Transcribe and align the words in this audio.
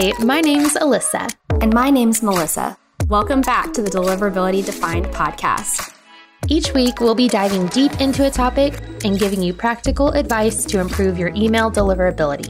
Hi, 0.00 0.12
my 0.22 0.40
name's 0.40 0.74
Alyssa. 0.74 1.28
And 1.60 1.74
my 1.74 1.90
name's 1.90 2.22
Melissa. 2.22 2.78
Welcome 3.08 3.40
back 3.40 3.72
to 3.72 3.82
the 3.82 3.90
Deliverability 3.90 4.64
Defined 4.64 5.06
podcast. 5.06 5.92
Each 6.46 6.72
week, 6.72 7.00
we'll 7.00 7.16
be 7.16 7.26
diving 7.26 7.66
deep 7.66 8.00
into 8.00 8.24
a 8.24 8.30
topic 8.30 8.80
and 9.04 9.18
giving 9.18 9.42
you 9.42 9.52
practical 9.52 10.10
advice 10.10 10.64
to 10.66 10.78
improve 10.78 11.18
your 11.18 11.32
email 11.34 11.68
deliverability. 11.68 12.48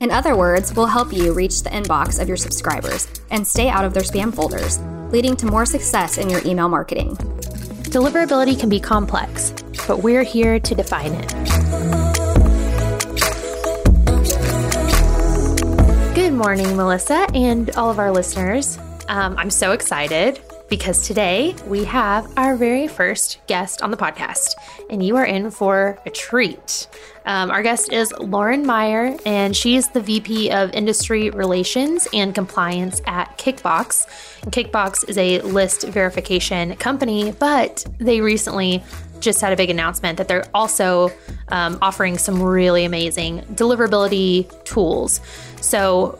In 0.00 0.10
other 0.10 0.36
words, 0.36 0.74
we'll 0.74 0.86
help 0.86 1.12
you 1.12 1.32
reach 1.32 1.62
the 1.62 1.70
inbox 1.70 2.20
of 2.20 2.26
your 2.26 2.36
subscribers 2.36 3.06
and 3.30 3.46
stay 3.46 3.68
out 3.68 3.84
of 3.84 3.94
their 3.94 4.02
spam 4.02 4.34
folders, 4.34 4.80
leading 5.12 5.36
to 5.36 5.46
more 5.46 5.64
success 5.64 6.18
in 6.18 6.28
your 6.28 6.44
email 6.44 6.68
marketing. 6.68 7.14
Deliverability 7.92 8.58
can 8.58 8.68
be 8.68 8.80
complex, 8.80 9.52
but 9.86 10.02
we're 10.02 10.24
here 10.24 10.58
to 10.58 10.74
define 10.74 11.12
it. 11.12 12.01
Morning, 16.42 16.76
Melissa, 16.76 17.28
and 17.34 17.70
all 17.76 17.88
of 17.88 18.00
our 18.00 18.10
listeners. 18.10 18.76
Um, 19.06 19.38
I'm 19.38 19.48
so 19.48 19.70
excited 19.70 20.40
because 20.68 21.06
today 21.06 21.54
we 21.68 21.84
have 21.84 22.36
our 22.36 22.56
very 22.56 22.88
first 22.88 23.38
guest 23.46 23.80
on 23.80 23.92
the 23.92 23.96
podcast, 23.96 24.56
and 24.90 25.06
you 25.06 25.14
are 25.14 25.24
in 25.24 25.52
for 25.52 26.00
a 26.04 26.10
treat. 26.10 26.88
Um, 27.26 27.52
our 27.52 27.62
guest 27.62 27.92
is 27.92 28.12
Lauren 28.18 28.66
Meyer, 28.66 29.16
and 29.24 29.56
she 29.56 29.76
is 29.76 29.86
the 29.90 30.00
VP 30.00 30.50
of 30.50 30.72
Industry 30.72 31.30
Relations 31.30 32.08
and 32.12 32.34
Compliance 32.34 33.00
at 33.06 33.38
Kickbox. 33.38 34.08
And 34.42 34.50
Kickbox 34.50 35.08
is 35.08 35.16
a 35.18 35.40
list 35.42 35.86
verification 35.86 36.74
company, 36.74 37.30
but 37.30 37.86
they 37.98 38.20
recently 38.20 38.82
just 39.20 39.40
had 39.40 39.52
a 39.52 39.56
big 39.56 39.70
announcement 39.70 40.18
that 40.18 40.26
they're 40.26 40.48
also 40.52 41.12
um, 41.50 41.78
offering 41.80 42.18
some 42.18 42.42
really 42.42 42.84
amazing 42.84 43.42
deliverability 43.54 44.50
tools. 44.64 45.20
So 45.60 46.18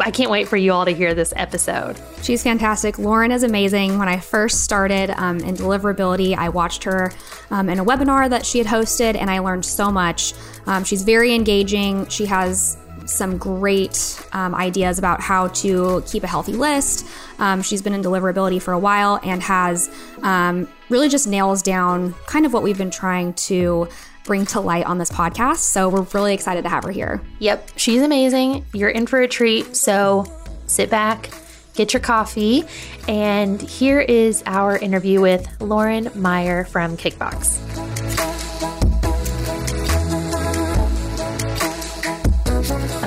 I 0.00 0.10
can't 0.10 0.30
wait 0.30 0.48
for 0.48 0.56
you 0.56 0.72
all 0.72 0.84
to 0.84 0.90
hear 0.90 1.14
this 1.14 1.32
episode. 1.34 1.98
She's 2.22 2.42
fantastic. 2.42 2.98
Lauren 2.98 3.32
is 3.32 3.42
amazing. 3.42 3.98
When 3.98 4.08
I 4.08 4.18
first 4.18 4.62
started 4.62 5.10
um, 5.10 5.38
in 5.38 5.54
deliverability, 5.54 6.36
I 6.36 6.50
watched 6.50 6.84
her 6.84 7.12
um, 7.50 7.68
in 7.70 7.78
a 7.78 7.84
webinar 7.84 8.28
that 8.28 8.44
she 8.44 8.58
had 8.58 8.66
hosted, 8.66 9.16
and 9.16 9.30
I 9.30 9.38
learned 9.38 9.64
so 9.64 9.90
much. 9.90 10.34
Um, 10.66 10.84
she's 10.84 11.02
very 11.02 11.34
engaging. 11.34 12.06
She 12.08 12.26
has 12.26 12.76
some 13.06 13.38
great 13.38 14.22
um, 14.32 14.54
ideas 14.54 14.98
about 14.98 15.22
how 15.22 15.48
to 15.48 16.02
keep 16.06 16.22
a 16.22 16.26
healthy 16.26 16.52
list. 16.52 17.06
Um, 17.38 17.62
she's 17.62 17.80
been 17.80 17.94
in 17.94 18.02
deliverability 18.02 18.60
for 18.60 18.72
a 18.72 18.78
while 18.78 19.18
and 19.22 19.42
has 19.42 19.90
um, 20.22 20.68
really 20.90 21.08
just 21.08 21.26
nails 21.26 21.62
down 21.62 22.14
kind 22.26 22.44
of 22.44 22.52
what 22.52 22.62
we've 22.62 22.76
been 22.76 22.90
trying 22.90 23.32
to 23.34 23.88
bring 24.28 24.44
to 24.44 24.60
light 24.60 24.84
on 24.84 24.98
this 24.98 25.10
podcast. 25.10 25.56
So 25.56 25.88
we're 25.88 26.02
really 26.12 26.34
excited 26.34 26.62
to 26.62 26.68
have 26.68 26.84
her 26.84 26.90
here. 26.90 27.20
Yep, 27.40 27.70
she's 27.76 28.02
amazing. 28.02 28.66
You're 28.74 28.90
in 28.90 29.06
for 29.06 29.20
a 29.20 29.26
treat. 29.26 29.74
So 29.74 30.26
sit 30.66 30.90
back, 30.90 31.30
get 31.74 31.94
your 31.94 32.02
coffee, 32.02 32.64
and 33.08 33.60
here 33.60 34.00
is 34.00 34.42
our 34.44 34.76
interview 34.76 35.22
with 35.22 35.48
Lauren 35.62 36.10
Meyer 36.14 36.66
from 36.66 36.98
Kickbox. 36.98 37.58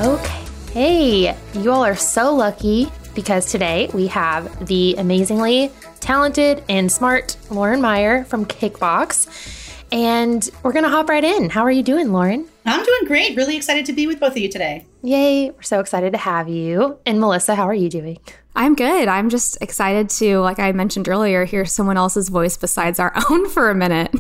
Okay, 0.03 0.45
hey, 0.73 1.38
you 1.53 1.72
all 1.72 1.86
are 1.86 1.95
so 1.95 2.33
lucky 2.33 2.92
because 3.14 3.45
today 3.45 3.92
we 3.94 4.08
have 4.08 4.66
the 4.66 4.95
amazingly 4.97 5.72
talented 5.99 6.64
and 6.67 6.92
smart 6.92 7.38
Lauren 7.52 7.80
Meyer 7.80 8.23
from 8.23 8.47
Kickbox. 8.47 9.59
And 9.92 10.50
we're 10.64 10.72
going 10.72 10.86
to 10.86 10.89
hop 10.89 11.09
right 11.09 11.23
in. 11.23 11.50
How 11.50 11.61
are 11.61 11.72
you 11.72 11.84
doing, 11.84 12.14
Lauren? 12.14 12.47
I'm 12.66 12.84
doing 12.84 13.02
great. 13.06 13.36
Really 13.36 13.58
excited 13.58 13.86
to 13.88 13.94
be 13.94 14.08
with 14.08 14.20
both 14.20 14.31
of 14.31 14.38
you 14.38 14.48
today. 14.50 14.86
Yay. 15.03 15.50
We're 15.50 15.61
so 15.61 15.80
excited 15.80 16.14
to 16.14 16.17
have 16.17 16.48
you. 16.48 16.98
And 17.06 17.20
Melissa, 17.20 17.56
how 17.56 17.67
are 17.67 17.73
you 17.73 17.89
doing? 17.89 18.20
I'm 18.53 18.75
good. 18.75 19.07
I'm 19.07 19.30
just 19.30 19.57
excited 19.61 20.09
to, 20.11 20.39
like 20.39 20.59
I 20.59 20.73
mentioned 20.73 21.07
earlier, 21.07 21.45
hear 21.45 21.63
someone 21.66 21.95
else's 21.95 22.27
voice 22.27 22.58
besides 22.58 22.99
our 22.99 23.14
own 23.30 23.48
for 23.49 23.70
a 23.70 23.76
minute. 23.76 24.14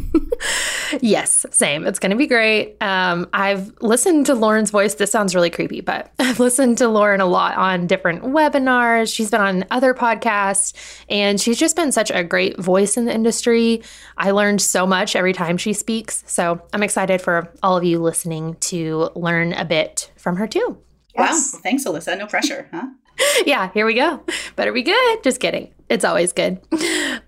yes, 1.01 1.45
same. 1.51 1.85
It's 1.85 1.99
going 1.99 2.11
to 2.11 2.15
be 2.15 2.27
great. 2.27 2.77
Um, 2.81 3.27
I've 3.33 3.73
listened 3.81 4.27
to 4.27 4.33
Lauren's 4.33 4.71
voice. 4.71 4.95
This 4.95 5.11
sounds 5.11 5.35
really 5.35 5.49
creepy, 5.49 5.81
but 5.81 6.11
I've 6.19 6.39
listened 6.39 6.77
to 6.77 6.87
Lauren 6.87 7.19
a 7.19 7.25
lot 7.25 7.57
on 7.57 7.87
different 7.87 8.23
webinars. 8.23 9.13
She's 9.13 9.29
been 9.29 9.41
on 9.41 9.65
other 9.69 9.93
podcasts, 9.93 10.73
and 11.09 11.39
she's 11.39 11.59
just 11.59 11.75
been 11.75 11.91
such 11.91 12.09
a 12.09 12.23
great 12.23 12.57
voice 12.57 12.95
in 12.95 13.05
the 13.05 13.13
industry. 13.13 13.83
I 14.17 14.31
learned 14.31 14.61
so 14.61 14.87
much 14.87 15.15
every 15.15 15.33
time 15.33 15.57
she 15.57 15.73
speaks. 15.73 16.23
So 16.25 16.61
I'm 16.71 16.83
excited 16.83 17.21
for 17.21 17.51
all 17.61 17.75
of 17.75 17.83
you 17.83 17.99
listening 17.99 18.55
to 18.61 19.09
learn 19.13 19.51
a 19.53 19.65
bit 19.65 20.09
from 20.15 20.37
her 20.37 20.47
too. 20.47 20.77
Yes. 21.17 21.51
Wow. 21.53 21.59
Thanks, 21.63 21.83
Alyssa. 21.85 22.17
No 22.17 22.27
pressure, 22.27 22.69
huh? 22.71 22.87
yeah, 23.45 23.71
here 23.73 23.85
we 23.85 23.93
go. 23.93 24.23
Better 24.55 24.71
be 24.71 24.83
good. 24.83 25.23
Just 25.23 25.39
kidding. 25.39 25.71
It's 25.91 26.05
always 26.05 26.31
good. 26.31 26.61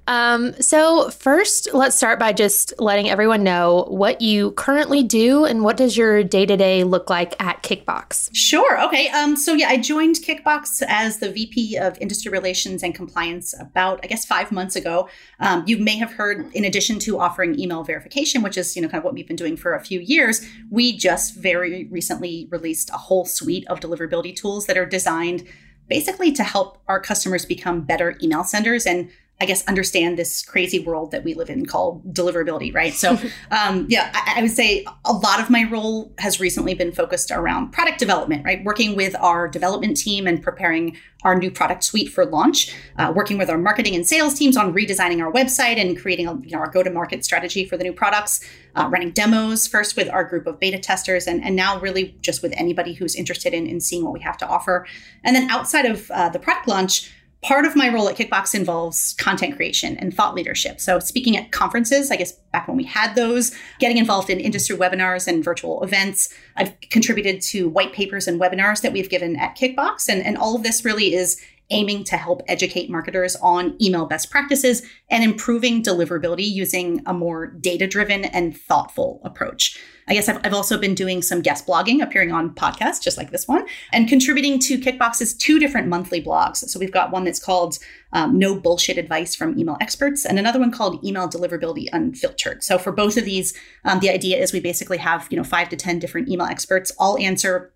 Um, 0.07 0.53
so 0.61 1.09
first, 1.09 1.67
let's 1.73 1.97
start 1.97 2.17
by 2.17 2.31
just 2.31 2.73
letting 2.79 3.09
everyone 3.09 3.43
know 3.43 3.85
what 3.89 4.21
you 4.21 4.51
currently 4.51 5.03
do 5.03 5.43
and 5.43 5.63
what 5.63 5.75
does 5.75 5.97
your 5.97 6.23
day 6.23 6.45
to 6.45 6.55
day 6.55 6.85
look 6.85 7.09
like 7.09 7.35
at 7.43 7.61
Kickbox. 7.61 8.29
Sure. 8.33 8.81
Okay. 8.83 9.09
Um, 9.09 9.35
so 9.35 9.53
yeah, 9.53 9.67
I 9.67 9.77
joined 9.77 10.15
Kickbox 10.15 10.81
as 10.87 11.17
the 11.17 11.29
VP 11.29 11.75
of 11.75 11.97
Industry 11.99 12.31
Relations 12.31 12.83
and 12.83 12.95
Compliance 12.95 13.53
about, 13.59 13.99
I 14.01 14.07
guess, 14.07 14.23
five 14.23 14.49
months 14.49 14.77
ago. 14.77 15.09
Um, 15.41 15.65
you 15.67 15.77
may 15.77 15.97
have 15.97 16.13
heard, 16.13 16.49
in 16.53 16.63
addition 16.63 16.99
to 16.99 17.19
offering 17.19 17.59
email 17.59 17.83
verification, 17.83 18.41
which 18.41 18.57
is 18.57 18.77
you 18.77 18.81
know 18.81 18.87
kind 18.87 18.99
of 18.99 19.03
what 19.03 19.13
we've 19.13 19.27
been 19.27 19.35
doing 19.35 19.57
for 19.57 19.73
a 19.73 19.83
few 19.83 19.99
years, 19.99 20.41
we 20.71 20.95
just 20.95 21.35
very 21.35 21.85
recently 21.91 22.47
released 22.49 22.89
a 22.91 22.97
whole 22.97 23.25
suite 23.25 23.67
of 23.67 23.81
deliverability 23.81 24.33
tools 24.33 24.67
that 24.67 24.77
are 24.77 24.85
designed 24.85 25.45
basically 25.87 26.31
to 26.31 26.43
help 26.43 26.77
our 26.87 26.99
customers 26.99 27.45
become 27.45 27.81
better 27.81 28.17
email 28.21 28.43
senders 28.43 28.85
and 28.85 29.09
I 29.41 29.45
guess 29.45 29.67
understand 29.67 30.17
this 30.17 30.41
crazy 30.41 30.79
world 30.79 31.11
that 31.11 31.23
we 31.23 31.33
live 31.33 31.49
in 31.49 31.65
called 31.65 32.13
deliverability, 32.13 32.73
right? 32.73 32.93
So, 32.93 33.17
um, 33.51 33.85
yeah, 33.89 34.11
I, 34.13 34.35
I, 34.37 34.41
would 34.41 34.51
say 34.51 34.85
a 35.03 35.11
lot 35.11 35.41
of 35.41 35.49
my 35.49 35.63
role 35.69 36.13
has 36.19 36.39
recently 36.39 36.73
been 36.75 36.91
focused 36.91 37.29
around 37.29 37.71
product 37.71 37.99
development, 37.99 38.45
right? 38.45 38.63
Working 38.63 38.95
with 38.95 39.15
our 39.19 39.47
development 39.47 39.97
team 39.97 40.27
and 40.27 40.41
preparing 40.41 40.95
our 41.23 41.35
new 41.35 41.49
product 41.49 41.83
suite 41.83 42.09
for 42.09 42.25
launch, 42.25 42.73
uh, 42.97 43.11
working 43.15 43.37
with 43.37 43.49
our 43.49 43.57
marketing 43.57 43.95
and 43.95 44.07
sales 44.07 44.33
teams 44.33 44.55
on 44.55 44.73
redesigning 44.73 45.21
our 45.21 45.31
website 45.31 45.77
and 45.77 45.99
creating 45.99 46.27
a, 46.27 46.35
you 46.41 46.51
know, 46.51 46.59
our 46.59 46.69
go-to-market 46.69 47.25
strategy 47.25 47.65
for 47.65 47.77
the 47.77 47.83
new 47.83 47.93
products, 47.93 48.41
uh, 48.75 48.87
running 48.91 49.11
demos 49.11 49.67
first 49.67 49.95
with 49.95 50.09
our 50.09 50.23
group 50.23 50.47
of 50.47 50.59
beta 50.59 50.79
testers, 50.79 51.27
and, 51.27 51.43
and 51.43 51.55
now 51.55 51.79
really 51.79 52.15
just 52.21 52.43
with 52.43 52.53
anybody 52.55 52.93
who's 52.93 53.15
interested 53.15 53.53
in, 53.53 53.67
in 53.67 53.79
seeing 53.79 54.03
what 54.03 54.13
we 54.13 54.19
have 54.19 54.37
to 54.37 54.47
offer. 54.47 54.85
And 55.23 55.35
then 55.35 55.49
outside 55.49 55.85
of 55.85 56.09
uh, 56.11 56.29
the 56.29 56.39
product 56.39 56.67
launch, 56.67 57.12
part 57.43 57.65
of 57.65 57.75
my 57.75 57.89
role 57.89 58.07
at 58.09 58.15
Kickbox 58.15 58.55
involves 58.55 59.13
content 59.13 59.55
creation 59.55 59.97
and 59.97 60.13
thought 60.13 60.33
leadership. 60.33 60.79
So, 60.79 60.99
speaking 60.99 61.37
at 61.37 61.51
conferences, 61.51 62.09
I 62.09 62.15
guess 62.15 62.31
back 62.51 62.67
when 62.67 62.77
we 62.77 62.85
had 62.85 63.15
those, 63.15 63.53
getting 63.79 63.97
involved 63.97 64.29
in 64.29 64.39
industry 64.39 64.77
webinars 64.77 65.27
and 65.27 65.43
virtual 65.43 65.83
events. 65.83 66.33
I've 66.55 66.73
contributed 66.89 67.41
to 67.41 67.67
white 67.67 67.93
papers 67.93 68.27
and 68.27 68.39
webinars 68.39 68.81
that 68.81 68.93
we've 68.93 69.09
given 69.09 69.35
at 69.35 69.57
Kickbox. 69.57 70.07
And, 70.07 70.23
and 70.23 70.37
all 70.37 70.55
of 70.55 70.63
this 70.63 70.85
really 70.85 71.13
is 71.13 71.41
aiming 71.69 72.03
to 72.05 72.17
help 72.17 72.41
educate 72.47 72.89
marketers 72.89 73.35
on 73.37 73.75
email 73.81 74.05
best 74.05 74.29
practices 74.29 74.83
and 75.09 75.23
improving 75.23 75.83
deliverability 75.83 76.49
using 76.49 77.01
a 77.05 77.13
more 77.13 77.47
data 77.47 77.87
driven 77.87 78.25
and 78.25 78.57
thoughtful 78.57 79.21
approach. 79.23 79.79
I 80.07 80.13
guess 80.13 80.27
I've, 80.27 80.39
I've, 80.43 80.53
also 80.53 80.77
been 80.77 80.95
doing 80.95 81.21
some 81.21 81.41
guest 81.41 81.65
blogging, 81.65 82.03
appearing 82.03 82.33
on 82.33 82.53
podcasts 82.53 83.01
just 83.01 83.17
like 83.17 83.31
this 83.31 83.47
one, 83.47 83.65
and 83.93 84.07
contributing 84.07 84.59
to 84.59 84.77
Kickbox's 84.77 85.33
two 85.33 85.59
different 85.59 85.87
monthly 85.87 86.21
blogs. 86.21 86.57
So 86.57 86.77
we've 86.77 86.91
got 86.91 87.11
one 87.11 87.23
that's 87.23 87.39
called 87.39 87.79
um, 88.11 88.37
No 88.37 88.59
Bullshit 88.59 88.97
Advice 88.97 89.33
from 89.33 89.57
Email 89.57 89.77
Experts, 89.79 90.25
and 90.25 90.37
another 90.37 90.59
one 90.59 90.71
called 90.71 91.03
Email 91.05 91.29
Deliverability 91.29 91.87
Unfiltered. 91.93 92.63
So 92.63 92.77
for 92.77 92.91
both 92.91 93.15
of 93.15 93.23
these, 93.23 93.53
um, 93.85 93.99
the 94.01 94.09
idea 94.09 94.37
is 94.37 94.51
we 94.51 94.59
basically 94.59 94.97
have 94.97 95.27
you 95.29 95.37
know 95.37 95.43
five 95.43 95.69
to 95.69 95.77
ten 95.77 95.99
different 95.99 96.27
email 96.27 96.47
experts 96.47 96.91
all 96.99 97.17
answer 97.17 97.73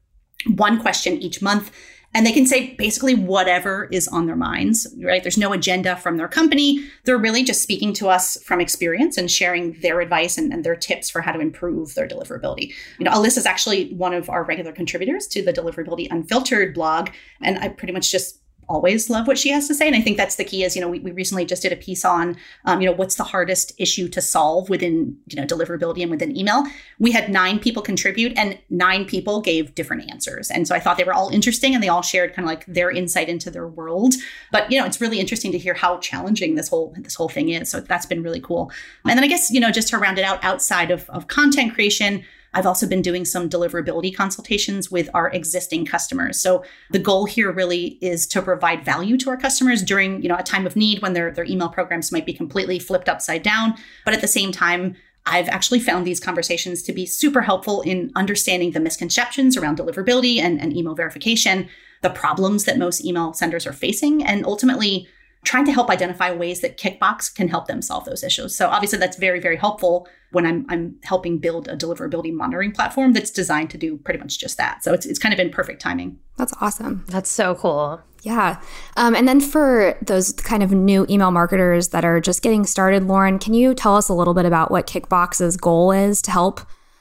one 0.55 0.79
question 0.79 1.13
each 1.13 1.41
month 1.41 1.71
and 2.13 2.25
they 2.25 2.31
can 2.31 2.45
say 2.45 2.73
basically 2.75 3.13
whatever 3.13 3.87
is 3.91 4.07
on 4.07 4.25
their 4.25 4.35
minds, 4.35 4.87
right? 5.03 5.21
There's 5.21 5.37
no 5.37 5.53
agenda 5.53 5.95
from 5.97 6.17
their 6.17 6.27
company. 6.27 6.83
They're 7.03 7.17
really 7.17 7.43
just 7.43 7.61
speaking 7.61 7.93
to 7.93 8.09
us 8.09 8.41
from 8.43 8.59
experience 8.59 9.17
and 9.17 9.29
sharing 9.29 9.73
their 9.81 10.01
advice 10.01 10.37
and, 10.37 10.51
and 10.51 10.63
their 10.63 10.75
tips 10.75 11.09
for 11.09 11.21
how 11.21 11.33
to 11.33 11.39
improve 11.39 11.93
their 11.95 12.07
deliverability. 12.07 12.73
You 12.97 13.05
know, 13.05 13.11
Alyssa 13.11 13.37
is 13.37 13.45
actually 13.45 13.93
one 13.93 14.13
of 14.13 14.29
our 14.29 14.43
regular 14.43 14.71
contributors 14.71 15.27
to 15.27 15.43
the 15.43 15.53
Deliverability 15.53 16.07
Unfiltered 16.09 16.73
blog. 16.73 17.09
And 17.41 17.59
I 17.59 17.69
pretty 17.69 17.93
much 17.93 18.11
just 18.11 18.39
always 18.69 19.09
love 19.09 19.27
what 19.27 19.37
she 19.37 19.49
has 19.49 19.67
to 19.67 19.73
say. 19.73 19.87
And 19.87 19.95
I 19.95 20.01
think 20.01 20.17
that's 20.17 20.35
the 20.35 20.43
key 20.43 20.63
is, 20.63 20.75
you 20.75 20.81
know, 20.81 20.89
we, 20.89 20.99
we 20.99 21.11
recently 21.11 21.45
just 21.45 21.61
did 21.61 21.71
a 21.71 21.75
piece 21.75 22.03
on, 22.03 22.35
um, 22.65 22.81
you 22.81 22.87
know, 22.87 22.95
what's 22.95 23.15
the 23.15 23.23
hardest 23.23 23.71
issue 23.77 24.07
to 24.09 24.21
solve 24.21 24.69
within, 24.69 25.17
you 25.27 25.39
know, 25.39 25.47
deliverability 25.47 26.01
and 26.01 26.11
within 26.11 26.35
email. 26.35 26.63
We 26.99 27.11
had 27.11 27.29
nine 27.29 27.59
people 27.59 27.81
contribute 27.81 28.37
and 28.37 28.59
nine 28.69 29.05
people 29.05 29.41
gave 29.41 29.73
different 29.75 30.11
answers. 30.11 30.51
And 30.51 30.67
so 30.67 30.75
I 30.75 30.79
thought 30.79 30.97
they 30.97 31.03
were 31.03 31.13
all 31.13 31.29
interesting 31.29 31.73
and 31.73 31.83
they 31.83 31.87
all 31.87 32.01
shared 32.01 32.33
kind 32.33 32.45
of 32.45 32.49
like 32.49 32.65
their 32.65 32.91
insight 32.91 33.29
into 33.29 33.49
their 33.49 33.67
world. 33.67 34.15
But, 34.51 34.71
you 34.71 34.79
know, 34.79 34.85
it's 34.85 34.99
really 34.99 35.19
interesting 35.19 35.51
to 35.53 35.57
hear 35.57 35.73
how 35.73 35.97
challenging 35.99 36.55
this 36.55 36.69
whole, 36.69 36.93
this 36.97 37.15
whole 37.15 37.29
thing 37.29 37.49
is. 37.49 37.69
So 37.69 37.79
that's 37.79 38.05
been 38.05 38.23
really 38.23 38.41
cool. 38.41 38.71
And 39.05 39.17
then 39.17 39.23
I 39.23 39.27
guess, 39.27 39.49
you 39.51 39.59
know, 39.59 39.71
just 39.71 39.87
to 39.89 39.97
round 39.97 40.17
it 40.17 40.25
out 40.25 40.43
outside 40.43 40.91
of, 40.91 41.09
of 41.09 41.27
content 41.27 41.73
creation, 41.73 42.25
I've 42.57 42.65
also 42.65 42.87
been 42.87 43.03
doing 43.03 43.23
some 43.23 43.49
deliverability 43.49 44.15
consultations 44.15 44.89
with 44.89 45.11
our 45.13 45.29
existing 45.29 45.85
customers. 45.85 46.41
So 46.41 46.63
the 46.89 46.97
goal 46.97 47.25
here 47.25 47.51
really 47.51 47.99
is 48.01 48.25
to 48.27 48.41
provide 48.41 48.83
value 48.83 49.15
to 49.19 49.29
our 49.29 49.37
customers 49.37 49.83
during, 49.83 50.23
you 50.23 50.27
know, 50.27 50.37
a 50.37 50.41
time 50.41 50.65
of 50.65 50.75
need 50.75 51.03
when 51.03 51.13
their, 51.13 51.29
their 51.29 51.45
email 51.45 51.69
programs 51.69 52.11
might 52.11 52.25
be 52.25 52.33
completely 52.33 52.79
flipped 52.79 53.09
upside 53.09 53.43
down. 53.43 53.75
But 54.05 54.15
at 54.15 54.21
the 54.21 54.27
same 54.27 54.51
time, 54.51 54.95
I've 55.27 55.49
actually 55.49 55.81
found 55.81 56.07
these 56.07 56.19
conversations 56.19 56.81
to 56.83 56.93
be 56.93 57.05
super 57.05 57.41
helpful 57.41 57.83
in 57.83 58.11
understanding 58.15 58.71
the 58.71 58.79
misconceptions 58.79 59.55
around 59.55 59.77
deliverability 59.77 60.39
and, 60.39 60.59
and 60.59 60.75
email 60.75 60.95
verification, 60.95 61.69
the 62.01 62.09
problems 62.09 62.63
that 62.63 62.79
most 62.79 63.05
email 63.05 63.33
senders 63.33 63.67
are 63.67 63.73
facing, 63.73 64.23
and 64.23 64.47
ultimately 64.47 65.07
trying 65.47 65.65
to 65.65 65.71
help 65.71 65.89
identify 65.89 66.29
ways 66.29 66.59
that 66.59 66.77
Kickbox 66.77 67.33
can 67.33 67.47
help 67.47 67.67
them 67.67 67.81
solve 67.81 68.03
those 68.03 68.21
issues. 68.21 68.53
So 68.53 68.67
obviously 68.67 68.99
that's 68.99 69.15
very, 69.15 69.39
very 69.39 69.55
helpful 69.55 70.05
when 70.31 70.45
I'm, 70.45 70.65
I'm 70.67 70.97
helping 71.03 71.37
build 71.37 71.69
a 71.69 71.77
deliverability 71.77 72.33
monitoring 72.33 72.73
platform 72.73 73.13
that's 73.13 73.31
designed 73.31 73.69
to 73.69 73.77
do 73.77 73.95
pretty 73.95 74.19
much 74.19 74.39
just 74.39 74.57
that. 74.57 74.83
So 74.83 74.93
it's, 74.93 75.05
it's 75.05 75.17
kind 75.17 75.33
of 75.33 75.39
in 75.39 75.49
perfect 75.49 75.81
timing. 75.81 76.19
That's 76.35 76.53
awesome. 76.59 77.05
That's 77.07 77.29
so 77.29 77.55
cool. 77.55 78.01
Yeah. 78.23 78.59
Um, 78.97 79.15
and 79.15 79.25
then 79.25 79.39
for 79.39 79.97
those 80.01 80.33
kind 80.33 80.63
of 80.63 80.73
new 80.73 81.05
email 81.09 81.31
marketers 81.31 81.89
that 81.89 82.03
are 82.03 82.19
just 82.19 82.41
getting 82.41 82.65
started, 82.65 83.03
Lauren, 83.03 83.39
can 83.39 83.53
you 83.53 83.73
tell 83.73 83.95
us 83.95 84.09
a 84.09 84.13
little 84.13 84.33
bit 84.33 84.45
about 84.45 84.69
what 84.69 84.85
Kickbox's 84.85 85.55
goal 85.55 85.93
is 85.93 86.21
to 86.23 86.31
help 86.31 86.59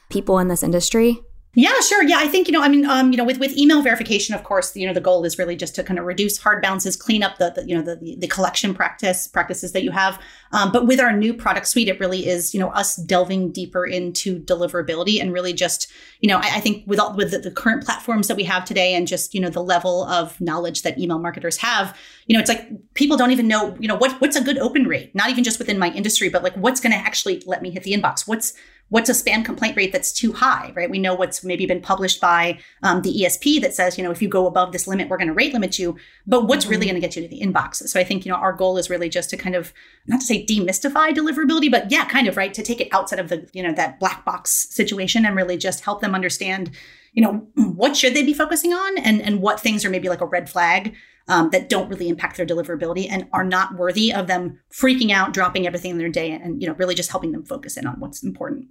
people 0.09 0.39
in 0.39 0.47
this 0.47 0.63
industry? 0.63 1.19
Yeah, 1.59 1.79
sure. 1.79 2.03
Yeah, 2.03 2.19
I 2.19 2.27
think 2.27 2.47
you 2.47 2.51
know. 2.51 2.61
I 2.61 2.67
mean, 2.69 2.85
um, 2.85 3.11
you 3.11 3.17
know, 3.17 3.23
with 3.23 3.39
with 3.39 3.57
email 3.57 3.81
verification, 3.81 4.35
of 4.35 4.43
course, 4.43 4.75
you 4.75 4.85
know, 4.85 4.93
the 4.93 5.01
goal 5.01 5.25
is 5.25 5.39
really 5.39 5.55
just 5.55 5.73
to 5.73 5.83
kind 5.83 5.97
of 5.97 6.05
reduce 6.05 6.37
hard 6.37 6.61
bounces, 6.61 6.95
clean 6.95 7.23
up 7.23 7.39
the, 7.39 7.49
the 7.49 7.67
you 7.67 7.75
know 7.75 7.81
the, 7.81 8.15
the 8.15 8.27
collection 8.27 8.75
practice 8.75 9.27
practices 9.27 9.71
that 9.71 9.81
you 9.83 9.89
have. 9.89 10.21
Um, 10.51 10.71
but 10.71 10.85
with 10.85 10.99
our 10.99 11.11
new 11.11 11.33
product 11.33 11.67
suite, 11.67 11.87
it 11.87 11.99
really 11.99 12.27
is 12.27 12.53
you 12.53 12.59
know 12.59 12.69
us 12.69 12.95
delving 12.97 13.51
deeper 13.51 13.87
into 13.87 14.39
deliverability 14.39 15.19
and 15.19 15.33
really 15.33 15.51
just 15.51 15.91
you 16.19 16.29
know 16.29 16.37
I, 16.37 16.57
I 16.57 16.59
think 16.59 16.83
with 16.85 16.99
all 16.99 17.15
with 17.15 17.31
the, 17.31 17.39
the 17.39 17.49
current 17.49 17.83
platforms 17.83 18.27
that 18.27 18.37
we 18.37 18.43
have 18.43 18.63
today 18.63 18.93
and 18.93 19.07
just 19.07 19.33
you 19.33 19.41
know 19.41 19.49
the 19.49 19.63
level 19.63 20.03
of 20.03 20.39
knowledge 20.39 20.83
that 20.83 20.99
email 20.99 21.17
marketers 21.17 21.57
have, 21.57 21.97
you 22.27 22.35
know, 22.35 22.39
it's 22.39 22.49
like 22.49 22.69
people 22.93 23.17
don't 23.17 23.31
even 23.31 23.47
know 23.47 23.75
you 23.79 23.87
know 23.87 23.95
what 23.95 24.21
what's 24.21 24.35
a 24.35 24.43
good 24.43 24.59
open 24.59 24.83
rate, 24.83 25.15
not 25.15 25.31
even 25.31 25.43
just 25.43 25.57
within 25.57 25.79
my 25.79 25.89
industry, 25.93 26.29
but 26.29 26.43
like 26.43 26.53
what's 26.53 26.79
going 26.79 26.93
to 26.93 26.99
actually 26.99 27.41
let 27.47 27.63
me 27.63 27.71
hit 27.71 27.81
the 27.81 27.93
inbox. 27.93 28.27
What's 28.27 28.53
what's 28.89 29.09
a 29.09 29.13
spam 29.13 29.43
complaint 29.43 29.75
rate 29.75 29.91
that's 29.91 30.11
too 30.11 30.31
high, 30.31 30.71
right? 30.75 30.89
We 30.89 30.99
know 30.99 31.13
what's 31.13 31.43
maybe 31.43 31.65
been 31.65 31.81
published 31.81 32.21
by 32.21 32.59
um, 32.83 33.01
the 33.01 33.13
ESP 33.13 33.61
that 33.61 33.73
says, 33.73 33.97
you 33.97 34.03
know, 34.03 34.11
if 34.11 34.21
you 34.21 34.29
go 34.29 34.47
above 34.47 34.71
this 34.71 34.87
limit, 34.87 35.09
we're 35.09 35.17
going 35.17 35.27
to 35.27 35.33
rate 35.33 35.53
limit 35.53 35.77
you. 35.77 35.97
But 36.25 36.47
what's 36.47 36.63
mm-hmm. 36.63 36.71
really 36.71 36.85
going 36.85 36.95
to 36.95 37.01
get 37.01 37.15
you 37.15 37.21
to 37.21 37.27
the 37.27 37.41
inbox? 37.41 37.87
So 37.87 37.99
I 37.99 38.03
think, 38.03 38.25
you 38.25 38.31
know, 38.31 38.37
our 38.37 38.53
goal 38.53 38.77
is 38.77 38.89
really 38.89 39.09
just 39.09 39.29
to 39.31 39.37
kind 39.37 39.55
of, 39.55 39.73
not 40.05 40.21
to 40.21 40.25
say 40.25 40.45
demystify 40.45 41.13
deliverability, 41.13 41.69
but 41.69 41.91
yeah, 41.91 42.05
kind 42.05 42.27
of, 42.27 42.37
right? 42.37 42.53
To 42.53 42.63
take 42.63 42.79
it 42.79 42.87
outside 42.91 43.19
of 43.19 43.29
the, 43.29 43.47
you 43.51 43.61
know, 43.61 43.73
that 43.73 43.99
black 43.99 44.23
box 44.23 44.67
situation 44.69 45.25
and 45.25 45.35
really 45.35 45.57
just 45.57 45.83
help 45.83 46.01
them 46.01 46.15
understand, 46.15 46.71
you 47.17 47.23
know, 47.23 47.47
what 47.55 47.97
should 47.97 48.13
they 48.13 48.21
be 48.21 48.31
focusing 48.31 48.73
on 48.73 48.97
and, 48.99 49.23
and 49.23 49.41
what 49.41 49.59
things 49.59 49.83
are 49.83 49.89
maybe 49.89 50.07
like 50.07 50.21
a 50.21 50.25
red 50.27 50.47
flag 50.47 50.93
um, 51.27 51.49
that 51.49 51.67
don't 51.67 51.89
really 51.89 52.09
impact 52.09 52.37
their 52.37 52.45
deliverability 52.45 53.07
and 53.09 53.27
are 53.33 53.43
not 53.43 53.75
worthy 53.75 54.13
of 54.13 54.27
them 54.27 54.59
freaking 54.71 55.09
out, 55.09 55.33
dropping 55.33 55.65
everything 55.65 55.89
in 55.89 55.97
their 55.97 56.09
day, 56.09 56.31
and 56.31 56.61
you 56.61 56.67
know 56.67 56.75
really 56.75 56.93
just 56.93 57.09
helping 57.09 57.31
them 57.31 57.43
focus 57.43 57.75
in 57.75 57.87
on 57.87 57.99
what's 57.99 58.23
important. 58.23 58.67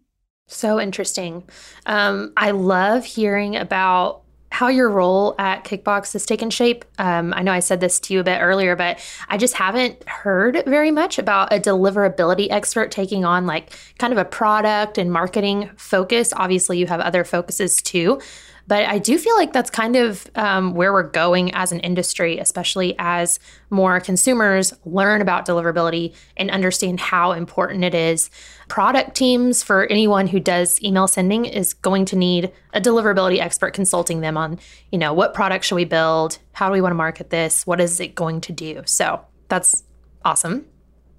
So 0.46 0.80
interesting. 0.80 1.42
Um, 1.86 2.32
I 2.36 2.52
love 2.52 3.04
hearing 3.04 3.56
about 3.56 4.22
how 4.56 4.68
your 4.68 4.88
role 4.88 5.34
at 5.38 5.64
Kickbox 5.64 6.14
has 6.14 6.24
taken 6.24 6.48
shape. 6.48 6.86
Um, 6.98 7.34
I 7.34 7.42
know 7.42 7.52
I 7.52 7.58
said 7.58 7.78
this 7.78 8.00
to 8.00 8.14
you 8.14 8.20
a 8.20 8.24
bit 8.24 8.38
earlier, 8.40 8.74
but 8.74 8.98
I 9.28 9.36
just 9.36 9.52
haven't 9.52 10.08
heard 10.08 10.62
very 10.66 10.90
much 10.90 11.18
about 11.18 11.52
a 11.52 11.60
deliverability 11.60 12.46
expert 12.50 12.90
taking 12.90 13.26
on 13.26 13.44
like 13.44 13.74
kind 13.98 14.14
of 14.14 14.18
a 14.18 14.24
product 14.24 14.96
and 14.96 15.12
marketing 15.12 15.68
focus. 15.76 16.32
Obviously, 16.34 16.78
you 16.78 16.86
have 16.86 17.00
other 17.00 17.22
focuses 17.22 17.82
too, 17.82 18.18
but 18.66 18.84
I 18.84 18.98
do 18.98 19.16
feel 19.18 19.36
like 19.36 19.52
that's 19.52 19.70
kind 19.70 19.96
of 19.96 20.26
um, 20.34 20.74
where 20.74 20.92
we're 20.92 21.08
going 21.08 21.54
as 21.54 21.72
an 21.72 21.80
industry, 21.80 22.38
especially 22.38 22.94
as 22.98 23.38
more 23.70 24.00
consumers 24.00 24.72
learn 24.84 25.20
about 25.20 25.46
deliverability 25.46 26.14
and 26.36 26.50
understand 26.50 26.98
how 27.00 27.32
important 27.32 27.84
it 27.84 27.94
is. 27.94 28.30
Product 28.68 29.14
teams, 29.14 29.62
for 29.62 29.86
anyone 29.86 30.26
who 30.26 30.40
does 30.40 30.82
email 30.82 31.06
sending, 31.06 31.44
is 31.44 31.74
going 31.74 32.04
to 32.06 32.16
need 32.16 32.52
a 32.72 32.80
deliverability 32.80 33.38
expert 33.38 33.72
consulting 33.72 34.20
them 34.20 34.36
on, 34.36 34.58
you 34.90 34.98
know, 34.98 35.12
what 35.12 35.34
product 35.34 35.64
should 35.64 35.76
we 35.76 35.84
build? 35.84 36.38
How 36.52 36.68
do 36.68 36.72
we 36.72 36.80
want 36.80 36.90
to 36.90 36.96
market 36.96 37.30
this? 37.30 37.66
What 37.66 37.80
is 37.80 38.00
it 38.00 38.14
going 38.14 38.40
to 38.42 38.52
do? 38.52 38.82
So 38.86 39.24
that's 39.48 39.84
awesome. 40.24 40.66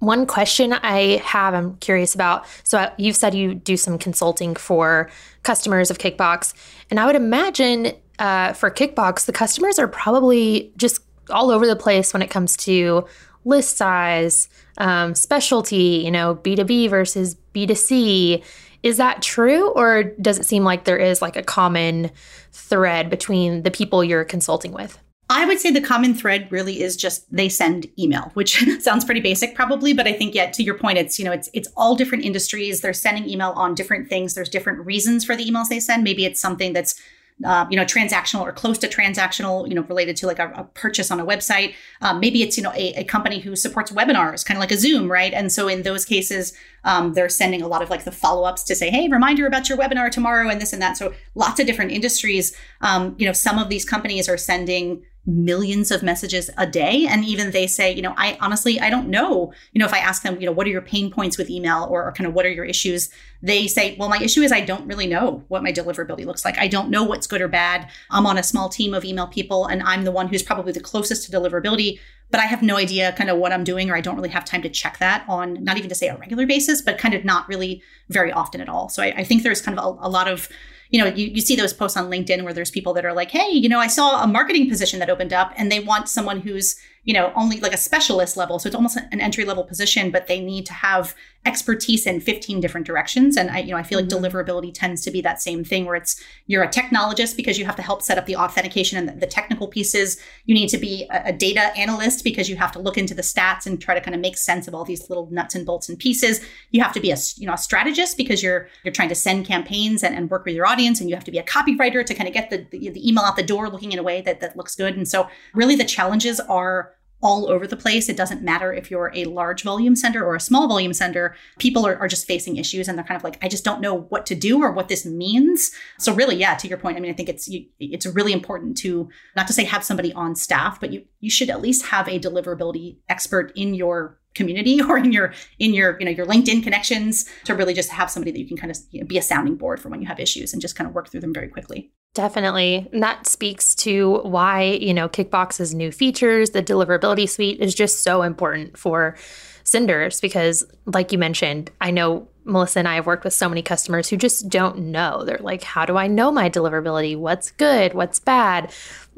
One 0.00 0.26
question 0.26 0.72
I 0.72 1.20
have, 1.24 1.54
I'm 1.54 1.76
curious 1.78 2.14
about. 2.14 2.46
So, 2.62 2.90
you've 2.98 3.16
said 3.16 3.34
you 3.34 3.54
do 3.54 3.76
some 3.76 3.98
consulting 3.98 4.54
for 4.54 5.10
customers 5.42 5.90
of 5.90 5.98
Kickbox, 5.98 6.54
and 6.90 7.00
I 7.00 7.06
would 7.06 7.16
imagine 7.16 7.92
uh, 8.18 8.52
for 8.52 8.70
Kickbox, 8.70 9.26
the 9.26 9.32
customers 9.32 9.78
are 9.78 9.88
probably 9.88 10.72
just 10.76 11.00
all 11.30 11.50
over 11.50 11.66
the 11.66 11.76
place 11.76 12.12
when 12.12 12.22
it 12.22 12.30
comes 12.30 12.56
to 12.58 13.06
list 13.44 13.76
size, 13.76 14.48
um, 14.78 15.14
specialty, 15.14 16.02
you 16.04 16.10
know, 16.10 16.36
B2B 16.36 16.90
versus 16.90 17.36
B2C. 17.54 18.42
Is 18.82 18.96
that 18.98 19.22
true, 19.22 19.70
or 19.70 20.04
does 20.04 20.38
it 20.38 20.46
seem 20.46 20.64
like 20.64 20.84
there 20.84 20.98
is 20.98 21.20
like 21.20 21.36
a 21.36 21.42
common 21.42 22.10
thread 22.52 23.10
between 23.10 23.62
the 23.62 23.70
people 23.70 24.04
you're 24.04 24.24
consulting 24.24 24.72
with? 24.72 24.98
I 25.30 25.44
would 25.44 25.60
say 25.60 25.70
the 25.70 25.80
common 25.80 26.14
thread 26.14 26.50
really 26.50 26.80
is 26.80 26.96
just 26.96 27.30
they 27.34 27.50
send 27.50 27.86
email, 27.98 28.30
which 28.34 28.64
sounds 28.80 29.04
pretty 29.04 29.20
basic 29.20 29.54
probably, 29.54 29.92
but 29.92 30.06
I 30.06 30.12
think 30.12 30.34
yet 30.34 30.52
to 30.54 30.62
your 30.62 30.74
point, 30.78 30.98
it's 30.98 31.18
you 31.18 31.24
know 31.24 31.32
it's 31.32 31.50
it's 31.52 31.68
all 31.76 31.94
different 31.94 32.24
industries. 32.24 32.80
They're 32.80 32.94
sending 32.94 33.28
email 33.28 33.50
on 33.50 33.74
different 33.74 34.08
things. 34.08 34.34
There's 34.34 34.48
different 34.48 34.84
reasons 34.86 35.24
for 35.24 35.36
the 35.36 35.44
emails 35.44 35.68
they 35.68 35.80
send. 35.80 36.02
Maybe 36.02 36.24
it's 36.24 36.40
something 36.40 36.72
that's 36.72 37.00
uh, 37.44 37.66
you 37.70 37.76
know, 37.76 37.84
transactional 37.84 38.40
or 38.40 38.52
close 38.52 38.78
to 38.78 38.88
transactional, 38.88 39.68
you 39.68 39.74
know, 39.74 39.82
related 39.82 40.16
to 40.16 40.26
like 40.26 40.38
a, 40.38 40.50
a 40.56 40.64
purchase 40.74 41.10
on 41.10 41.20
a 41.20 41.26
website. 41.26 41.74
Um, 42.00 42.18
maybe 42.18 42.42
it's, 42.42 42.56
you 42.56 42.62
know, 42.62 42.72
a, 42.72 42.94
a, 42.94 43.04
company 43.04 43.38
who 43.38 43.54
supports 43.54 43.92
webinars, 43.92 44.44
kind 44.44 44.58
of 44.58 44.60
like 44.60 44.72
a 44.72 44.76
Zoom, 44.76 45.10
right? 45.10 45.32
And 45.32 45.52
so 45.52 45.68
in 45.68 45.82
those 45.82 46.04
cases, 46.04 46.52
um, 46.82 47.14
they're 47.14 47.28
sending 47.28 47.62
a 47.62 47.68
lot 47.68 47.80
of 47.80 47.90
like 47.90 48.04
the 48.04 48.10
follow 48.10 48.42
ups 48.42 48.64
to 48.64 48.74
say, 48.74 48.90
hey, 48.90 49.08
reminder 49.08 49.46
about 49.46 49.68
your 49.68 49.78
webinar 49.78 50.10
tomorrow 50.10 50.48
and 50.48 50.60
this 50.60 50.72
and 50.72 50.82
that. 50.82 50.96
So 50.96 51.14
lots 51.36 51.60
of 51.60 51.66
different 51.66 51.92
industries. 51.92 52.56
Um, 52.80 53.14
you 53.18 53.26
know, 53.26 53.32
some 53.32 53.58
of 53.58 53.68
these 53.68 53.84
companies 53.84 54.28
are 54.28 54.36
sending 54.36 55.04
millions 55.28 55.90
of 55.90 56.02
messages 56.02 56.48
a 56.56 56.66
day. 56.66 57.06
And 57.06 57.22
even 57.22 57.50
they 57.50 57.66
say 57.66 57.92
you 57.92 58.02
know 58.02 58.14
i 58.16 58.36
honestly 58.40 58.80
i 58.80 58.88
don't 58.88 59.08
know 59.08 59.52
you 59.72 59.78
know 59.78 59.84
if 59.84 59.92
i 59.92 59.98
ask 59.98 60.22
them 60.22 60.40
you 60.40 60.46
know 60.46 60.52
what 60.52 60.66
are 60.66 60.70
your 60.70 60.80
pain 60.82 61.10
points 61.10 61.36
with 61.36 61.50
email 61.50 61.86
or, 61.90 62.04
or, 62.04 62.12
kind 62.12 62.26
of 62.26 62.32
what 62.32 62.46
are 62.46 62.50
your 62.50 62.64
issues 62.64 63.10
they 63.42 63.66
say 63.66 63.94
well 63.98 64.08
my 64.08 64.18
issue 64.18 64.40
is 64.40 64.50
i 64.52 64.60
don't 64.60 64.86
really 64.86 65.06
know 65.06 65.44
what 65.48 65.62
my 65.62 65.72
deliverability 65.72 66.24
looks 66.24 66.44
like. 66.44 66.58
I 66.58 66.66
don't 66.66 66.90
know 66.90 67.04
what's 67.04 67.26
good 67.26 67.40
or 67.40 67.48
bad. 67.48 67.88
I'm 68.10 68.26
on 68.26 68.38
a 68.38 68.42
small 68.42 68.68
team 68.68 68.94
of 68.94 69.04
email 69.04 69.26
people 69.26 69.66
and 69.66 69.82
i'm 69.82 70.04
the 70.04 70.12
one 70.12 70.28
who's 70.28 70.42
probably 70.42 70.72
the 70.72 70.80
closest 70.80 71.30
to 71.30 71.36
deliverability 71.36 72.00
but 72.30 72.40
i 72.40 72.44
have 72.44 72.62
no 72.62 72.76
idea 72.76 73.12
kind 73.12 73.28
of 73.28 73.36
what 73.36 73.52
i'm 73.52 73.64
doing 73.64 73.90
or 73.90 73.96
i 73.96 74.00
don't 74.00 74.16
really 74.16 74.28
have 74.28 74.44
time 74.44 74.62
to 74.62 74.70
check 74.70 74.98
that 74.98 75.24
on 75.28 75.62
not 75.62 75.76
even 75.76 75.88
to 75.88 75.94
say 75.94 76.08
a 76.08 76.16
regular 76.16 76.46
basis 76.46 76.80
but 76.80 76.98
kind 76.98 77.14
of 77.14 77.24
not 77.24 77.48
really 77.48 77.82
very 78.08 78.32
often 78.32 78.60
at 78.60 78.68
all. 78.68 78.88
So 78.88 79.02
i, 79.02 79.08
I 79.08 79.24
think 79.24 79.42
there's 79.42 79.60
kind 79.60 79.78
of 79.78 79.84
a, 79.84 80.06
a 80.06 80.08
lot 80.08 80.28
of 80.28 80.48
you 80.90 81.02
know, 81.02 81.06
you, 81.06 81.28
you 81.28 81.40
see 81.40 81.56
those 81.56 81.72
posts 81.72 81.96
on 81.96 82.10
LinkedIn 82.10 82.44
where 82.44 82.52
there's 82.52 82.70
people 82.70 82.94
that 82.94 83.04
are 83.04 83.12
like, 83.12 83.30
hey, 83.30 83.50
you 83.50 83.68
know, 83.68 83.78
I 83.78 83.88
saw 83.88 84.22
a 84.22 84.26
marketing 84.26 84.68
position 84.68 84.98
that 85.00 85.10
opened 85.10 85.32
up 85.32 85.52
and 85.56 85.70
they 85.70 85.80
want 85.80 86.08
someone 86.08 86.40
who's, 86.40 86.76
you 87.04 87.12
know, 87.12 87.32
only 87.36 87.60
like 87.60 87.74
a 87.74 87.78
specialist 87.78 88.36
level. 88.36 88.58
So 88.58 88.68
it's 88.68 88.76
almost 88.76 88.96
an 88.96 89.20
entry 89.20 89.44
level 89.44 89.64
position, 89.64 90.10
but 90.10 90.26
they 90.26 90.40
need 90.40 90.66
to 90.66 90.72
have 90.72 91.14
expertise 91.46 92.06
in 92.06 92.20
15 92.20 92.60
different 92.60 92.86
directions. 92.86 93.36
And 93.36 93.50
I, 93.50 93.60
you 93.60 93.70
know, 93.70 93.78
I 93.78 93.82
feel 93.82 93.98
like 93.98 94.08
mm-hmm. 94.08 94.24
deliverability 94.24 94.72
tends 94.74 95.02
to 95.02 95.10
be 95.10 95.20
that 95.22 95.40
same 95.40 95.64
thing 95.64 95.86
where 95.86 95.94
it's 95.94 96.22
you're 96.46 96.62
a 96.62 96.68
technologist 96.68 97.36
because 97.36 97.58
you 97.58 97.64
have 97.64 97.76
to 97.76 97.82
help 97.82 98.02
set 98.02 98.18
up 98.18 98.26
the 98.26 98.36
authentication 98.36 98.98
and 98.98 99.08
the, 99.08 99.12
the 99.12 99.26
technical 99.26 99.66
pieces. 99.66 100.20
You 100.44 100.54
need 100.54 100.68
to 100.68 100.78
be 100.78 101.06
a, 101.10 101.28
a, 101.28 101.32
data 101.32 101.74
analyst 101.76 102.24
because 102.24 102.50
you 102.50 102.56
have 102.56 102.72
to 102.72 102.78
look 102.78 102.98
into 102.98 103.14
the 103.14 103.22
stats 103.22 103.66
and 103.66 103.80
try 103.80 103.94
to 103.94 104.00
kind 104.00 104.14
of 104.14 104.20
make 104.20 104.36
sense 104.36 104.68
of 104.68 104.74
all 104.74 104.84
these 104.84 105.08
little 105.08 105.28
nuts 105.30 105.54
and 105.54 105.64
bolts 105.64 105.88
and 105.88 105.98
pieces. 105.98 106.44
You 106.70 106.82
have 106.82 106.92
to 106.92 107.00
be 107.00 107.10
a 107.12 107.16
you 107.36 107.46
know 107.46 107.54
a 107.54 107.58
strategist 107.58 108.16
because 108.16 108.42
you're 108.42 108.68
you're 108.84 108.92
trying 108.92 109.08
to 109.08 109.14
send 109.14 109.46
campaigns 109.46 110.02
and, 110.02 110.14
and 110.14 110.30
work 110.30 110.44
with 110.44 110.54
your 110.54 110.66
audience, 110.66 111.00
and 111.00 111.08
you 111.08 111.16
have 111.16 111.24
to 111.24 111.30
be 111.30 111.38
a 111.38 111.44
copywriter 111.44 112.04
to 112.04 112.14
kind 112.14 112.28
of 112.28 112.34
get 112.34 112.50
the, 112.50 112.66
the, 112.70 112.90
the 112.90 113.08
email 113.08 113.24
out 113.24 113.36
the 113.36 113.42
door 113.42 113.70
looking 113.70 113.92
in 113.92 113.98
a 113.98 114.02
way 114.02 114.20
that 114.20 114.40
that 114.40 114.56
looks 114.56 114.74
good. 114.74 114.96
And 114.96 115.08
so 115.08 115.28
really 115.54 115.76
the 115.76 115.84
challenges 115.84 116.40
are 116.40 116.94
all 117.20 117.50
over 117.50 117.66
the 117.66 117.76
place. 117.76 118.08
It 118.08 118.16
doesn't 118.16 118.42
matter 118.42 118.72
if 118.72 118.90
you're 118.90 119.10
a 119.14 119.24
large 119.24 119.62
volume 119.62 119.96
sender 119.96 120.24
or 120.24 120.36
a 120.36 120.40
small 120.40 120.68
volume 120.68 120.92
sender. 120.92 121.34
People 121.58 121.86
are, 121.86 121.96
are 121.96 122.08
just 122.08 122.26
facing 122.26 122.56
issues 122.56 122.86
and 122.86 122.96
they're 122.96 123.04
kind 123.04 123.16
of 123.16 123.24
like, 123.24 123.38
I 123.42 123.48
just 123.48 123.64
don't 123.64 123.80
know 123.80 123.94
what 123.94 124.24
to 124.26 124.34
do 124.34 124.62
or 124.62 124.70
what 124.70 124.88
this 124.88 125.04
means. 125.04 125.70
So 125.98 126.14
really, 126.14 126.36
yeah, 126.36 126.54
to 126.54 126.68
your 126.68 126.78
point, 126.78 126.96
I 126.96 127.00
mean, 127.00 127.10
I 127.10 127.14
think 127.14 127.28
it's 127.28 127.48
you, 127.48 127.66
it's 127.80 128.06
really 128.06 128.32
important 128.32 128.76
to 128.78 129.08
not 129.36 129.46
to 129.48 129.52
say 129.52 129.64
have 129.64 129.84
somebody 129.84 130.12
on 130.12 130.36
staff, 130.36 130.80
but 130.80 130.92
you 130.92 131.04
you 131.20 131.30
should 131.30 131.50
at 131.50 131.60
least 131.60 131.86
have 131.86 132.08
a 132.08 132.18
deliverability 132.18 132.98
expert 133.08 133.52
in 133.56 133.74
your 133.74 134.18
community 134.34 134.80
or 134.88 134.96
in 134.98 135.12
your 135.12 135.32
in 135.58 135.74
your 135.74 135.98
you 135.98 136.04
know 136.04 136.10
your 136.10 136.26
linkedin 136.26 136.62
connections 136.62 137.28
to 137.44 137.54
really 137.54 137.74
just 137.74 137.90
have 137.90 138.10
somebody 138.10 138.30
that 138.30 138.38
you 138.38 138.46
can 138.46 138.56
kind 138.56 138.70
of 138.70 139.08
be 139.08 139.18
a 139.18 139.22
sounding 139.22 139.56
board 139.56 139.80
for 139.80 139.88
when 139.88 140.00
you 140.00 140.06
have 140.06 140.20
issues 140.20 140.52
and 140.52 140.62
just 140.62 140.76
kind 140.76 140.88
of 140.88 140.94
work 140.94 141.10
through 141.10 141.20
them 141.20 141.34
very 141.34 141.48
quickly 141.48 141.90
Definitely. 142.18 142.88
And 142.92 143.00
that 143.00 143.28
speaks 143.28 143.76
to 143.76 144.18
why, 144.24 144.62
you 144.64 144.92
know, 144.92 145.08
Kickbox's 145.08 145.72
new 145.72 145.92
features, 145.92 146.50
the 146.50 146.60
deliverability 146.60 147.28
suite 147.28 147.60
is 147.60 147.76
just 147.76 148.02
so 148.02 148.22
important 148.22 148.76
for 148.76 149.16
senders 149.62 150.20
because, 150.20 150.64
like 150.84 151.12
you 151.12 151.18
mentioned, 151.18 151.70
I 151.80 151.92
know 151.92 152.26
Melissa 152.42 152.80
and 152.80 152.88
I 152.88 152.96
have 152.96 153.06
worked 153.06 153.22
with 153.22 153.34
so 153.34 153.48
many 153.48 153.62
customers 153.62 154.08
who 154.08 154.16
just 154.16 154.48
don't 154.48 154.78
know. 154.90 155.22
They're 155.24 155.38
like, 155.38 155.62
how 155.62 155.86
do 155.86 155.96
I 155.96 156.08
know 156.08 156.32
my 156.32 156.50
deliverability? 156.50 157.16
What's 157.16 157.52
good? 157.52 157.94
What's 157.94 158.18
bad? 158.18 158.72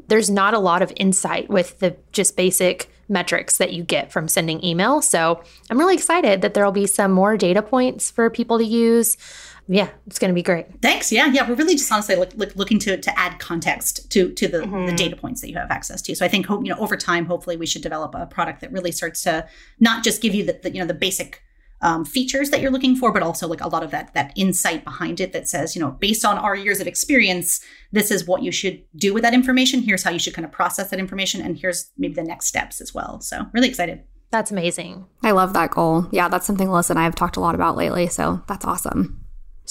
There's 0.07 0.29
not 0.29 0.53
a 0.53 0.59
lot 0.59 0.83
of 0.83 0.93
insight 0.95 1.49
with 1.49 1.79
the 1.79 1.97
just 2.11 2.37
basic 2.37 2.91
metrics 3.09 3.57
that 3.57 3.73
you 3.73 3.83
get 3.83 4.11
from 4.11 4.27
sending 4.27 4.63
email. 4.63 5.01
So 5.01 5.43
I'm 5.71 5.79
really 5.79 5.95
excited 5.95 6.43
that 6.43 6.53
there 6.53 6.63
will 6.63 6.71
be 6.71 6.85
some 6.85 7.11
more 7.11 7.35
data 7.35 7.63
points 7.63 8.11
for 8.11 8.29
people 8.29 8.59
to 8.59 8.63
use 8.63 9.17
yeah, 9.67 9.89
it's 10.07 10.19
going 10.19 10.29
to 10.29 10.35
be 10.35 10.43
great. 10.43 10.81
Thanks. 10.81 11.11
Yeah, 11.11 11.27
yeah. 11.27 11.47
We're 11.47 11.55
really 11.55 11.75
just 11.75 11.91
honestly 11.91 12.15
look, 12.15 12.33
look, 12.35 12.55
looking 12.55 12.79
to 12.79 12.97
to 12.97 13.19
add 13.19 13.39
context 13.39 14.11
to 14.11 14.31
to 14.33 14.47
the, 14.47 14.59
mm-hmm. 14.59 14.85
the 14.85 14.93
data 14.93 15.15
points 15.15 15.41
that 15.41 15.49
you 15.49 15.57
have 15.57 15.71
access 15.71 16.01
to. 16.03 16.15
So 16.15 16.25
I 16.25 16.27
think 16.27 16.45
hope 16.45 16.63
you 16.63 16.73
know 16.73 16.79
over 16.79 16.97
time, 16.97 17.25
hopefully, 17.25 17.57
we 17.57 17.65
should 17.65 17.81
develop 17.81 18.15
a 18.15 18.25
product 18.25 18.61
that 18.61 18.71
really 18.71 18.91
starts 18.91 19.23
to 19.23 19.47
not 19.79 20.03
just 20.03 20.21
give 20.21 20.33
you 20.33 20.45
the, 20.45 20.59
the 20.61 20.71
you 20.71 20.79
know 20.79 20.87
the 20.87 20.93
basic 20.93 21.41
um, 21.81 22.05
features 22.05 22.49
that 22.51 22.61
you're 22.61 22.71
looking 22.71 22.95
for, 22.95 23.11
but 23.11 23.23
also 23.23 23.47
like 23.47 23.61
a 23.61 23.67
lot 23.67 23.83
of 23.83 23.91
that 23.91 24.13
that 24.13 24.33
insight 24.35 24.83
behind 24.83 25.19
it 25.19 25.33
that 25.33 25.47
says, 25.47 25.75
you 25.75 25.81
know, 25.81 25.91
based 25.91 26.23
on 26.25 26.37
our 26.37 26.55
years 26.55 26.79
of 26.79 26.87
experience, 26.87 27.59
this 27.91 28.11
is 28.11 28.27
what 28.27 28.43
you 28.43 28.51
should 28.51 28.83
do 28.95 29.13
with 29.13 29.23
that 29.23 29.33
information. 29.33 29.81
Here's 29.81 30.03
how 30.03 30.11
you 30.11 30.19
should 30.19 30.33
kind 30.33 30.45
of 30.45 30.51
process 30.51 30.89
that 30.89 30.99
information, 30.99 31.41
and 31.41 31.57
here's 31.57 31.91
maybe 31.97 32.13
the 32.13 32.23
next 32.23 32.47
steps 32.47 32.81
as 32.81 32.93
well. 32.93 33.21
So 33.21 33.47
really 33.53 33.69
excited. 33.69 34.03
That's 34.31 34.51
amazing. 34.51 35.05
I 35.23 35.31
love 35.31 35.53
that 35.53 35.71
goal. 35.71 36.07
Yeah, 36.11 36.29
that's 36.29 36.47
something 36.47 36.67
Melissa 36.67 36.93
and 36.93 36.99
I 36.99 37.03
have 37.03 37.15
talked 37.15 37.35
a 37.35 37.41
lot 37.41 37.53
about 37.53 37.75
lately. 37.75 38.07
So 38.07 38.41
that's 38.47 38.63
awesome. 38.63 39.20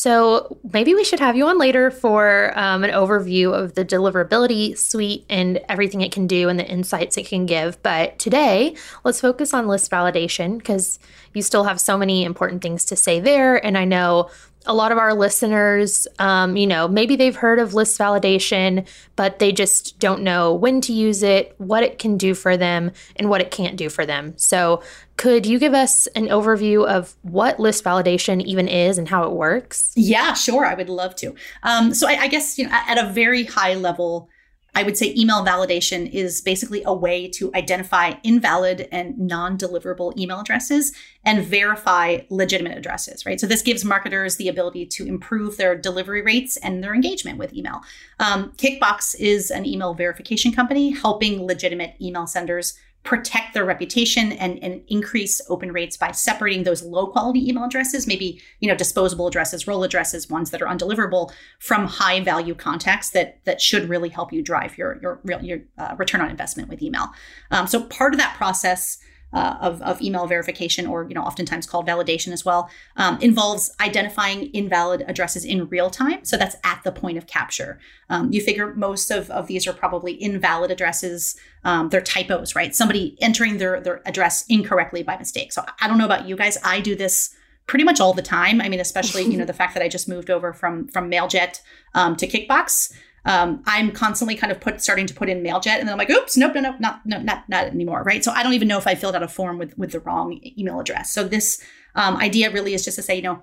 So 0.01 0.57
maybe 0.73 0.95
we 0.95 1.05
should 1.05 1.21
have 1.21 1.37
you 1.37 1.47
on 1.47 1.59
later 1.59 1.91
for 1.91 2.59
um, 2.59 2.85
an 2.85 2.91
overview 2.91 3.53
of 3.53 3.75
the 3.75 3.85
deliverability 3.85 4.75
suite 4.79 5.27
and 5.29 5.61
everything 5.69 6.01
it 6.01 6.11
can 6.11 6.27
do 6.27 6.49
and 6.49 6.59
the 6.59 6.67
insights 6.67 7.19
it 7.19 7.27
can 7.27 7.45
give. 7.45 7.83
But 7.83 8.19
today, 8.19 8.77
let's 9.05 9.21
focus 9.21 9.53
on 9.53 9.69
list 9.69 9.91
validation 9.91 10.57
because 10.57 10.99
you 11.35 11.43
still 11.43 11.65
have 11.65 11.79
so 11.79 11.99
many 11.99 12.25
important 12.25 12.63
things 12.63 12.87
to 12.87 12.97
say 12.97 13.21
there. 13.21 13.63
And 13.63 13.77
I 13.77 13.85
know 13.85 14.31
a 14.67 14.75
lot 14.75 14.93
of 14.93 14.99
our 14.99 15.15
listeners, 15.15 16.07
um, 16.19 16.57
you 16.57 16.67
know, 16.67 16.87
maybe 16.87 17.17
they've 17.17 17.37
heard 17.37 17.59
of 17.59 17.73
list 17.73 17.99
validation, 17.99 18.87
but 19.17 19.39
they 19.39 19.53
just 19.53 19.99
don't 19.99 20.23
know 20.23 20.55
when 20.55 20.81
to 20.83 20.93
use 20.93 21.23
it, 21.23 21.55
what 21.59 21.83
it 21.83 21.99
can 21.99 22.17
do 22.19 22.35
for 22.35 22.57
them, 22.57 22.93
and 23.17 23.31
what 23.31 23.41
it 23.41 23.51
can't 23.51 23.77
do 23.77 23.89
for 23.89 24.05
them. 24.05 24.35
So, 24.37 24.83
could 25.17 25.45
you 25.45 25.59
give 25.59 25.75
us 25.75 26.07
an 26.09 26.29
overview 26.29 26.87
of 26.87 27.15
what 27.23 27.61
list 27.61 27.85
validation 27.85 28.43
even 28.43 28.69
is 28.69 28.97
and 28.97 29.09
how 29.09 29.25
it 29.25 29.33
works? 29.33 29.93
Yeah, 29.95 30.33
sure. 30.33 30.65
I 30.65 30.75
would 30.75 30.89
love 30.89 31.15
to. 31.17 31.35
Um, 31.63 31.93
so, 31.95 32.09
I, 32.09 32.23
I 32.23 32.29
guess, 32.29 32.59
you 32.59 32.67
know, 32.67 32.73
at 32.73 32.99
a 32.99 33.11
very 33.13 33.45
high 33.45 33.75
level, 33.75 34.29
I 34.75 34.83
would 34.83 34.97
say 34.97 35.15
email 35.17 35.45
validation 35.45 36.11
is 36.11 36.41
basically 36.41 36.83
a 36.85 36.95
way 36.95 37.29
to 37.29 37.51
identify 37.55 38.15
invalid 38.23 38.89
and 38.93 39.19
non 39.19 39.59
deliverable 39.59 40.17
email 40.17 40.41
addresses 40.41 40.93
and 41.25 41.45
verify 41.45 42.21
legitimate 42.31 42.79
addresses, 42.79 43.27
right? 43.27 43.41
So 43.41 43.47
this 43.47 43.63
gives 43.63 43.85
marketers 43.85 44.37
the 44.37 44.49
ability 44.49 44.87
to 44.87 45.07
improve 45.07 45.57
their 45.57 45.77
delivery 45.77 46.23
rates 46.23 46.57
and 46.59 46.83
their 46.83 46.95
engagement 46.95 47.39
with 47.39 47.53
email. 47.53 47.81
Um, 48.19 48.53
Kickbox 48.57 49.15
is 49.19 49.51
an 49.51 49.67
email 49.67 49.95
verification 49.95 50.53
company 50.53 50.91
helping 50.91 51.47
legitimate 51.47 51.95
email 52.01 52.27
senders 52.27 52.79
protect 53.03 53.55
their 53.55 53.65
reputation 53.65 54.33
and, 54.33 54.63
and 54.63 54.83
increase 54.89 55.41
open 55.49 55.73
rates 55.73 55.97
by 55.97 56.11
separating 56.11 56.65
those 56.65 56.83
low 56.83 57.07
quality 57.07 57.49
email 57.49 57.65
addresses, 57.65 58.07
maybe 58.07 58.41
you 58.61 58.69
know 58.69 58.75
disposable 58.75 59.27
addresses, 59.27 59.67
role 59.67 59.83
addresses, 59.83 60.29
ones 60.29 60.51
that 60.51 60.61
are 60.61 60.67
undeliverable, 60.67 61.33
from 61.59 61.87
high 61.87 62.21
value 62.21 62.55
contacts 62.55 63.11
that 63.11 63.43
that 63.45 63.61
should 63.61 63.89
really 63.89 64.11
help 64.11 64.33
you 64.33 64.43
drive 64.43 64.77
your 64.77 64.99
your 65.01 65.21
real 65.25 65.43
your 65.43 65.61
uh, 65.79 65.95
return 65.99 66.21
on 66.21 66.31
investment 66.31 66.69
with 66.69 66.83
email. 66.83 67.09
Um, 67.51 67.67
so 67.67 67.83
part 67.85 68.13
of 68.13 68.19
that 68.19 68.37
process 68.37 68.99
uh, 69.33 69.57
of, 69.61 69.81
of 69.83 70.01
email 70.03 70.27
verification, 70.27 70.87
or 70.87 71.07
you 71.09 71.15
know, 71.15 71.23
oftentimes 71.23 71.67
called 71.67 71.87
validation 71.87 72.33
as 72.33 72.45
well, 72.45 72.69
um, 72.97 73.19
involves 73.21 73.73
identifying 73.81 74.51
invalid 74.53 75.05
addresses 75.07 75.45
in 75.45 75.69
real 75.69 75.91
time. 75.91 76.25
So 76.25 76.37
that's 76.37 76.57
at 76.65 76.81
the 76.85 76.93
point 76.93 77.19
of 77.19 77.27
capture. 77.27 77.79
Um, 78.09 78.33
you 78.33 78.41
figure 78.41 78.75
most 78.75 79.11
of, 79.11 79.31
of 79.31 79.47
these 79.47 79.67
are 79.67 79.73
probably 79.73 80.21
invalid 80.21 80.71
addresses. 80.71 81.37
Um, 81.65 81.89
they're 81.91 82.01
typos, 82.01 82.55
right? 82.55 82.75
Somebody 82.75 83.17
entering 83.21 83.59
their 83.59 83.81
their 83.81 84.03
address 84.07 84.45
incorrectly 84.49 85.03
by 85.03 85.17
mistake. 85.17 85.53
So 85.53 85.65
I 85.81 85.89
don't 85.89 85.99
know 85.99 86.07
about 86.07 86.27
you 86.27 86.37
guys. 86.37 86.59
I 86.65 86.81
do 86.81 86.97
this 86.97 87.35
pretty 87.67 87.85
much 87.85 88.01
all 88.01 88.13
the 88.13 88.23
time. 88.23 88.61
I 88.61 88.69
mean, 88.69 88.81
especially 88.81 89.23
you 89.23 89.37
know 89.37 89.45
the 89.53 89.53
fact 89.53 89.75
that 89.75 89.83
I 89.83 89.89
just 89.89 90.09
moved 90.09 90.31
over 90.31 90.53
from 90.53 90.89
from 90.89 91.11
Mailjet 91.11 91.61
um, 91.95 92.17
to 92.17 92.27
Kickbox 92.27 92.93
um, 93.25 93.63
I'm 93.67 93.93
constantly 93.93 94.35
kind 94.35 94.51
of 94.51 94.61
put 94.61 94.81
starting 94.81 95.07
to 95.07 95.15
put 95.15 95.29
in 95.29 95.43
MailJet, 95.43 95.79
and 95.79 95.87
then 95.87 95.93
I'm 95.93 95.99
like, 95.99 96.11
oops, 96.11 96.37
nope, 96.37 96.55
no, 96.55 96.61
no, 96.61 96.77
not, 96.79 97.05
no, 97.05 97.21
not, 97.21 97.49
not 97.49 97.65
anymore, 97.67 98.03
right? 98.03 98.25
So 98.25 98.33
I 98.33 98.43
don't 98.43 98.55
even 98.55 98.69
know 98.69 98.79
if 98.79 98.87
I 98.87 98.95
filled 98.95 99.15
out 99.15 99.23
a 99.23 99.29
form 99.29 99.59
with 99.59 99.77
with 99.77 99.93
the 99.93 100.01
wrong 100.01 100.41
email 100.59 100.81
address. 100.81 101.13
So 101.13 101.25
this 101.25 101.63
um, 101.95 102.17
idea 102.17 102.51
really 102.51 102.75
is 102.75 102.85
just 102.85 102.97
to 102.97 103.03
say, 103.03 103.17
you 103.17 103.23
know, 103.23 103.43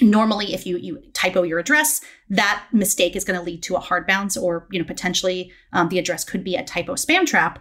normally 0.00 0.54
if 0.54 0.66
you 0.66 0.76
you 0.78 1.02
typo 1.12 1.42
your 1.42 1.58
address, 1.58 2.00
that 2.30 2.64
mistake 2.72 3.14
is 3.14 3.24
going 3.24 3.38
to 3.38 3.44
lead 3.44 3.62
to 3.64 3.76
a 3.76 3.80
hard 3.80 4.06
bounce, 4.06 4.36
or 4.36 4.66
you 4.70 4.78
know, 4.78 4.86
potentially 4.86 5.52
um, 5.72 5.88
the 5.88 5.98
address 5.98 6.24
could 6.24 6.42
be 6.42 6.56
a 6.56 6.64
typo 6.64 6.94
spam 6.94 7.26
trap 7.26 7.58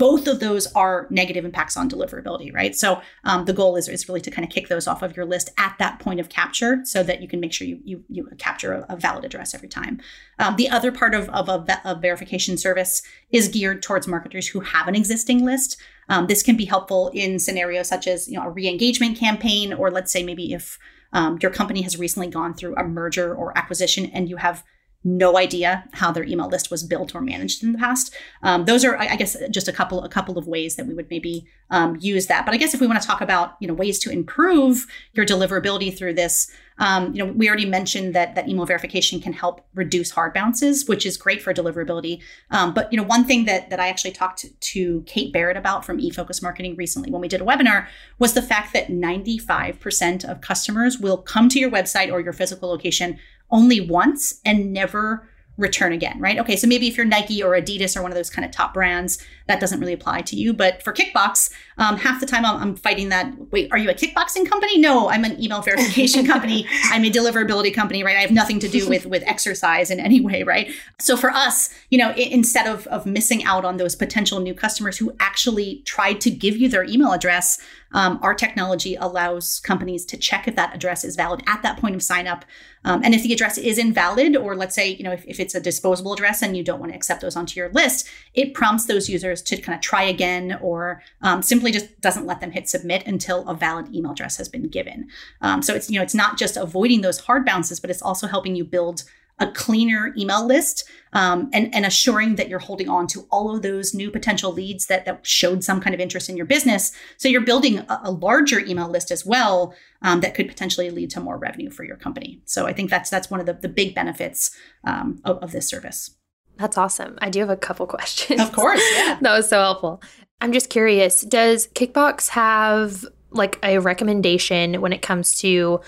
both 0.00 0.26
of 0.26 0.40
those 0.40 0.66
are 0.72 1.06
negative 1.10 1.44
impacts 1.44 1.76
on 1.76 1.86
deliverability, 1.86 2.50
right? 2.54 2.74
So 2.74 3.02
um, 3.24 3.44
the 3.44 3.52
goal 3.52 3.76
is, 3.76 3.86
is 3.86 4.08
really 4.08 4.22
to 4.22 4.30
kind 4.30 4.48
of 4.48 4.50
kick 4.50 4.68
those 4.68 4.86
off 4.86 5.02
of 5.02 5.14
your 5.14 5.26
list 5.26 5.50
at 5.58 5.76
that 5.78 5.98
point 5.98 6.20
of 6.20 6.30
capture 6.30 6.80
so 6.84 7.02
that 7.02 7.20
you 7.20 7.28
can 7.28 7.38
make 7.38 7.52
sure 7.52 7.66
you, 7.66 7.80
you, 7.84 8.02
you 8.08 8.26
capture 8.38 8.72
a, 8.72 8.86
a 8.88 8.96
valid 8.96 9.26
address 9.26 9.54
every 9.54 9.68
time. 9.68 10.00
Um, 10.38 10.56
the 10.56 10.70
other 10.70 10.90
part 10.90 11.14
of, 11.14 11.28
of 11.28 11.50
a, 11.50 11.80
a, 11.84 11.94
verification 11.94 12.56
service 12.56 13.02
is 13.30 13.48
geared 13.48 13.82
towards 13.82 14.08
marketers 14.08 14.48
who 14.48 14.60
have 14.60 14.88
an 14.88 14.94
existing 14.94 15.44
list. 15.44 15.76
Um, 16.08 16.28
this 16.28 16.42
can 16.42 16.56
be 16.56 16.64
helpful 16.64 17.10
in 17.12 17.38
scenarios 17.38 17.88
such 17.88 18.08
as 18.08 18.26
you 18.26 18.38
know 18.38 18.46
a 18.46 18.50
re-engagement 18.50 19.18
campaign, 19.18 19.74
or 19.74 19.90
let's 19.90 20.10
say 20.10 20.22
maybe 20.22 20.54
if 20.54 20.78
um, 21.12 21.38
your 21.42 21.50
company 21.50 21.82
has 21.82 21.98
recently 21.98 22.28
gone 22.28 22.54
through 22.54 22.74
a 22.76 22.84
merger 22.84 23.34
or 23.34 23.56
acquisition 23.58 24.06
and 24.06 24.30
you 24.30 24.38
have 24.38 24.64
no 25.02 25.38
idea 25.38 25.84
how 25.92 26.12
their 26.12 26.24
email 26.24 26.48
list 26.48 26.70
was 26.70 26.82
built 26.82 27.14
or 27.14 27.22
managed 27.22 27.62
in 27.62 27.72
the 27.72 27.78
past. 27.78 28.14
Um, 28.42 28.66
those 28.66 28.84
are, 28.84 28.98
I 28.98 29.16
guess, 29.16 29.36
just 29.50 29.66
a 29.66 29.72
couple 29.72 30.04
a 30.04 30.08
couple 30.08 30.36
of 30.36 30.46
ways 30.46 30.76
that 30.76 30.86
we 30.86 30.94
would 30.94 31.08
maybe 31.08 31.46
um, 31.70 31.96
use 32.00 32.26
that. 32.26 32.44
But 32.44 32.54
I 32.54 32.58
guess 32.58 32.74
if 32.74 32.80
we 32.80 32.86
want 32.86 33.00
to 33.00 33.06
talk 33.06 33.20
about 33.20 33.56
you 33.60 33.68
know 33.68 33.74
ways 33.74 33.98
to 34.00 34.10
improve 34.10 34.86
your 35.14 35.24
deliverability 35.24 35.96
through 35.96 36.14
this, 36.14 36.50
um, 36.78 37.14
you 37.14 37.24
know, 37.24 37.32
we 37.32 37.48
already 37.48 37.64
mentioned 37.66 38.14
that 38.14 38.34
that 38.34 38.48
email 38.48 38.66
verification 38.66 39.20
can 39.20 39.32
help 39.32 39.66
reduce 39.74 40.10
hard 40.10 40.34
bounces, 40.34 40.86
which 40.86 41.06
is 41.06 41.16
great 41.16 41.40
for 41.40 41.54
deliverability. 41.54 42.20
Um, 42.50 42.74
but 42.74 42.92
you 42.92 42.98
know, 42.98 43.04
one 43.04 43.24
thing 43.24 43.46
that 43.46 43.70
that 43.70 43.80
I 43.80 43.88
actually 43.88 44.12
talked 44.12 44.40
to, 44.40 44.50
to 44.50 45.02
Kate 45.06 45.32
Barrett 45.32 45.56
about 45.56 45.84
from 45.84 45.98
eFocus 45.98 46.42
Marketing 46.42 46.76
recently 46.76 47.10
when 47.10 47.22
we 47.22 47.28
did 47.28 47.40
a 47.40 47.44
webinar 47.44 47.86
was 48.18 48.34
the 48.34 48.42
fact 48.42 48.74
that 48.74 48.88
95% 48.88 50.24
of 50.24 50.42
customers 50.42 50.98
will 50.98 51.18
come 51.18 51.48
to 51.48 51.58
your 51.58 51.70
website 51.70 52.12
or 52.12 52.20
your 52.20 52.32
physical 52.34 52.68
location 52.68 53.18
only 53.50 53.80
once 53.80 54.40
and 54.44 54.72
never 54.72 55.28
return 55.60 55.92
again, 55.92 56.18
right? 56.18 56.38
Okay, 56.38 56.56
so 56.56 56.66
maybe 56.66 56.88
if 56.88 56.96
you're 56.96 57.06
Nike 57.06 57.42
or 57.42 57.50
Adidas 57.50 57.96
or 57.96 58.02
one 58.02 58.10
of 58.10 58.16
those 58.16 58.30
kind 58.30 58.44
of 58.44 58.50
top 58.50 58.72
brands, 58.72 59.22
that 59.46 59.60
doesn't 59.60 59.78
really 59.78 59.92
apply 59.92 60.22
to 60.22 60.36
you. 60.36 60.54
But 60.54 60.82
for 60.82 60.92
Kickbox, 60.92 61.52
um, 61.76 61.96
half 61.96 62.20
the 62.20 62.26
time 62.26 62.44
I'm, 62.44 62.56
I'm, 62.56 62.76
fighting 62.76 63.10
that. 63.10 63.34
Wait, 63.50 63.70
are 63.72 63.78
you 63.78 63.90
a 63.90 63.94
kickboxing 63.94 64.48
company? 64.48 64.78
No, 64.78 65.10
I'm 65.10 65.24
an 65.24 65.42
email 65.42 65.60
verification 65.60 66.26
company. 66.26 66.66
I'm 66.84 67.04
a 67.04 67.10
deliverability 67.10 67.74
company, 67.74 68.02
right? 68.02 68.16
I 68.16 68.20
have 68.20 68.30
nothing 68.30 68.58
to 68.60 68.68
do 68.68 68.88
with 68.88 69.06
with 69.06 69.22
exercise 69.26 69.90
in 69.90 69.98
any 69.98 70.20
way, 70.20 70.42
right? 70.42 70.72
So 70.98 71.16
for 71.16 71.30
us, 71.30 71.70
you 71.90 71.98
know, 71.98 72.10
it, 72.10 72.30
instead 72.30 72.66
of 72.66 72.86
of 72.88 73.06
missing 73.06 73.44
out 73.44 73.64
on 73.64 73.76
those 73.76 73.96
potential 73.96 74.40
new 74.40 74.54
customers 74.54 74.98
who 74.98 75.14
actually 75.20 75.82
tried 75.84 76.20
to 76.22 76.30
give 76.30 76.56
you 76.56 76.68
their 76.68 76.84
email 76.84 77.12
address, 77.12 77.58
um, 77.92 78.18
our 78.22 78.34
technology 78.34 78.94
allows 78.94 79.58
companies 79.60 80.04
to 80.06 80.16
check 80.16 80.46
if 80.46 80.56
that 80.56 80.74
address 80.74 81.04
is 81.04 81.16
valid 81.16 81.42
at 81.46 81.62
that 81.62 81.78
point 81.78 81.94
of 81.94 82.02
sign 82.02 82.26
up. 82.26 82.44
Um, 82.84 83.02
and 83.04 83.14
if 83.14 83.22
the 83.22 83.32
address 83.32 83.58
is 83.58 83.78
invalid, 83.78 84.36
or 84.36 84.56
let's 84.56 84.74
say, 84.74 84.90
you 84.94 85.04
know, 85.04 85.12
if, 85.12 85.24
if 85.26 85.38
it's 85.38 85.54
a 85.54 85.60
disposable 85.60 86.12
address 86.12 86.42
and 86.42 86.56
you 86.56 86.64
don't 86.64 86.80
want 86.80 86.92
to 86.92 86.96
accept 86.96 87.20
those 87.20 87.36
onto 87.36 87.58
your 87.58 87.68
list, 87.70 88.08
it 88.34 88.54
prompts 88.54 88.86
those 88.86 89.08
users 89.08 89.42
to 89.42 89.56
kind 89.58 89.76
of 89.76 89.82
try 89.82 90.02
again 90.02 90.58
or 90.62 91.02
um, 91.22 91.42
simply 91.42 91.72
just 91.72 92.00
doesn't 92.00 92.26
let 92.26 92.40
them 92.40 92.50
hit 92.50 92.68
submit 92.68 93.06
until 93.06 93.46
a 93.48 93.54
valid 93.54 93.94
email 93.94 94.12
address 94.12 94.36
has 94.38 94.48
been 94.48 94.68
given. 94.68 95.08
Um, 95.40 95.62
so 95.62 95.74
it's, 95.74 95.90
you 95.90 95.96
know, 95.96 96.02
it's 96.02 96.14
not 96.14 96.38
just 96.38 96.56
avoiding 96.56 97.02
those 97.02 97.20
hard 97.20 97.44
bounces, 97.44 97.80
but 97.80 97.90
it's 97.90 98.02
also 98.02 98.26
helping 98.26 98.56
you 98.56 98.64
build 98.64 99.04
a 99.40 99.50
cleaner 99.50 100.12
email 100.16 100.46
list 100.46 100.88
um, 101.12 101.50
and, 101.52 101.74
and 101.74 101.84
assuring 101.84 102.36
that 102.36 102.48
you're 102.48 102.60
holding 102.60 102.88
on 102.88 103.06
to 103.08 103.26
all 103.30 103.54
of 103.54 103.62
those 103.62 103.94
new 103.94 104.10
potential 104.10 104.52
leads 104.52 104.86
that, 104.86 105.04
that 105.06 105.26
showed 105.26 105.64
some 105.64 105.80
kind 105.80 105.94
of 105.94 106.00
interest 106.00 106.28
in 106.28 106.36
your 106.36 106.46
business. 106.46 106.92
So 107.16 107.28
you're 107.28 107.40
building 107.40 107.78
a, 107.78 108.00
a 108.04 108.10
larger 108.10 108.60
email 108.60 108.88
list 108.88 109.10
as 109.10 109.26
well 109.26 109.74
um, 110.02 110.20
that 110.20 110.34
could 110.34 110.46
potentially 110.46 110.90
lead 110.90 111.10
to 111.10 111.20
more 111.20 111.36
revenue 111.36 111.70
for 111.70 111.84
your 111.84 111.96
company. 111.96 112.40
So 112.44 112.66
I 112.66 112.72
think 112.72 112.90
that's 112.90 113.10
that's 113.10 113.30
one 113.30 113.40
of 113.40 113.46
the, 113.46 113.54
the 113.54 113.68
big 113.68 113.94
benefits 113.94 114.50
um, 114.84 115.20
of, 115.24 115.38
of 115.38 115.52
this 115.52 115.66
service. 115.66 116.14
That's 116.56 116.76
awesome. 116.76 117.18
I 117.22 117.30
do 117.30 117.40
have 117.40 117.50
a 117.50 117.56
couple 117.56 117.86
questions. 117.86 118.40
Of 118.40 118.52
course. 118.52 118.82
Yeah. 118.94 119.18
that 119.20 119.32
was 119.36 119.48
so 119.48 119.58
helpful. 119.58 120.02
I'm 120.42 120.52
just 120.52 120.70
curious, 120.70 121.22
does 121.22 121.68
Kickbox 121.68 122.28
have 122.30 123.04
like 123.30 123.58
a 123.62 123.78
recommendation 123.78 124.80
when 124.80 124.92
it 124.92 125.02
comes 125.02 125.34
to 125.40 125.80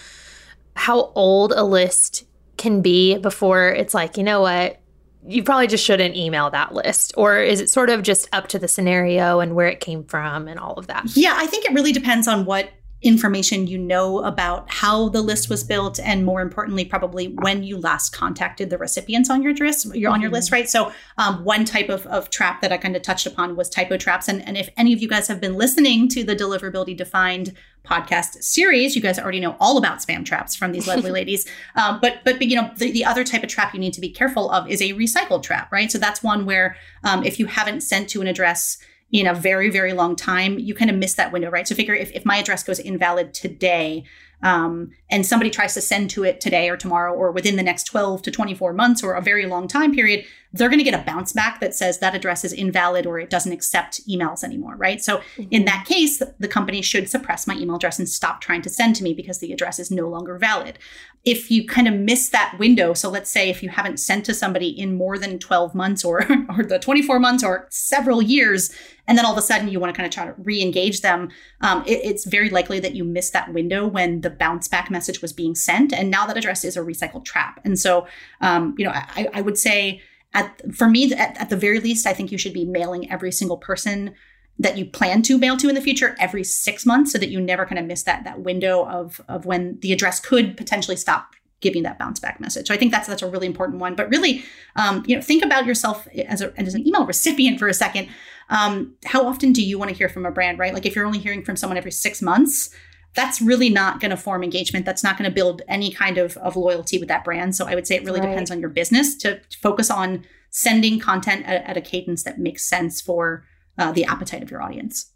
how 0.74 1.12
old 1.14 1.52
a 1.52 1.64
list 1.64 2.24
can 2.56 2.82
be 2.82 3.18
before 3.18 3.68
it's 3.68 3.94
like, 3.94 4.16
you 4.16 4.22
know 4.22 4.40
what, 4.40 4.80
you 5.26 5.42
probably 5.42 5.66
just 5.66 5.84
shouldn't 5.84 6.16
email 6.16 6.50
that 6.50 6.74
list? 6.74 7.14
Or 7.16 7.38
is 7.38 7.60
it 7.60 7.70
sort 7.70 7.90
of 7.90 8.02
just 8.02 8.28
up 8.32 8.48
to 8.48 8.58
the 8.58 8.68
scenario 8.68 9.40
and 9.40 9.54
where 9.54 9.68
it 9.68 9.80
came 9.80 10.04
from 10.04 10.48
and 10.48 10.58
all 10.58 10.74
of 10.74 10.88
that? 10.88 11.04
Yeah, 11.14 11.34
I 11.36 11.46
think 11.46 11.64
it 11.64 11.72
really 11.72 11.92
depends 11.92 12.26
on 12.26 12.44
what 12.44 12.70
information 13.02 13.66
you 13.66 13.78
know 13.78 14.22
about 14.24 14.70
how 14.70 15.08
the 15.08 15.20
list 15.20 15.50
was 15.50 15.64
built 15.64 15.98
and 16.00 16.24
more 16.24 16.40
importantly 16.40 16.84
probably 16.84 17.28
when 17.42 17.62
you 17.62 17.76
last 17.76 18.10
contacted 18.10 18.70
the 18.70 18.78
recipients 18.78 19.28
on 19.28 19.42
your 19.42 19.54
list 19.54 19.94
you're 19.94 20.10
on 20.10 20.20
your 20.20 20.30
list 20.30 20.48
mm-hmm. 20.48 20.54
right? 20.56 20.68
So 20.68 20.92
um, 21.18 21.44
one 21.44 21.64
type 21.64 21.88
of, 21.88 22.06
of 22.06 22.30
trap 22.30 22.60
that 22.60 22.72
i 22.72 22.76
kind 22.76 22.94
of 22.94 23.02
touched 23.02 23.26
upon 23.26 23.56
was 23.56 23.68
typo 23.68 23.96
traps 23.96 24.28
and, 24.28 24.46
and 24.46 24.56
if 24.56 24.68
any 24.76 24.92
of 24.92 25.00
you 25.00 25.08
guys 25.08 25.28
have 25.28 25.40
been 25.40 25.54
listening 25.54 26.08
to 26.08 26.22
the 26.22 26.36
deliverability 26.36 26.96
defined 26.96 27.54
podcast 27.84 28.42
series 28.42 28.94
you 28.94 29.02
guys 29.02 29.18
already 29.18 29.40
know 29.40 29.56
all 29.58 29.76
about 29.76 29.98
spam 29.98 30.24
traps 30.24 30.54
from 30.54 30.70
these 30.72 30.86
lovely 30.86 31.10
ladies. 31.20 31.48
Um, 31.74 31.98
but, 32.00 32.20
but 32.24 32.38
but 32.38 32.46
you 32.46 32.56
know 32.56 32.70
the, 32.76 32.92
the 32.92 33.04
other 33.04 33.24
type 33.24 33.42
of 33.42 33.48
trap 33.48 33.74
you 33.74 33.80
need 33.80 33.94
to 33.94 34.00
be 34.00 34.10
careful 34.10 34.50
of 34.50 34.68
is 34.70 34.80
a 34.80 34.92
recycled 34.92 35.42
trap 35.42 35.72
right? 35.72 35.90
So 35.90 35.98
that's 35.98 36.22
one 36.22 36.46
where 36.46 36.76
um, 37.04 37.24
if 37.24 37.38
you 37.38 37.46
haven't 37.46 37.80
sent 37.80 38.08
to 38.10 38.20
an 38.20 38.28
address 38.28 38.78
in 39.12 39.26
a 39.26 39.34
very, 39.34 39.70
very 39.70 39.92
long 39.92 40.16
time, 40.16 40.58
you 40.58 40.74
kind 40.74 40.90
of 40.90 40.96
miss 40.96 41.14
that 41.14 41.32
window, 41.32 41.50
right? 41.50 41.68
So 41.68 41.74
figure 41.74 41.94
if, 41.94 42.10
if 42.12 42.24
my 42.24 42.38
address 42.38 42.64
goes 42.64 42.78
invalid 42.78 43.34
today, 43.34 44.04
um, 44.42 44.90
and 45.10 45.24
somebody 45.24 45.50
tries 45.50 45.74
to 45.74 45.80
send 45.80 46.10
to 46.10 46.24
it 46.24 46.40
today 46.40 46.68
or 46.68 46.76
tomorrow 46.76 47.14
or 47.14 47.30
within 47.30 47.56
the 47.56 47.62
next 47.62 47.84
12 47.84 48.22
to 48.22 48.30
24 48.30 48.72
months 48.72 49.02
or 49.02 49.12
a 49.12 49.20
very 49.20 49.46
long 49.46 49.68
time 49.68 49.94
period, 49.94 50.24
they're 50.52 50.68
going 50.68 50.78
to 50.78 50.84
get 50.84 50.98
a 50.98 51.04
bounce 51.04 51.32
back 51.32 51.60
that 51.60 51.74
says 51.74 51.98
that 51.98 52.14
address 52.14 52.44
is 52.44 52.52
invalid 52.52 53.06
or 53.06 53.18
it 53.18 53.30
doesn't 53.30 53.52
accept 53.52 54.06
emails 54.06 54.44
anymore, 54.44 54.76
right? 54.76 55.02
So 55.02 55.18
mm-hmm. 55.18 55.44
in 55.50 55.64
that 55.64 55.86
case, 55.86 56.22
the 56.38 56.48
company 56.48 56.82
should 56.82 57.08
suppress 57.08 57.46
my 57.46 57.54
email 57.54 57.76
address 57.76 57.98
and 57.98 58.08
stop 58.08 58.40
trying 58.40 58.62
to 58.62 58.70
send 58.70 58.96
to 58.96 59.04
me 59.04 59.14
because 59.14 59.38
the 59.38 59.52
address 59.52 59.78
is 59.78 59.90
no 59.90 60.08
longer 60.08 60.36
valid. 60.36 60.78
If 61.24 61.50
you 61.50 61.66
kind 61.66 61.88
of 61.88 61.94
miss 61.94 62.28
that 62.30 62.56
window, 62.58 62.94
so 62.94 63.08
let's 63.08 63.30
say 63.30 63.48
if 63.48 63.62
you 63.62 63.70
haven't 63.70 63.98
sent 63.98 64.26
to 64.26 64.34
somebody 64.34 64.68
in 64.68 64.96
more 64.96 65.16
than 65.16 65.38
12 65.38 65.74
months 65.74 66.04
or, 66.04 66.26
or 66.56 66.64
the 66.64 66.78
24 66.78 67.18
months 67.18 67.42
or 67.42 67.66
several 67.70 68.20
years, 68.20 68.74
and 69.06 69.16
then 69.16 69.24
all 69.24 69.32
of 69.32 69.38
a 69.38 69.42
sudden 69.42 69.68
you 69.68 69.80
want 69.80 69.94
to 69.94 69.96
kind 69.96 70.06
of 70.06 70.12
try 70.12 70.26
to 70.26 70.34
re-engage 70.38 71.00
them, 71.00 71.30
um, 71.62 71.82
it, 71.86 72.00
it's 72.04 72.26
very 72.26 72.50
likely 72.50 72.78
that 72.80 72.94
you 72.94 73.04
missed 73.04 73.32
that 73.32 73.52
window 73.54 73.86
when 73.86 74.20
the 74.20 74.30
bounce 74.30 74.68
back 74.68 74.90
message 74.90 75.22
was 75.22 75.32
being 75.32 75.54
sent. 75.54 75.92
And 75.92 76.10
now 76.10 76.26
that 76.26 76.36
address 76.36 76.64
is 76.64 76.76
a 76.76 76.80
recycled 76.80 77.24
trap. 77.24 77.60
And 77.64 77.78
so, 77.78 78.06
um, 78.40 78.74
you 78.76 78.84
know, 78.84 78.92
I, 78.92 79.28
I 79.32 79.40
would 79.40 79.56
say, 79.56 80.02
at 80.34 80.74
for 80.74 80.88
me 80.88 81.12
at, 81.12 81.36
at 81.40 81.50
the 81.50 81.56
very 81.56 81.80
least 81.80 82.06
i 82.06 82.12
think 82.12 82.32
you 82.32 82.38
should 82.38 82.52
be 82.52 82.64
mailing 82.64 83.10
every 83.10 83.32
single 83.32 83.56
person 83.56 84.14
that 84.58 84.76
you 84.76 84.84
plan 84.84 85.22
to 85.22 85.38
mail 85.38 85.56
to 85.56 85.68
in 85.68 85.74
the 85.74 85.80
future 85.80 86.14
every 86.18 86.44
six 86.44 86.84
months 86.84 87.12
so 87.12 87.18
that 87.18 87.30
you 87.30 87.40
never 87.40 87.64
kind 87.66 87.78
of 87.78 87.84
miss 87.84 88.02
that 88.02 88.24
that 88.24 88.40
window 88.40 88.86
of 88.86 89.20
of 89.28 89.46
when 89.46 89.78
the 89.80 89.92
address 89.92 90.20
could 90.20 90.56
potentially 90.56 90.96
stop 90.96 91.34
giving 91.62 91.84
that 91.84 91.98
bounce 91.98 92.20
back 92.20 92.40
message. 92.40 92.66
So 92.66 92.74
I 92.74 92.76
think 92.76 92.92
that's 92.92 93.08
that's 93.08 93.22
a 93.22 93.30
really 93.30 93.46
important 93.46 93.78
one. 93.78 93.94
But 93.94 94.10
really, 94.10 94.44
um, 94.76 95.02
you 95.06 95.16
know, 95.16 95.22
think 95.22 95.42
about 95.42 95.64
yourself 95.64 96.06
as, 96.28 96.42
a, 96.42 96.52
as 96.60 96.74
an 96.74 96.86
email 96.86 97.06
recipient 97.06 97.58
for 97.58 97.68
a 97.68 97.74
second. 97.74 98.08
Um, 98.50 98.94
how 99.06 99.26
often 99.26 99.52
do 99.52 99.62
you 99.62 99.78
want 99.78 99.90
to 99.90 99.96
hear 99.96 100.10
from 100.10 100.26
a 100.26 100.30
brand, 100.30 100.58
right? 100.58 100.74
Like 100.74 100.84
if 100.84 100.94
you're 100.94 101.06
only 101.06 101.20
hearing 101.20 101.42
from 101.42 101.56
someone 101.56 101.78
every 101.78 101.92
six 101.92 102.20
months, 102.20 102.74
that's 103.14 103.40
really 103.42 103.68
not 103.68 104.00
going 104.00 104.10
to 104.10 104.16
form 104.16 104.42
engagement. 104.42 104.86
That's 104.86 105.04
not 105.04 105.18
going 105.18 105.28
to 105.28 105.34
build 105.34 105.62
any 105.68 105.90
kind 105.90 106.18
of, 106.18 106.36
of 106.38 106.56
loyalty 106.56 106.98
with 106.98 107.08
that 107.08 107.24
brand. 107.24 107.54
So 107.54 107.66
I 107.66 107.74
would 107.74 107.86
say 107.86 107.96
it 107.96 108.04
really 108.04 108.20
right. 108.20 108.28
depends 108.28 108.50
on 108.50 108.60
your 108.60 108.70
business 108.70 109.14
to, 109.16 109.38
to 109.38 109.58
focus 109.58 109.90
on 109.90 110.24
sending 110.50 110.98
content 110.98 111.46
at, 111.46 111.64
at, 111.64 111.76
a 111.76 111.80
cadence 111.80 112.22
that 112.24 112.38
makes 112.38 112.64
sense 112.64 113.00
for 113.00 113.44
uh, 113.78 113.92
the 113.92 114.04
appetite 114.04 114.42
of 114.42 114.50
your 114.50 114.62
audience. 114.62 115.10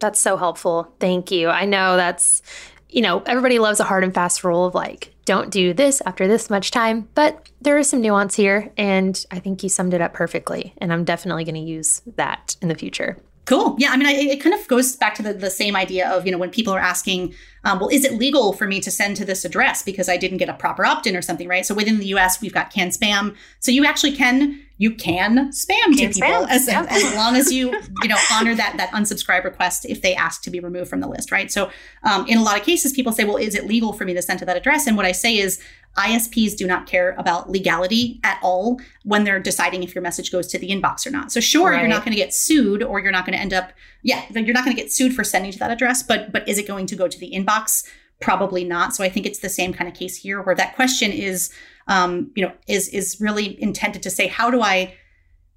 That's 0.00 0.18
so 0.18 0.36
helpful. 0.36 0.94
Thank 1.00 1.30
you. 1.30 1.48
I 1.48 1.66
know 1.66 1.96
that's, 1.96 2.42
you 2.88 3.02
know, 3.02 3.22
everybody 3.26 3.58
loves 3.58 3.80
a 3.80 3.84
hard 3.84 4.04
and 4.04 4.14
fast 4.14 4.42
rule 4.42 4.66
of 4.66 4.74
like, 4.74 5.14
don't 5.26 5.50
do 5.50 5.74
this 5.74 6.02
after 6.06 6.26
this 6.26 6.48
much 6.48 6.70
time, 6.70 7.08
but 7.14 7.48
there 7.60 7.78
is 7.78 7.88
some 7.88 8.00
nuance 8.00 8.34
here. 8.34 8.72
And 8.76 9.22
I 9.30 9.38
think 9.38 9.62
you 9.62 9.68
summed 9.68 9.94
it 9.94 10.00
up 10.00 10.14
perfectly. 10.14 10.74
And 10.78 10.92
I'm 10.92 11.04
definitely 11.04 11.44
going 11.44 11.54
to 11.54 11.60
use 11.60 12.00
that 12.16 12.56
in 12.62 12.68
the 12.68 12.74
future. 12.74 13.18
Cool. 13.50 13.74
Yeah. 13.78 13.90
I 13.90 13.96
mean, 13.96 14.06
I, 14.06 14.12
it 14.12 14.40
kind 14.40 14.54
of 14.54 14.64
goes 14.68 14.94
back 14.94 15.16
to 15.16 15.24
the, 15.24 15.34
the 15.34 15.50
same 15.50 15.74
idea 15.74 16.08
of, 16.08 16.24
you 16.24 16.30
know, 16.30 16.38
when 16.38 16.50
people 16.50 16.72
are 16.72 16.78
asking, 16.78 17.34
um, 17.64 17.80
well, 17.80 17.88
is 17.88 18.04
it 18.04 18.12
legal 18.12 18.52
for 18.52 18.68
me 18.68 18.78
to 18.78 18.92
send 18.92 19.16
to 19.16 19.24
this 19.24 19.44
address 19.44 19.82
because 19.82 20.08
I 20.08 20.16
didn't 20.16 20.38
get 20.38 20.48
a 20.48 20.54
proper 20.54 20.86
opt 20.86 21.04
in 21.08 21.16
or 21.16 21.20
something, 21.20 21.48
right? 21.48 21.66
So 21.66 21.74
within 21.74 21.98
the 21.98 22.06
US, 22.14 22.40
we've 22.40 22.54
got 22.54 22.70
CAN-SPAM. 22.70 23.34
So 23.58 23.72
you 23.72 23.84
actually 23.84 24.14
can, 24.14 24.60
you 24.78 24.94
can 24.94 25.50
spam 25.50 25.96
can 25.96 25.96
to 25.96 26.08
people 26.10 26.28
spam. 26.28 26.48
As, 26.48 26.68
yeah. 26.68 26.86
as 26.88 27.12
long 27.16 27.34
as 27.34 27.52
you, 27.52 27.72
you 28.02 28.08
know, 28.08 28.18
honor 28.30 28.54
that, 28.54 28.76
that 28.76 28.92
unsubscribe 28.92 29.42
request 29.42 29.84
if 29.84 30.00
they 30.00 30.14
ask 30.14 30.42
to 30.42 30.50
be 30.50 30.60
removed 30.60 30.88
from 30.88 31.00
the 31.00 31.08
list, 31.08 31.32
right? 31.32 31.50
So 31.50 31.72
um, 32.04 32.28
in 32.28 32.38
a 32.38 32.44
lot 32.44 32.56
of 32.56 32.64
cases, 32.64 32.92
people 32.92 33.10
say, 33.10 33.24
well, 33.24 33.36
is 33.36 33.56
it 33.56 33.66
legal 33.66 33.92
for 33.92 34.04
me 34.04 34.14
to 34.14 34.22
send 34.22 34.38
to 34.38 34.44
that 34.44 34.56
address? 34.56 34.86
And 34.86 34.96
what 34.96 35.06
I 35.06 35.12
say 35.12 35.36
is, 35.36 35.60
ISPs 35.96 36.56
do 36.56 36.66
not 36.66 36.86
care 36.86 37.14
about 37.18 37.50
legality 37.50 38.20
at 38.22 38.38
all 38.42 38.80
when 39.04 39.24
they're 39.24 39.40
deciding 39.40 39.82
if 39.82 39.94
your 39.94 40.02
message 40.02 40.30
goes 40.30 40.46
to 40.46 40.58
the 40.58 40.70
inbox 40.70 41.06
or 41.06 41.10
not. 41.10 41.32
So 41.32 41.40
sure, 41.40 41.70
right. 41.70 41.80
you're 41.80 41.88
not 41.88 42.04
going 42.04 42.12
to 42.12 42.22
get 42.22 42.32
sued 42.32 42.82
or 42.82 43.00
you're 43.00 43.12
not 43.12 43.26
going 43.26 43.36
to 43.36 43.42
end 43.42 43.52
up 43.52 43.72
yeah, 44.02 44.24
you're 44.30 44.54
not 44.54 44.64
going 44.64 44.74
to 44.74 44.82
get 44.82 44.90
sued 44.90 45.14
for 45.14 45.22
sending 45.24 45.52
to 45.52 45.58
that 45.58 45.70
address, 45.70 46.02
but 46.02 46.32
but 46.32 46.48
is 46.48 46.58
it 46.58 46.66
going 46.66 46.86
to 46.86 46.96
go 46.96 47.08
to 47.08 47.18
the 47.18 47.30
inbox? 47.32 47.84
Probably 48.20 48.64
not. 48.64 48.94
So 48.94 49.02
I 49.02 49.08
think 49.08 49.26
it's 49.26 49.40
the 49.40 49.48
same 49.48 49.72
kind 49.72 49.88
of 49.88 49.94
case 49.94 50.16
here 50.16 50.42
where 50.42 50.54
that 50.54 50.74
question 50.74 51.10
is 51.10 51.50
um, 51.90 52.30
you 52.34 52.44
know, 52.44 52.52
is 52.68 52.88
is 52.88 53.20
really 53.20 53.60
intended 53.60 54.02
to 54.04 54.10
say 54.10 54.28
how 54.28 54.50
do 54.50 54.62
I 54.62 54.94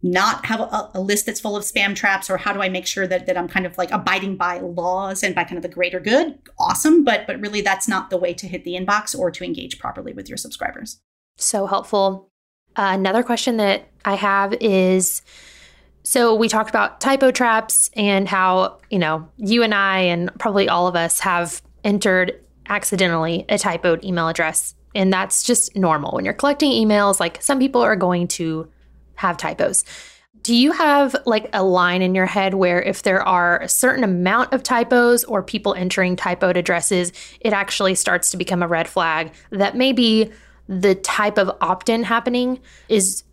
not 0.03 0.45
have 0.45 0.59
a, 0.59 0.91
a, 0.93 1.01
list 1.01 1.25
that's 1.25 1.39
full 1.39 1.55
of 1.55 1.63
spam 1.63 1.95
traps 1.95 2.29
or 2.29 2.37
how 2.37 2.51
do 2.51 2.61
i 2.61 2.67
make 2.67 2.85
sure 2.85 3.07
that, 3.07 3.25
that 3.25 3.37
i'm 3.37 3.47
kind 3.47 3.65
of 3.65 3.77
like 3.77 3.89
abiding 3.91 4.35
by 4.35 4.59
laws 4.59 5.23
and 5.23 5.33
by 5.33 5.43
kind 5.43 5.57
of 5.57 5.63
the 5.63 5.69
greater 5.69 5.99
good? 5.99 6.37
Awesome 6.59 7.03
but 7.03 7.25
but 7.25 7.39
really 7.39 7.61
that's 7.61 7.87
not 7.87 8.09
the 8.09 8.17
way 8.17 8.33
to 8.33 8.47
hit 8.47 8.65
the 8.65 8.75
inbox 8.75 9.17
or 9.17 9.31
to 9.31 9.43
engage 9.43 9.79
properly 9.79 10.13
with 10.13 10.27
your 10.27 10.37
subscribers. 10.37 10.99
So 11.37 11.65
helpful. 11.65 12.29
Uh, 12.75 12.91
another 12.93 13.23
question 13.23 13.57
that 13.57 13.87
i 14.05 14.15
have 14.15 14.53
is 14.59 15.21
so 16.03 16.35
we 16.35 16.49
talked 16.49 16.69
about 16.69 16.99
typo 16.99 17.31
traps 17.31 17.89
and 17.95 18.27
how 18.27 18.79
you 18.89 18.99
know 18.99 19.27
you 19.37 19.63
and 19.63 19.73
i 19.73 19.99
and 19.99 20.29
probably 20.37 20.67
all 20.67 20.87
of 20.87 20.95
us 20.95 21.19
have 21.21 21.61
entered 21.83 22.39
accidentally 22.67 23.45
a 23.49 23.55
typoed 23.55 24.03
email 24.03 24.27
address 24.27 24.75
and 24.95 25.11
that's 25.11 25.43
just 25.43 25.75
normal. 25.75 26.11
When 26.11 26.25
you're 26.25 26.33
collecting 26.33 26.71
emails 26.71 27.19
like 27.19 27.41
some 27.41 27.59
people 27.59 27.81
are 27.81 27.95
going 27.95 28.27
to 28.29 28.69
have 29.23 29.37
typos. 29.37 29.85
Do 30.41 30.53
you 30.53 30.73
have 30.73 31.15
like 31.25 31.49
a 31.53 31.63
line 31.63 32.01
in 32.01 32.13
your 32.13 32.25
head 32.25 32.55
where 32.55 32.81
if 32.81 33.03
there 33.03 33.21
are 33.21 33.61
a 33.61 33.69
certain 33.69 34.03
amount 34.03 34.51
of 34.51 34.61
typos 34.61 35.23
or 35.23 35.41
people 35.41 35.73
entering 35.73 36.17
typoed 36.17 36.57
addresses, 36.57 37.13
it 37.39 37.53
actually 37.53 37.95
starts 37.95 38.29
to 38.31 38.37
become 38.37 38.61
a 38.61 38.67
red 38.67 38.87
flag 38.89 39.31
that 39.51 39.77
maybe 39.77 40.31
the 40.67 40.95
type 40.95 41.37
of 41.37 41.49
opt 41.61 41.87
in 41.87 42.03
happening 42.03 42.59
is 42.89 43.23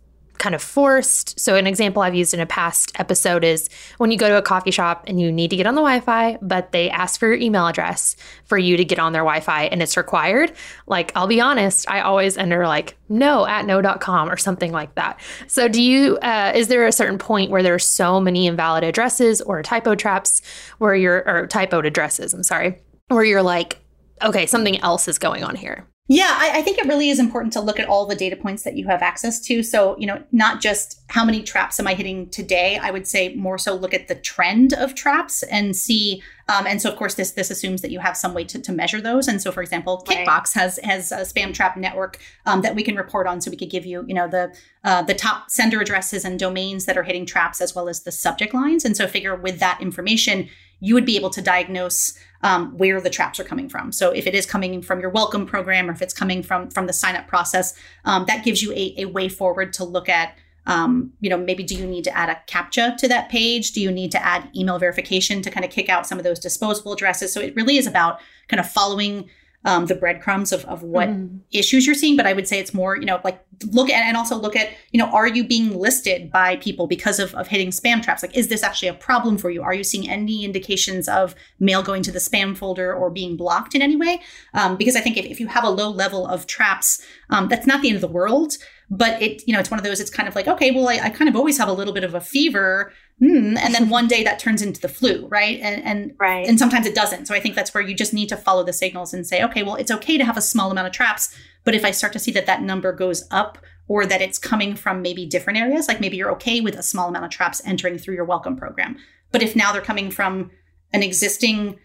kind 0.41 0.55
of 0.55 0.61
forced. 0.61 1.39
So, 1.39 1.55
an 1.55 1.67
example 1.67 2.01
I've 2.01 2.15
used 2.15 2.33
in 2.33 2.39
a 2.39 2.45
past 2.47 2.91
episode 2.95 3.43
is 3.43 3.69
when 3.99 4.11
you 4.11 4.17
go 4.17 4.27
to 4.27 4.37
a 4.37 4.41
coffee 4.41 4.71
shop 4.71 5.03
and 5.07 5.21
you 5.21 5.31
need 5.31 5.51
to 5.51 5.55
get 5.55 5.67
on 5.67 5.75
the 5.75 5.81
Wi 5.81 5.99
Fi, 5.99 6.37
but 6.41 6.71
they 6.71 6.89
ask 6.89 7.19
for 7.19 7.27
your 7.27 7.37
email 7.37 7.67
address 7.67 8.15
for 8.45 8.57
you 8.57 8.75
to 8.75 8.83
get 8.83 8.97
on 8.97 9.13
their 9.13 9.21
Wi 9.21 9.39
Fi 9.39 9.65
and 9.65 9.81
it's 9.81 9.95
required. 9.95 10.51
Like, 10.87 11.11
I'll 11.15 11.27
be 11.27 11.39
honest, 11.39 11.89
I 11.89 12.01
always 12.01 12.37
enter 12.37 12.65
like 12.67 12.97
no 13.07 13.45
at 13.45 13.65
no.com 13.65 14.29
or 14.29 14.35
something 14.35 14.71
like 14.71 14.95
that. 14.95 15.19
So, 15.47 15.67
do 15.67 15.81
you, 15.81 16.17
uh, 16.17 16.51
is 16.55 16.67
there 16.67 16.87
a 16.87 16.91
certain 16.91 17.19
point 17.19 17.51
where 17.51 17.61
there's 17.61 17.85
so 17.85 18.19
many 18.19 18.47
invalid 18.47 18.83
addresses 18.83 19.41
or 19.41 19.61
typo 19.61 19.93
traps 19.93 20.41
where 20.79 20.95
you're, 20.95 21.23
or 21.27 21.47
typoed 21.47 21.85
addresses, 21.85 22.33
I'm 22.33 22.43
sorry, 22.43 22.81
where 23.09 23.23
you're 23.23 23.43
like, 23.43 23.77
okay, 24.23 24.47
something 24.47 24.79
else 24.81 25.07
is 25.07 25.19
going 25.19 25.43
on 25.43 25.55
here? 25.55 25.85
Yeah, 26.07 26.27
I, 26.29 26.59
I, 26.59 26.61
think 26.61 26.77
it 26.77 26.87
really 26.87 27.09
is 27.09 27.19
important 27.19 27.53
to 27.53 27.61
look 27.61 27.79
at 27.79 27.87
all 27.87 28.05
the 28.05 28.15
data 28.15 28.35
points 28.35 28.63
that 28.63 28.75
you 28.75 28.85
have 28.87 29.01
access 29.01 29.39
to. 29.45 29.63
So, 29.63 29.95
you 29.97 30.05
know, 30.05 30.21
not 30.33 30.59
just 30.59 30.99
how 31.07 31.23
many 31.23 31.41
traps 31.41 31.79
am 31.79 31.87
I 31.87 31.93
hitting 31.93 32.29
today. 32.29 32.77
I 32.77 32.91
would 32.91 33.07
say 33.07 33.33
more 33.35 33.57
so 33.57 33.75
look 33.75 33.93
at 33.93 34.09
the 34.09 34.15
trend 34.15 34.73
of 34.73 34.93
traps 34.93 35.41
and 35.43 35.73
see. 35.73 36.21
Um, 36.49 36.67
and 36.67 36.81
so, 36.81 36.89
of 36.89 36.97
course, 36.97 37.15
this 37.15 37.31
this 37.31 37.49
assumes 37.49 37.81
that 37.81 37.91
you 37.91 37.99
have 37.99 38.17
some 38.17 38.33
way 38.33 38.43
to, 38.45 38.59
to 38.59 38.71
measure 38.73 38.99
those. 38.99 39.29
And 39.29 39.41
so, 39.41 39.53
for 39.53 39.61
example, 39.61 40.03
Kickbox 40.05 40.27
right. 40.27 40.61
has 40.61 40.79
has 40.83 41.11
a 41.13 41.19
spam 41.19 41.53
trap 41.53 41.77
network 41.77 42.19
um, 42.45 42.61
that 42.61 42.75
we 42.75 42.83
can 42.83 42.95
report 42.95 43.25
on, 43.25 43.39
so 43.39 43.49
we 43.49 43.55
could 43.55 43.69
give 43.69 43.85
you, 43.85 44.03
you 44.05 44.13
know, 44.13 44.27
the 44.27 44.53
uh, 44.83 45.03
the 45.03 45.13
top 45.13 45.49
sender 45.49 45.79
addresses 45.79 46.25
and 46.25 46.37
domains 46.37 46.87
that 46.87 46.97
are 46.97 47.03
hitting 47.03 47.25
traps, 47.25 47.61
as 47.61 47.73
well 47.73 47.87
as 47.87 48.01
the 48.03 48.11
subject 48.11 48.53
lines. 48.53 48.83
And 48.83 48.97
so, 48.97 49.07
figure 49.07 49.35
with 49.35 49.59
that 49.59 49.79
information, 49.79 50.49
you 50.81 50.93
would 50.93 51.05
be 51.05 51.15
able 51.15 51.29
to 51.29 51.41
diagnose 51.41 52.17
um, 52.43 52.77
where 52.77 52.99
the 52.99 53.09
traps 53.09 53.39
are 53.39 53.43
coming 53.43 53.69
from. 53.69 53.91
So 53.91 54.11
if 54.11 54.27
it 54.27 54.35
is 54.35 54.45
coming 54.45 54.81
from 54.81 54.99
your 54.99 55.11
welcome 55.11 55.45
program 55.45 55.89
or 55.89 55.93
if 55.93 56.01
it's 56.01 56.13
coming 56.13 56.43
from 56.43 56.69
from 56.69 56.87
the 56.87 56.93
sign 56.93 57.15
up 57.15 57.27
process, 57.27 57.73
um, 58.03 58.25
that 58.27 58.43
gives 58.43 58.61
you 58.61 58.73
a, 58.73 58.95
a, 58.97 59.05
way 59.05 59.29
forward 59.29 59.71
to 59.73 59.85
look 59.85 60.09
at. 60.09 60.35
Um, 60.67 61.13
you 61.21 61.29
know, 61.29 61.37
maybe 61.37 61.63
do 61.63 61.75
you 61.75 61.87
need 61.87 62.03
to 62.03 62.15
add 62.15 62.29
a 62.29 62.39
CAPTCHA 62.47 62.97
to 62.97 63.07
that 63.07 63.29
page? 63.29 63.71
Do 63.71 63.81
you 63.81 63.91
need 63.91 64.11
to 64.11 64.23
add 64.23 64.49
email 64.55 64.77
verification 64.77 65.41
to 65.41 65.49
kind 65.49 65.65
of 65.65 65.71
kick 65.71 65.89
out 65.89 66.05
some 66.05 66.19
of 66.19 66.23
those 66.23 66.39
disposable 66.39 66.93
addresses? 66.93 67.33
So 67.33 67.41
it 67.41 67.55
really 67.55 67.77
is 67.77 67.87
about 67.87 68.19
kind 68.47 68.59
of 68.59 68.69
following 68.69 69.29
um, 69.65 69.85
the 69.85 69.95
breadcrumbs 69.95 70.51
of, 70.51 70.65
of 70.65 70.83
what 70.83 71.09
mm. 71.09 71.39
issues 71.51 71.85
you're 71.85 71.95
seeing. 71.95 72.17
But 72.17 72.25
I 72.25 72.33
would 72.33 72.47
say 72.47 72.59
it's 72.59 72.73
more, 72.73 72.95
you 72.95 73.05
know, 73.05 73.19
like 73.23 73.43
look 73.71 73.89
at 73.89 74.03
and 74.03 74.17
also 74.17 74.35
look 74.35 74.55
at, 74.55 74.69
you 74.91 74.97
know, 74.97 75.05
are 75.11 75.27
you 75.27 75.47
being 75.47 75.77
listed 75.77 76.31
by 76.31 76.55
people 76.57 76.87
because 76.87 77.19
of, 77.19 77.35
of 77.35 77.47
hitting 77.47 77.69
spam 77.69 78.01
traps? 78.01 78.23
Like, 78.23 78.35
is 78.35 78.47
this 78.47 78.63
actually 78.63 78.87
a 78.87 78.93
problem 78.93 79.37
for 79.37 79.49
you? 79.49 79.61
Are 79.61 79.73
you 79.73 79.83
seeing 79.83 80.09
any 80.09 80.43
indications 80.43 81.07
of 81.07 81.35
mail 81.59 81.83
going 81.83 82.03
to 82.03 82.11
the 82.11 82.19
spam 82.19 82.57
folder 82.57 82.93
or 82.93 83.09
being 83.09 83.37
blocked 83.37 83.75
in 83.75 83.81
any 83.81 83.95
way? 83.95 84.21
Um, 84.53 84.77
because 84.77 84.95
I 84.95 85.01
think 85.01 85.17
if, 85.17 85.25
if 85.25 85.39
you 85.39 85.47
have 85.47 85.63
a 85.63 85.69
low 85.69 85.89
level 85.89 86.25
of 86.25 86.47
traps, 86.47 87.05
um, 87.29 87.47
that's 87.47 87.67
not 87.67 87.81
the 87.81 87.89
end 87.89 87.95
of 87.95 88.01
the 88.01 88.07
world 88.07 88.57
but 88.93 89.19
it 89.21 89.41
you 89.47 89.53
know 89.53 89.59
it's 89.59 89.71
one 89.71 89.79
of 89.79 89.85
those 89.85 90.01
it's 90.01 90.09
kind 90.09 90.27
of 90.27 90.35
like 90.35 90.47
okay 90.47 90.69
well 90.69 90.89
i, 90.89 90.95
I 90.95 91.09
kind 91.09 91.29
of 91.29 91.35
always 91.37 91.57
have 91.57 91.69
a 91.69 91.73
little 91.73 91.93
bit 91.93 92.03
of 92.03 92.13
a 92.13 92.19
fever 92.19 92.91
mm, 93.19 93.57
and 93.57 93.73
then 93.73 93.89
one 93.89 94.07
day 94.07 94.23
that 94.23 94.37
turns 94.37 94.61
into 94.61 94.79
the 94.79 94.87
flu 94.87 95.27
right? 95.27 95.59
And 95.61 95.83
and 95.83 96.13
right. 96.19 96.47
and 96.47 96.59
sometimes 96.59 96.85
it 96.85 96.93
doesn't. 96.93 97.25
So 97.27 97.33
i 97.33 97.39
think 97.39 97.55
that's 97.55 97.73
where 97.73 97.83
you 97.83 97.95
just 97.95 98.13
need 98.13 98.29
to 98.29 98.37
follow 98.37 98.63
the 98.63 98.73
signals 98.73 99.13
and 99.13 99.25
say 99.25 99.43
okay 99.43 99.63
well 99.63 99.75
it's 99.75 99.91
okay 99.91 100.17
to 100.17 100.25
have 100.25 100.37
a 100.37 100.41
small 100.41 100.71
amount 100.71 100.87
of 100.87 100.93
traps 100.93 101.35
but 101.63 101.73
if 101.75 101.83
i 101.85 101.91
start 101.91 102.13
to 102.13 102.19
see 102.19 102.31
that 102.31 102.45
that 102.45 102.61
number 102.61 102.91
goes 102.91 103.23
up 103.31 103.57
or 103.87 104.05
that 104.05 104.21
it's 104.21 104.39
coming 104.39 104.75
from 104.75 105.01
maybe 105.01 105.25
different 105.25 105.59
areas 105.59 105.87
like 105.87 105.99
maybe 105.99 106.15
you're 106.15 106.31
okay 106.31 106.61
with 106.61 106.75
a 106.75 106.83
small 106.83 107.09
amount 107.09 107.25
of 107.25 107.31
traps 107.31 107.61
entering 107.65 107.97
through 107.97 108.15
your 108.15 108.23
welcome 108.23 108.55
program. 108.55 108.97
But 109.31 109.43
if 109.43 109.55
now 109.55 109.71
they're 109.71 109.81
coming 109.81 110.11
from 110.11 110.51
an 110.93 111.03
existing 111.03 111.77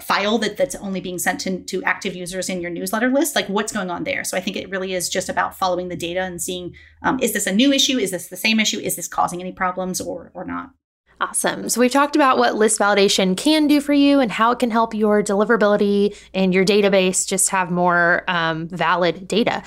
file 0.00 0.38
that 0.38 0.56
that's 0.56 0.74
only 0.76 1.00
being 1.00 1.18
sent 1.18 1.40
to, 1.40 1.60
to 1.60 1.82
active 1.84 2.14
users 2.14 2.48
in 2.48 2.60
your 2.60 2.70
newsletter 2.70 3.08
list 3.08 3.34
like 3.34 3.48
what's 3.48 3.72
going 3.72 3.90
on 3.90 4.04
there 4.04 4.24
so 4.24 4.36
i 4.36 4.40
think 4.40 4.56
it 4.56 4.68
really 4.68 4.92
is 4.92 5.08
just 5.08 5.28
about 5.28 5.56
following 5.56 5.88
the 5.88 5.96
data 5.96 6.20
and 6.20 6.42
seeing 6.42 6.74
um, 7.02 7.18
is 7.20 7.32
this 7.32 7.46
a 7.46 7.52
new 7.52 7.72
issue 7.72 7.98
is 7.98 8.10
this 8.10 8.28
the 8.28 8.36
same 8.36 8.60
issue 8.60 8.78
is 8.78 8.96
this 8.96 9.08
causing 9.08 9.40
any 9.40 9.52
problems 9.52 10.00
or 10.00 10.30
or 10.34 10.44
not 10.44 10.70
Awesome. 11.22 11.68
So 11.68 11.80
we've 11.80 11.92
talked 11.92 12.16
about 12.16 12.38
what 12.38 12.54
list 12.54 12.80
validation 12.80 13.36
can 13.36 13.66
do 13.66 13.82
for 13.82 13.92
you 13.92 14.20
and 14.20 14.32
how 14.32 14.52
it 14.52 14.58
can 14.58 14.70
help 14.70 14.94
your 14.94 15.22
deliverability 15.22 16.16
and 16.32 16.54
your 16.54 16.64
database 16.64 17.28
just 17.28 17.50
have 17.50 17.70
more 17.70 18.24
um, 18.26 18.68
valid 18.68 19.28
data. 19.28 19.62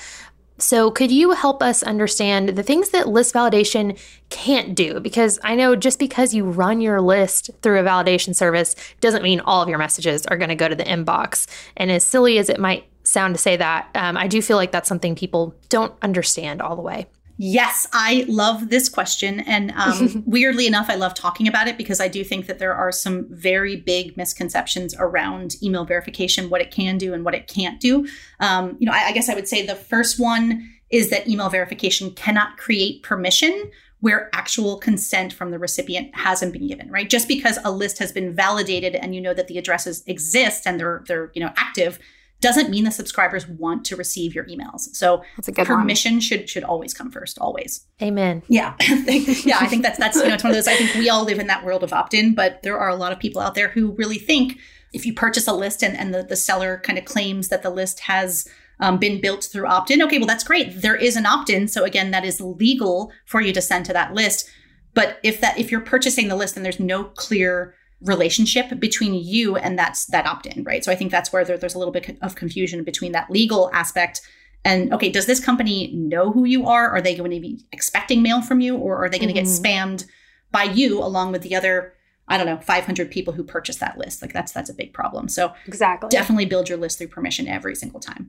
So, 0.58 0.90
could 0.90 1.10
you 1.10 1.32
help 1.32 1.62
us 1.62 1.82
understand 1.82 2.50
the 2.50 2.62
things 2.62 2.90
that 2.90 3.08
list 3.08 3.34
validation 3.34 3.98
can't 4.30 4.74
do? 4.74 5.00
Because 5.00 5.40
I 5.42 5.56
know 5.56 5.74
just 5.74 5.98
because 5.98 6.32
you 6.32 6.44
run 6.44 6.80
your 6.80 7.00
list 7.00 7.50
through 7.60 7.80
a 7.80 7.82
validation 7.82 8.36
service 8.36 8.76
doesn't 9.00 9.24
mean 9.24 9.40
all 9.40 9.62
of 9.62 9.68
your 9.68 9.78
messages 9.78 10.24
are 10.26 10.36
going 10.36 10.50
to 10.50 10.54
go 10.54 10.68
to 10.68 10.76
the 10.76 10.84
inbox. 10.84 11.48
And 11.76 11.90
as 11.90 12.04
silly 12.04 12.38
as 12.38 12.48
it 12.48 12.60
might 12.60 12.84
sound 13.02 13.34
to 13.34 13.40
say 13.40 13.56
that, 13.56 13.88
um, 13.96 14.16
I 14.16 14.28
do 14.28 14.40
feel 14.40 14.56
like 14.56 14.70
that's 14.70 14.88
something 14.88 15.16
people 15.16 15.54
don't 15.68 15.92
understand 16.02 16.62
all 16.62 16.76
the 16.76 16.82
way. 16.82 17.06
Yes, 17.36 17.88
I 17.92 18.24
love 18.28 18.70
this 18.70 18.88
question. 18.88 19.40
And 19.40 19.72
um, 19.72 20.22
weirdly 20.26 20.66
enough, 20.66 20.88
I 20.88 20.94
love 20.94 21.14
talking 21.14 21.48
about 21.48 21.66
it 21.66 21.76
because 21.76 22.00
I 22.00 22.08
do 22.08 22.22
think 22.22 22.46
that 22.46 22.58
there 22.58 22.74
are 22.74 22.92
some 22.92 23.26
very 23.30 23.76
big 23.76 24.16
misconceptions 24.16 24.94
around 24.98 25.56
email 25.62 25.84
verification, 25.84 26.50
what 26.50 26.60
it 26.60 26.70
can 26.70 26.96
do 26.98 27.12
and 27.12 27.24
what 27.24 27.34
it 27.34 27.48
can't 27.48 27.80
do. 27.80 28.06
Um, 28.40 28.76
you 28.78 28.86
know, 28.86 28.92
I, 28.92 29.06
I 29.08 29.12
guess 29.12 29.28
I 29.28 29.34
would 29.34 29.48
say 29.48 29.66
the 29.66 29.74
first 29.74 30.20
one 30.20 30.70
is 30.90 31.10
that 31.10 31.28
email 31.28 31.48
verification 31.48 32.12
cannot 32.12 32.56
create 32.56 33.02
permission 33.02 33.70
where 34.00 34.28
actual 34.34 34.76
consent 34.76 35.32
from 35.32 35.50
the 35.50 35.58
recipient 35.58 36.14
hasn't 36.14 36.52
been 36.52 36.66
given, 36.66 36.90
right? 36.90 37.08
Just 37.08 37.26
because 37.26 37.58
a 37.64 37.70
list 37.72 37.98
has 37.98 38.12
been 38.12 38.34
validated 38.34 38.94
and 38.94 39.14
you 39.14 39.20
know 39.20 39.32
that 39.32 39.48
the 39.48 39.56
addresses 39.56 40.04
exist 40.06 40.66
and 40.66 40.78
they're 40.78 41.02
they're 41.08 41.30
you 41.34 41.40
know 41.40 41.50
active 41.56 41.98
doesn't 42.44 42.68
mean 42.68 42.84
the 42.84 42.90
subscribers 42.90 43.48
want 43.48 43.86
to 43.86 43.96
receive 43.96 44.34
your 44.34 44.44
emails. 44.44 44.94
So 44.94 45.24
that's 45.36 45.48
a 45.48 45.52
good 45.52 45.66
permission 45.66 46.16
one. 46.16 46.20
should 46.20 46.46
should 46.46 46.62
always 46.62 46.92
come 46.92 47.10
first, 47.10 47.38
always. 47.38 47.86
Amen. 48.02 48.42
Yeah, 48.48 48.74
yeah. 48.82 49.56
I 49.60 49.66
think 49.66 49.82
that's 49.82 49.98
that's 49.98 50.16
you 50.18 50.28
know 50.28 50.34
it's 50.34 50.44
one 50.44 50.50
of 50.50 50.54
those. 50.54 50.68
I 50.68 50.74
think 50.76 50.94
we 50.94 51.08
all 51.08 51.24
live 51.24 51.38
in 51.38 51.46
that 51.46 51.64
world 51.64 51.82
of 51.82 51.94
opt 51.94 52.12
in, 52.12 52.34
but 52.34 52.62
there 52.62 52.78
are 52.78 52.90
a 52.90 52.96
lot 52.96 53.12
of 53.12 53.18
people 53.18 53.40
out 53.40 53.54
there 53.54 53.68
who 53.68 53.92
really 53.92 54.18
think 54.18 54.58
if 54.92 55.06
you 55.06 55.14
purchase 55.14 55.48
a 55.48 55.54
list 55.54 55.82
and 55.82 55.96
and 55.96 56.12
the, 56.12 56.22
the 56.22 56.36
seller 56.36 56.82
kind 56.84 56.98
of 56.98 57.06
claims 57.06 57.48
that 57.48 57.62
the 57.62 57.70
list 57.70 58.00
has 58.00 58.46
um, 58.78 58.98
been 58.98 59.22
built 59.22 59.44
through 59.44 59.66
opt 59.66 59.90
in, 59.90 60.02
okay, 60.02 60.18
well 60.18 60.26
that's 60.26 60.44
great. 60.44 60.82
There 60.82 60.96
is 60.96 61.16
an 61.16 61.24
opt 61.24 61.48
in, 61.48 61.66
so 61.66 61.84
again, 61.84 62.10
that 62.10 62.26
is 62.26 62.42
legal 62.42 63.10
for 63.24 63.40
you 63.40 63.54
to 63.54 63.62
send 63.62 63.86
to 63.86 63.94
that 63.94 64.12
list. 64.12 64.50
But 64.92 65.18
if 65.22 65.40
that 65.40 65.58
if 65.58 65.70
you're 65.70 65.80
purchasing 65.80 66.28
the 66.28 66.36
list 66.36 66.56
and 66.56 66.64
there's 66.64 66.78
no 66.78 67.04
clear 67.04 67.74
relationship 68.00 68.78
between 68.78 69.14
you 69.14 69.56
and 69.56 69.78
that's 69.78 70.06
that 70.06 70.26
opt-in 70.26 70.64
right? 70.64 70.84
So 70.84 70.92
i 70.92 70.94
think 70.94 71.10
that's 71.10 71.32
where 71.32 71.44
there, 71.44 71.56
there's 71.56 71.74
a 71.74 71.78
little 71.78 71.92
bit 71.92 72.18
of 72.22 72.34
confusion 72.34 72.84
between 72.84 73.12
that 73.12 73.30
legal 73.30 73.70
aspect 73.72 74.20
and 74.64 74.92
okay 74.92 75.10
does 75.10 75.26
this 75.26 75.44
company 75.44 75.92
know 75.94 76.32
who 76.32 76.44
you 76.44 76.66
are? 76.66 76.90
Are 76.90 77.00
they 77.00 77.14
going 77.14 77.30
to 77.30 77.40
be 77.40 77.64
expecting 77.72 78.22
mail 78.22 78.42
from 78.42 78.60
you 78.60 78.76
or 78.76 78.96
are 78.96 79.08
they 79.08 79.18
going 79.18 79.32
to 79.32 79.40
mm-hmm. 79.40 79.62
get 79.62 79.62
spammed 79.62 80.06
by 80.50 80.64
you 80.64 81.02
along 81.02 81.32
with 81.32 81.42
the 81.42 81.54
other 81.54 81.94
i 82.28 82.38
don't 82.38 82.46
know 82.46 82.56
500 82.58 83.10
people 83.10 83.34
who 83.34 83.44
purchased 83.44 83.80
that 83.80 83.98
list? 83.98 84.22
Like 84.22 84.32
that's 84.32 84.52
that's 84.52 84.70
a 84.70 84.74
big 84.74 84.92
problem. 84.92 85.28
So 85.28 85.52
exactly. 85.66 86.08
definitely 86.08 86.46
build 86.46 86.68
your 86.68 86.78
list 86.78 86.98
through 86.98 87.08
permission 87.08 87.46
every 87.48 87.74
single 87.74 88.00
time. 88.00 88.28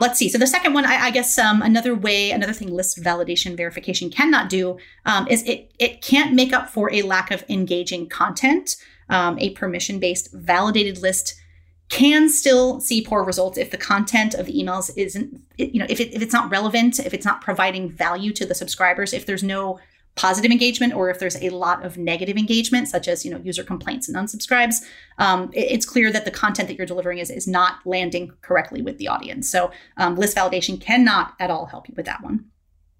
Let's 0.00 0.18
see. 0.18 0.28
So 0.28 0.38
the 0.38 0.46
second 0.46 0.74
one, 0.74 0.84
I, 0.84 1.06
I 1.06 1.10
guess, 1.10 1.38
um, 1.38 1.60
another 1.60 1.92
way, 1.94 2.30
another 2.30 2.52
thing 2.52 2.72
list 2.72 3.02
validation 3.02 3.56
verification 3.56 4.10
cannot 4.10 4.48
do 4.48 4.78
um, 5.04 5.26
is 5.28 5.42
it 5.42 5.72
it 5.78 6.02
can't 6.02 6.34
make 6.34 6.52
up 6.52 6.68
for 6.68 6.92
a 6.92 7.02
lack 7.02 7.30
of 7.30 7.44
engaging 7.48 8.08
content 8.08 8.76
um, 9.08 9.38
a 9.38 9.50
permission 9.50 9.98
based 9.98 10.32
validated 10.32 10.98
list 10.98 11.34
can 11.88 12.28
still 12.28 12.80
see 12.80 13.00
poor 13.00 13.24
results 13.24 13.56
if 13.56 13.70
the 13.70 13.78
content 13.78 14.34
of 14.34 14.46
the 14.46 14.52
emails 14.52 14.90
isn't 14.96 15.40
you 15.56 15.78
know 15.78 15.86
if, 15.88 16.00
it, 16.00 16.12
if 16.14 16.20
it's 16.20 16.34
not 16.34 16.50
relevant 16.50 16.98
if 16.98 17.14
it's 17.14 17.24
not 17.24 17.40
providing 17.40 17.88
value 17.90 18.32
to 18.32 18.44
the 18.44 18.54
subscribers 18.54 19.12
if 19.12 19.24
there's 19.24 19.42
no 19.42 19.78
positive 20.18 20.50
engagement 20.50 20.92
or 20.92 21.08
if 21.08 21.18
there's 21.18 21.40
a 21.42 21.48
lot 21.50 21.84
of 21.84 21.96
negative 21.96 22.36
engagement 22.36 22.88
such 22.88 23.08
as 23.08 23.24
you 23.24 23.30
know 23.30 23.38
user 23.38 23.62
complaints 23.62 24.08
and 24.08 24.16
unsubscribes 24.16 24.76
um, 25.18 25.50
it, 25.54 25.70
it's 25.70 25.86
clear 25.86 26.12
that 26.12 26.24
the 26.24 26.30
content 26.30 26.68
that 26.68 26.76
you're 26.76 26.86
delivering 26.86 27.18
is, 27.18 27.30
is 27.30 27.46
not 27.46 27.78
landing 27.86 28.32
correctly 28.42 28.82
with 28.82 28.98
the 28.98 29.08
audience. 29.08 29.48
So 29.50 29.70
um, 29.96 30.16
list 30.16 30.36
validation 30.36 30.80
cannot 30.80 31.34
at 31.38 31.50
all 31.50 31.66
help 31.66 31.88
you 31.88 31.94
with 31.96 32.06
that 32.06 32.22
one. 32.22 32.44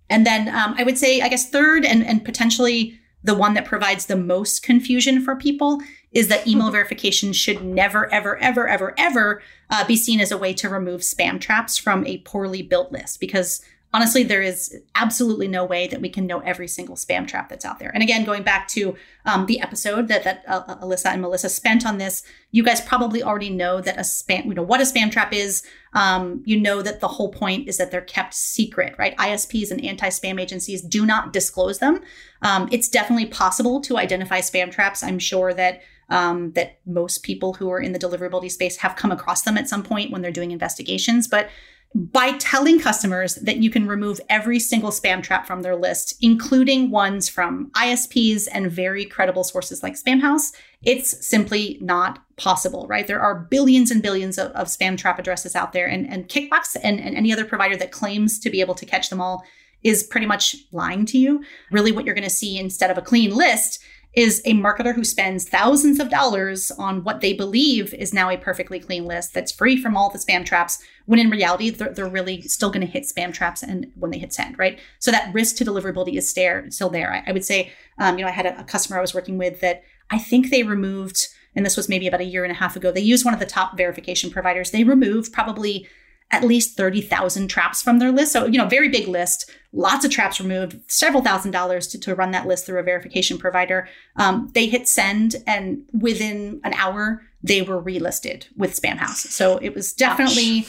And 0.08 0.24
then 0.24 0.48
um, 0.48 0.74
i 0.78 0.82
would 0.84 0.96
say 0.96 1.20
i 1.20 1.28
guess 1.28 1.50
third 1.50 1.84
and, 1.84 2.06
and 2.06 2.24
potentially 2.24 2.98
the 3.22 3.34
one 3.34 3.54
that 3.54 3.64
provides 3.64 4.06
the 4.06 4.16
most 4.16 4.62
confusion 4.62 5.20
for 5.20 5.36
people 5.36 5.80
is 6.12 6.28
that 6.28 6.46
email 6.46 6.70
verification 6.70 7.32
should 7.32 7.62
never, 7.62 8.10
ever, 8.12 8.38
ever, 8.38 8.66
ever, 8.66 8.94
ever 8.96 9.42
uh, 9.70 9.86
be 9.86 9.96
seen 9.96 10.20
as 10.20 10.32
a 10.32 10.38
way 10.38 10.54
to 10.54 10.68
remove 10.68 11.02
spam 11.02 11.40
traps 11.40 11.76
from 11.76 12.06
a 12.06 12.18
poorly 12.18 12.62
built 12.62 12.90
list 12.92 13.20
because 13.20 13.60
honestly, 13.94 14.22
there 14.22 14.42
is 14.42 14.76
absolutely 14.94 15.48
no 15.48 15.64
way 15.64 15.86
that 15.88 16.00
we 16.00 16.08
can 16.08 16.26
know 16.26 16.40
every 16.40 16.68
single 16.68 16.96
spam 16.96 17.26
trap 17.26 17.48
that's 17.48 17.64
out 17.64 17.78
there. 17.78 17.90
And 17.94 18.02
again, 18.02 18.24
going 18.24 18.42
back 18.42 18.68
to 18.68 18.96
um, 19.24 19.46
the 19.46 19.60
episode 19.60 20.08
that 20.08 20.24
that 20.24 20.44
uh, 20.46 20.62
uh, 20.68 20.84
Alyssa 20.84 21.06
and 21.06 21.22
Melissa 21.22 21.48
spent 21.48 21.86
on 21.86 21.98
this, 21.98 22.22
you 22.50 22.62
guys 22.62 22.80
probably 22.80 23.22
already 23.22 23.50
know 23.50 23.80
that 23.80 23.96
a 23.96 24.02
spam, 24.02 24.44
you 24.46 24.54
know 24.54 24.62
what 24.62 24.80
a 24.80 24.84
spam 24.84 25.10
trap 25.10 25.32
is. 25.32 25.62
Um, 25.94 26.42
you 26.44 26.60
know 26.60 26.82
that 26.82 27.00
the 27.00 27.08
whole 27.08 27.32
point 27.32 27.66
is 27.66 27.78
that 27.78 27.90
they're 27.90 28.02
kept 28.02 28.34
secret, 28.34 28.94
right? 28.98 29.16
ISPs 29.16 29.70
and 29.70 29.82
anti-spam 29.82 30.38
agencies 30.38 30.82
do 30.82 31.06
not 31.06 31.32
disclose 31.32 31.78
them. 31.78 32.02
Um, 32.42 32.68
it's 32.70 32.90
definitely 32.90 33.26
possible 33.26 33.80
to 33.80 33.96
identify 33.96 34.40
spam 34.40 34.70
traps. 34.70 35.02
I'm 35.02 35.18
sure 35.18 35.54
that 35.54 35.80
um, 36.10 36.52
that 36.52 36.78
most 36.86 37.22
people 37.22 37.54
who 37.54 37.70
are 37.70 37.80
in 37.80 37.92
the 37.92 37.98
deliverability 37.98 38.50
space 38.50 38.78
have 38.78 38.96
come 38.96 39.12
across 39.12 39.42
them 39.42 39.58
at 39.58 39.68
some 39.68 39.82
point 39.82 40.10
when 40.10 40.22
they're 40.22 40.30
doing 40.30 40.50
investigations. 40.50 41.26
But 41.26 41.50
by 41.94 42.32
telling 42.32 42.78
customers 42.78 43.36
that 43.36 43.58
you 43.58 43.70
can 43.70 43.88
remove 43.88 44.20
every 44.28 44.58
single 44.58 44.90
spam 44.90 45.22
trap 45.22 45.46
from 45.46 45.62
their 45.62 45.74
list, 45.74 46.16
including 46.20 46.90
ones 46.90 47.28
from 47.28 47.70
ISPs 47.70 48.46
and 48.52 48.70
very 48.70 49.04
credible 49.04 49.42
sources 49.42 49.82
like 49.82 49.94
Spamhaus, 49.94 50.52
it's 50.82 51.26
simply 51.26 51.78
not 51.80 52.22
possible, 52.36 52.86
right? 52.88 53.06
There 53.06 53.20
are 53.20 53.46
billions 53.50 53.90
and 53.90 54.02
billions 54.02 54.38
of, 54.38 54.52
of 54.52 54.68
spam 54.68 54.98
trap 54.98 55.18
addresses 55.18 55.56
out 55.56 55.72
there, 55.72 55.86
and, 55.86 56.06
and 56.08 56.28
Kickbox 56.28 56.76
and, 56.82 57.00
and 57.00 57.16
any 57.16 57.32
other 57.32 57.44
provider 57.44 57.76
that 57.76 57.90
claims 57.90 58.38
to 58.40 58.50
be 58.50 58.60
able 58.60 58.74
to 58.74 58.86
catch 58.86 59.08
them 59.08 59.20
all 59.20 59.42
is 59.82 60.02
pretty 60.02 60.26
much 60.26 60.56
lying 60.72 61.06
to 61.06 61.18
you. 61.18 61.42
Really, 61.70 61.92
what 61.92 62.04
you're 62.04 62.14
going 62.14 62.22
to 62.24 62.30
see 62.30 62.58
instead 62.58 62.90
of 62.90 62.98
a 62.98 63.02
clean 63.02 63.34
list 63.34 63.80
is 64.18 64.42
a 64.44 64.52
marketer 64.52 64.92
who 64.92 65.04
spends 65.04 65.48
thousands 65.48 66.00
of 66.00 66.10
dollars 66.10 66.72
on 66.72 67.04
what 67.04 67.20
they 67.20 67.32
believe 67.32 67.94
is 67.94 68.12
now 68.12 68.28
a 68.28 68.36
perfectly 68.36 68.80
clean 68.80 69.04
list 69.04 69.32
that's 69.32 69.52
free 69.52 69.80
from 69.80 69.96
all 69.96 70.10
the 70.10 70.18
spam 70.18 70.44
traps 70.44 70.82
when 71.06 71.20
in 71.20 71.30
reality 71.30 71.70
they're, 71.70 71.92
they're 71.92 72.08
really 72.08 72.42
still 72.42 72.68
going 72.68 72.84
to 72.84 72.92
hit 72.92 73.04
spam 73.04 73.32
traps 73.32 73.62
and 73.62 73.92
when 73.94 74.10
they 74.10 74.18
hit 74.18 74.32
send 74.32 74.58
right? 74.58 74.80
So 74.98 75.12
that 75.12 75.32
risk 75.32 75.54
to 75.56 75.64
deliverability 75.64 76.16
is 76.16 76.28
stare, 76.28 76.68
still 76.70 76.90
there. 76.90 77.12
I, 77.12 77.30
I 77.30 77.32
would 77.32 77.44
say 77.44 77.70
um, 77.98 78.18
you 78.18 78.24
know 78.24 78.28
i 78.28 78.32
had 78.32 78.46
a, 78.46 78.60
a 78.60 78.64
customer 78.64 78.98
i 78.98 79.00
was 79.00 79.14
working 79.14 79.38
with 79.38 79.60
that 79.60 79.82
i 80.10 80.18
think 80.18 80.50
they 80.50 80.62
removed 80.62 81.28
and 81.54 81.64
this 81.64 81.76
was 81.76 81.88
maybe 81.88 82.08
about 82.08 82.20
a 82.20 82.24
year 82.24 82.44
and 82.44 82.52
a 82.52 82.56
half 82.56 82.74
ago 82.74 82.90
they 82.90 83.00
used 83.00 83.24
one 83.24 83.34
of 83.34 83.40
the 83.40 83.46
top 83.46 83.76
verification 83.76 84.30
providers. 84.30 84.70
They 84.70 84.84
removed 84.84 85.32
probably 85.32 85.86
at 86.30 86.44
least 86.44 86.76
30,000 86.76 87.48
traps 87.48 87.82
from 87.82 87.98
their 87.98 88.12
list. 88.12 88.32
So, 88.32 88.44
you 88.44 88.58
know, 88.58 88.66
very 88.66 88.88
big 88.88 89.08
list, 89.08 89.50
lots 89.72 90.04
of 90.04 90.10
traps 90.10 90.40
removed, 90.40 90.78
several 90.86 91.22
thousand 91.22 91.52
dollars 91.52 91.86
to, 91.88 92.00
to 92.00 92.14
run 92.14 92.32
that 92.32 92.46
list 92.46 92.66
through 92.66 92.78
a 92.78 92.82
verification 92.82 93.38
provider. 93.38 93.88
Um, 94.16 94.50
they 94.54 94.66
hit 94.66 94.88
send, 94.88 95.36
and 95.46 95.84
within 95.92 96.60
an 96.64 96.74
hour, 96.74 97.22
they 97.42 97.62
were 97.62 97.82
relisted 97.82 98.46
with 98.56 98.78
Spamhaus. 98.78 99.16
So 99.16 99.56
it 99.58 99.74
was 99.74 99.92
definitely. 99.92 100.66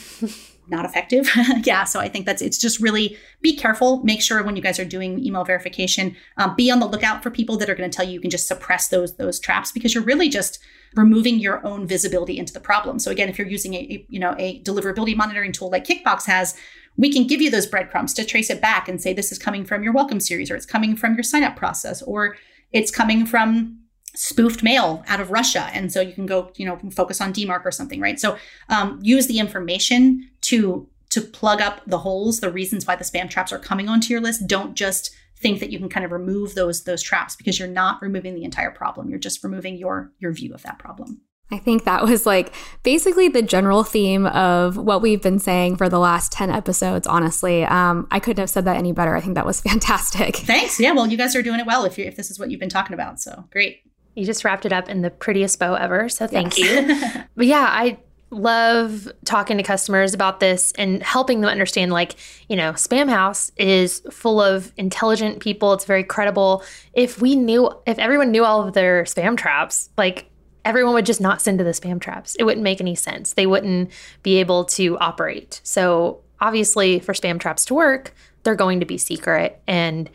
not 0.69 0.85
effective. 0.85 1.27
yeah, 1.63 1.83
so 1.83 1.99
I 1.99 2.07
think 2.07 2.27
that's 2.27 2.43
it's 2.43 2.59
just 2.59 2.79
really 2.79 3.17
be 3.41 3.55
careful. 3.55 4.03
Make 4.03 4.21
sure 4.21 4.43
when 4.43 4.55
you 4.55 4.61
guys 4.61 4.79
are 4.79 4.85
doing 4.85 5.23
email 5.25 5.43
verification, 5.43 6.15
um, 6.37 6.55
be 6.55 6.69
on 6.69 6.79
the 6.79 6.85
lookout 6.85 7.23
for 7.23 7.31
people 7.31 7.57
that 7.57 7.69
are 7.71 7.75
going 7.75 7.89
to 7.89 7.95
tell 7.95 8.05
you 8.05 8.13
you 8.13 8.21
can 8.21 8.29
just 8.29 8.47
suppress 8.47 8.87
those 8.89 9.15
those 9.15 9.39
traps 9.39 9.71
because 9.71 9.95
you're 9.95 10.03
really 10.03 10.29
just 10.29 10.59
removing 10.95 11.39
your 11.39 11.65
own 11.65 11.87
visibility 11.87 12.37
into 12.37 12.53
the 12.53 12.59
problem. 12.59 12.99
So 12.99 13.11
again, 13.11 13.29
if 13.29 13.37
you're 13.37 13.47
using 13.47 13.73
a, 13.73 13.77
a 13.77 14.05
you 14.09 14.19
know 14.19 14.35
a 14.37 14.61
deliverability 14.63 15.15
monitoring 15.15 15.51
tool 15.51 15.69
like 15.69 15.85
Kickbox 15.85 16.25
has, 16.25 16.55
we 16.97 17.11
can 17.11 17.27
give 17.27 17.41
you 17.41 17.49
those 17.49 17.67
breadcrumbs 17.67 18.13
to 18.15 18.25
trace 18.25 18.49
it 18.49 18.61
back 18.61 18.87
and 18.87 19.01
say 19.01 19.13
this 19.13 19.31
is 19.31 19.39
coming 19.39 19.65
from 19.65 19.83
your 19.83 19.93
welcome 19.93 20.19
series 20.19 20.51
or 20.51 20.55
it's 20.55 20.65
coming 20.65 20.95
from 20.95 21.15
your 21.15 21.23
sign 21.23 21.43
up 21.43 21.55
process 21.55 22.01
or 22.01 22.35
it's 22.71 22.91
coming 22.91 23.25
from 23.25 23.79
spoofed 24.15 24.63
mail 24.63 25.03
out 25.07 25.19
of 25.19 25.31
Russia. 25.31 25.69
And 25.73 25.91
so 25.91 26.01
you 26.01 26.13
can 26.13 26.25
go, 26.25 26.51
you 26.55 26.65
know, 26.65 26.77
focus 26.91 27.21
on 27.21 27.33
DMARC 27.33 27.65
or 27.65 27.71
something, 27.71 28.01
right? 28.01 28.19
So 28.19 28.37
um, 28.69 28.99
use 29.01 29.27
the 29.27 29.39
information 29.39 30.29
to 30.41 30.87
to 31.11 31.21
plug 31.21 31.59
up 31.59 31.81
the 31.87 31.97
holes, 31.97 32.39
the 32.39 32.51
reasons 32.51 32.85
why 32.85 32.95
the 32.95 33.03
spam 33.03 33.27
traps 33.27 33.51
are 33.51 33.57
coming 33.57 33.89
onto 33.89 34.13
your 34.13 34.21
list. 34.21 34.45
Don't 34.45 34.75
just 34.75 35.09
think 35.41 35.59
that 35.59 35.71
you 35.71 35.79
can 35.79 35.89
kind 35.89 36.05
of 36.05 36.11
remove 36.11 36.55
those 36.55 36.83
those 36.83 37.01
traps 37.01 37.35
because 37.35 37.59
you're 37.59 37.67
not 37.67 38.01
removing 38.01 38.35
the 38.35 38.43
entire 38.43 38.71
problem. 38.71 39.09
You're 39.09 39.19
just 39.19 39.43
removing 39.43 39.77
your 39.77 40.11
your 40.19 40.31
view 40.31 40.53
of 40.53 40.63
that 40.63 40.79
problem. 40.79 41.21
I 41.51 41.57
think 41.57 41.85
that 41.85 42.03
was 42.03 42.25
like 42.25 42.53
basically 42.83 43.27
the 43.27 43.41
general 43.41 43.83
theme 43.83 44.27
of 44.27 44.77
what 44.77 45.01
we've 45.01 45.21
been 45.21 45.39
saying 45.39 45.77
for 45.77 45.89
the 45.89 45.97
last 45.97 46.31
10 46.31 46.51
episodes, 46.51 47.07
honestly. 47.07 47.63
Um, 47.63 48.07
I 48.11 48.19
couldn't 48.19 48.39
have 48.39 48.51
said 48.51 48.65
that 48.65 48.77
any 48.77 48.91
better. 48.91 49.15
I 49.15 49.21
think 49.21 49.33
that 49.35 49.47
was 49.47 49.59
fantastic. 49.69 50.35
Thanks. 50.35 50.79
Yeah, 50.79 50.91
well, 50.91 51.07
you 51.07 51.17
guys 51.17 51.35
are 51.35 51.41
doing 51.41 51.59
it 51.59 51.65
well 51.65 51.85
if, 51.85 51.97
you 51.97 52.05
if 52.05 52.15
this 52.15 52.29
is 52.29 52.37
what 52.37 52.51
you've 52.51 52.59
been 52.59 52.69
talking 52.69 52.93
about. 52.93 53.19
So 53.19 53.45
great. 53.51 53.81
You 54.15 54.25
just 54.25 54.43
wrapped 54.43 54.65
it 54.65 54.73
up 54.73 54.89
in 54.89 55.01
the 55.01 55.09
prettiest 55.09 55.57
bow 55.59 55.73
ever. 55.73 56.07
So 56.09 56.27
thank 56.27 56.57
yes. 56.57 57.15
you. 57.15 57.23
but 57.35 57.47
yeah, 57.47 57.65
I 57.67 57.97
love 58.31 59.11
talking 59.25 59.57
to 59.57 59.63
customers 59.63 60.13
about 60.13 60.39
this 60.39 60.71
and 60.77 61.01
helping 61.01 61.41
them 61.41 61.49
understand 61.49 61.91
like 61.91 62.15
you 62.47 62.55
know 62.55 62.73
spamhaus 62.73 63.51
is 63.57 64.01
full 64.11 64.41
of 64.41 64.71
intelligent 64.77 65.39
people. 65.39 65.73
It's 65.73 65.85
very 65.85 66.03
credible. 66.03 66.63
If 66.93 67.21
we 67.21 67.35
knew 67.35 67.71
if 67.85 67.97
everyone 67.97 68.31
knew 68.31 68.45
all 68.45 68.67
of 68.67 68.73
their 68.73 69.03
spam 69.03 69.35
traps 69.37 69.89
like 69.97 70.29
everyone 70.65 70.93
would 70.93 71.05
just 71.05 71.21
not 71.21 71.41
send 71.41 71.57
to 71.57 71.63
the 71.63 71.71
spam 71.71 71.99
traps. 71.99 72.35
It 72.35 72.43
wouldn't 72.43 72.63
make 72.63 72.81
any 72.81 72.93
sense. 72.93 73.33
They 73.33 73.47
wouldn't 73.47 73.91
be 74.23 74.37
able 74.37 74.65
to 74.65 74.97
operate. 74.99 75.61
So 75.63 76.21
obviously 76.41 76.99
for 76.99 77.13
spam 77.13 77.39
traps 77.39 77.65
to 77.65 77.73
work 77.73 78.13
they're 78.43 78.55
going 78.55 78.79
to 78.79 78.85
be 78.85 78.97
secret. 78.97 79.61
And 79.67 80.09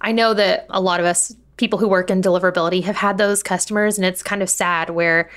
i 0.00 0.12
know 0.12 0.34
that 0.34 0.66
a 0.70 0.80
lot 0.80 1.00
of 1.00 1.06
us 1.06 1.34
people 1.56 1.78
who 1.78 1.88
work 1.88 2.10
in 2.10 2.20
deliverability 2.20 2.84
have 2.84 2.96
had 2.96 3.18
those 3.18 3.42
customers 3.42 3.96
and 3.96 4.04
it's 4.06 4.22
kind 4.22 4.42
of 4.42 4.50
sad 4.50 4.90
where 4.90 5.30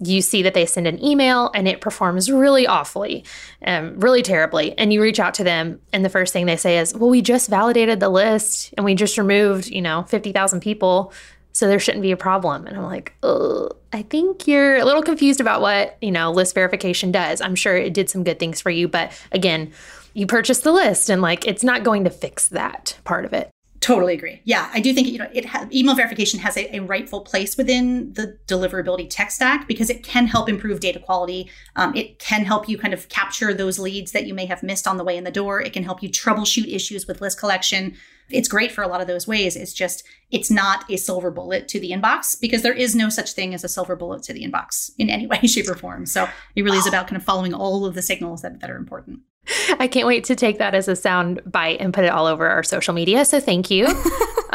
you 0.00 0.20
see 0.22 0.42
that 0.42 0.54
they 0.54 0.66
send 0.66 0.86
an 0.86 1.02
email 1.02 1.50
and 1.54 1.68
it 1.68 1.80
performs 1.80 2.30
really 2.30 2.66
awfully, 2.66 3.24
um, 3.66 3.98
really 4.00 4.22
terribly. 4.22 4.76
And 4.78 4.92
you 4.92 5.00
reach 5.00 5.20
out 5.20 5.34
to 5.34 5.44
them, 5.44 5.80
and 5.92 6.04
the 6.04 6.08
first 6.08 6.32
thing 6.32 6.46
they 6.46 6.56
say 6.56 6.78
is, 6.78 6.94
Well, 6.94 7.10
we 7.10 7.22
just 7.22 7.48
validated 7.48 8.00
the 8.00 8.08
list 8.08 8.74
and 8.76 8.84
we 8.84 8.94
just 8.94 9.18
removed, 9.18 9.68
you 9.68 9.82
know, 9.82 10.02
50,000 10.04 10.60
people. 10.60 11.12
So 11.52 11.68
there 11.68 11.78
shouldn't 11.78 12.02
be 12.02 12.10
a 12.10 12.16
problem. 12.16 12.66
And 12.66 12.76
I'm 12.76 12.82
like, 12.82 13.14
I 13.22 14.02
think 14.02 14.48
you're 14.48 14.76
a 14.76 14.84
little 14.84 15.02
confused 15.02 15.40
about 15.40 15.60
what, 15.60 15.96
you 16.00 16.10
know, 16.10 16.32
list 16.32 16.52
verification 16.52 17.12
does. 17.12 17.40
I'm 17.40 17.54
sure 17.54 17.76
it 17.76 17.94
did 17.94 18.10
some 18.10 18.24
good 18.24 18.40
things 18.40 18.60
for 18.60 18.70
you. 18.70 18.88
But 18.88 19.12
again, 19.30 19.70
you 20.14 20.26
purchased 20.26 20.64
the 20.64 20.72
list 20.72 21.10
and 21.10 21.22
like 21.22 21.46
it's 21.46 21.62
not 21.62 21.84
going 21.84 22.02
to 22.04 22.10
fix 22.10 22.48
that 22.48 22.98
part 23.04 23.24
of 23.24 23.32
it. 23.32 23.50
Totally 23.84 24.14
agree. 24.14 24.40
Yeah, 24.44 24.70
I 24.72 24.80
do 24.80 24.94
think 24.94 25.08
you 25.08 25.18
know 25.18 25.28
it 25.34 25.44
ha- 25.44 25.68
email 25.70 25.94
verification 25.94 26.40
has 26.40 26.56
a, 26.56 26.74
a, 26.74 26.80
rightful 26.80 27.20
place 27.20 27.54
within 27.58 28.14
the 28.14 28.38
deliverability 28.46 29.08
tech 29.10 29.30
stack 29.30 29.68
because 29.68 29.90
it 29.90 30.02
can 30.02 30.26
help 30.26 30.48
improve 30.48 30.80
data 30.80 30.98
quality. 30.98 31.50
Um, 31.76 31.94
it 31.94 32.18
can 32.18 32.46
help 32.46 32.66
you 32.66 32.78
kind 32.78 32.94
of 32.94 33.10
capture 33.10 33.52
those 33.52 33.78
leads 33.78 34.12
that 34.12 34.26
you 34.26 34.32
may 34.32 34.46
have 34.46 34.62
missed 34.62 34.88
on 34.88 34.96
the 34.96 35.04
way 35.04 35.18
in 35.18 35.24
the 35.24 35.30
door. 35.30 35.60
It 35.60 35.74
can 35.74 35.82
help 35.82 36.02
you 36.02 36.08
troubleshoot 36.08 36.66
issues 36.66 37.06
with 37.06 37.20
list 37.20 37.38
collection. 37.38 37.94
It's 38.30 38.48
great 38.48 38.72
for 38.72 38.80
a 38.80 38.88
lot 38.88 39.02
of 39.02 39.06
those 39.06 39.28
ways. 39.28 39.54
It's 39.54 39.74
just 39.74 40.02
it's 40.30 40.50
not 40.50 40.90
a 40.90 40.96
silver 40.96 41.30
bullet 41.30 41.68
to 41.68 41.78
the 41.78 41.90
inbox 41.90 42.40
because 42.40 42.62
there 42.62 42.72
is 42.72 42.96
no 42.96 43.10
such 43.10 43.34
thing 43.34 43.52
as 43.52 43.64
a 43.64 43.68
silver 43.68 43.96
bullet 43.96 44.22
to 44.22 44.32
the 44.32 44.44
inbox 44.44 44.92
in 44.96 45.10
any 45.10 45.26
way, 45.32 45.40
shape, 45.40 45.68
or 45.68 45.74
form. 45.74 46.06
So 46.06 46.26
it 46.56 46.62
really 46.62 46.78
is 46.78 46.86
about 46.86 47.06
kind 47.06 47.18
of 47.18 47.22
following 47.22 47.52
all 47.52 47.84
of 47.84 47.94
the 47.94 48.00
signals 48.00 48.40
that, 48.40 48.60
that 48.60 48.70
are 48.70 48.78
important. 48.78 49.20
I 49.78 49.88
can't 49.88 50.06
wait 50.06 50.24
to 50.24 50.36
take 50.36 50.58
that 50.58 50.74
as 50.74 50.88
a 50.88 50.96
sound 50.96 51.40
bite 51.46 51.80
and 51.80 51.92
put 51.92 52.04
it 52.04 52.08
all 52.08 52.26
over 52.26 52.48
our 52.48 52.62
social 52.62 52.94
media. 52.94 53.24
So 53.24 53.40
thank 53.40 53.70
you. 53.70 53.86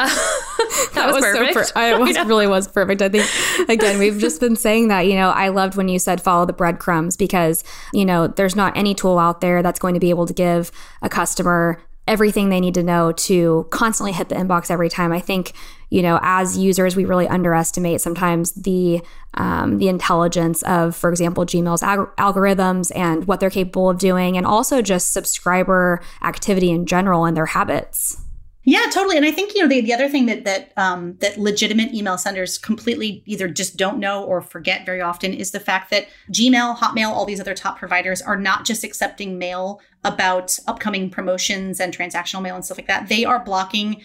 that, 0.00 0.90
that, 0.94 1.12
was, 1.12 1.22
was 1.22 1.24
perfect. 1.24 1.66
So 1.68 1.72
per- 1.74 1.80
I 1.80 1.98
was, 1.98 2.16
really 2.26 2.46
was 2.46 2.66
perfect. 2.66 3.02
I 3.02 3.08
think 3.10 3.26
again, 3.68 3.98
we've 3.98 4.18
just 4.18 4.40
been 4.40 4.56
saying 4.56 4.88
that. 4.88 5.02
You 5.02 5.14
know, 5.14 5.30
I 5.30 5.48
loved 5.48 5.76
when 5.76 5.88
you 5.88 5.98
said 5.98 6.22
follow 6.22 6.46
the 6.46 6.54
breadcrumbs 6.54 7.16
because 7.16 7.62
you 7.92 8.06
know 8.06 8.26
there's 8.26 8.56
not 8.56 8.76
any 8.76 8.94
tool 8.94 9.18
out 9.18 9.42
there 9.42 9.62
that's 9.62 9.78
going 9.78 9.94
to 9.94 10.00
be 10.00 10.10
able 10.10 10.26
to 10.26 10.32
give 10.32 10.72
a 11.02 11.08
customer 11.08 11.82
everything 12.08 12.48
they 12.48 12.60
need 12.60 12.74
to 12.74 12.82
know 12.82 13.12
to 13.12 13.66
constantly 13.70 14.12
hit 14.12 14.28
the 14.30 14.34
inbox 14.34 14.70
every 14.70 14.88
time. 14.88 15.12
I 15.12 15.20
think, 15.20 15.52
you 15.90 16.02
know, 16.02 16.20
as 16.22 16.56
users, 16.56 16.94
we 16.94 17.04
really 17.04 17.28
underestimate 17.28 18.00
sometimes 18.00 18.52
the 18.52 19.02
um, 19.34 19.78
the 19.78 19.88
intelligence 19.88 20.62
of, 20.62 20.96
for 20.96 21.10
example, 21.10 21.44
Gmail's 21.44 21.82
ag- 21.82 22.08
algorithms 22.18 22.90
and 22.96 23.26
what 23.26 23.40
they're 23.40 23.50
capable 23.50 23.90
of 23.90 23.98
doing, 23.98 24.36
and 24.36 24.46
also 24.46 24.82
just 24.82 25.12
subscriber 25.12 26.00
activity 26.22 26.70
in 26.70 26.86
general 26.86 27.24
and 27.24 27.36
their 27.36 27.46
habits. 27.46 28.16
Yeah, 28.62 28.86
totally. 28.92 29.16
And 29.16 29.24
I 29.24 29.32
think 29.32 29.54
you 29.54 29.62
know 29.62 29.68
the, 29.68 29.80
the 29.80 29.94
other 29.94 30.08
thing 30.08 30.26
that 30.26 30.44
that 30.44 30.72
um, 30.76 31.16
that 31.20 31.38
legitimate 31.38 31.92
email 31.92 32.18
senders 32.18 32.58
completely 32.58 33.22
either 33.26 33.48
just 33.48 33.76
don't 33.76 33.98
know 33.98 34.22
or 34.22 34.42
forget 34.42 34.86
very 34.86 35.00
often 35.00 35.32
is 35.32 35.50
the 35.50 35.60
fact 35.60 35.90
that 35.90 36.06
Gmail, 36.30 36.76
Hotmail, 36.76 37.08
all 37.08 37.24
these 37.24 37.40
other 37.40 37.54
top 37.54 37.78
providers 37.78 38.20
are 38.22 38.36
not 38.36 38.64
just 38.64 38.84
accepting 38.84 39.38
mail 39.38 39.80
about 40.04 40.56
upcoming 40.68 41.10
promotions 41.10 41.80
and 41.80 41.96
transactional 41.96 42.42
mail 42.42 42.54
and 42.54 42.64
stuff 42.64 42.78
like 42.78 42.86
that. 42.86 43.08
They 43.08 43.24
are 43.24 43.42
blocking 43.42 44.02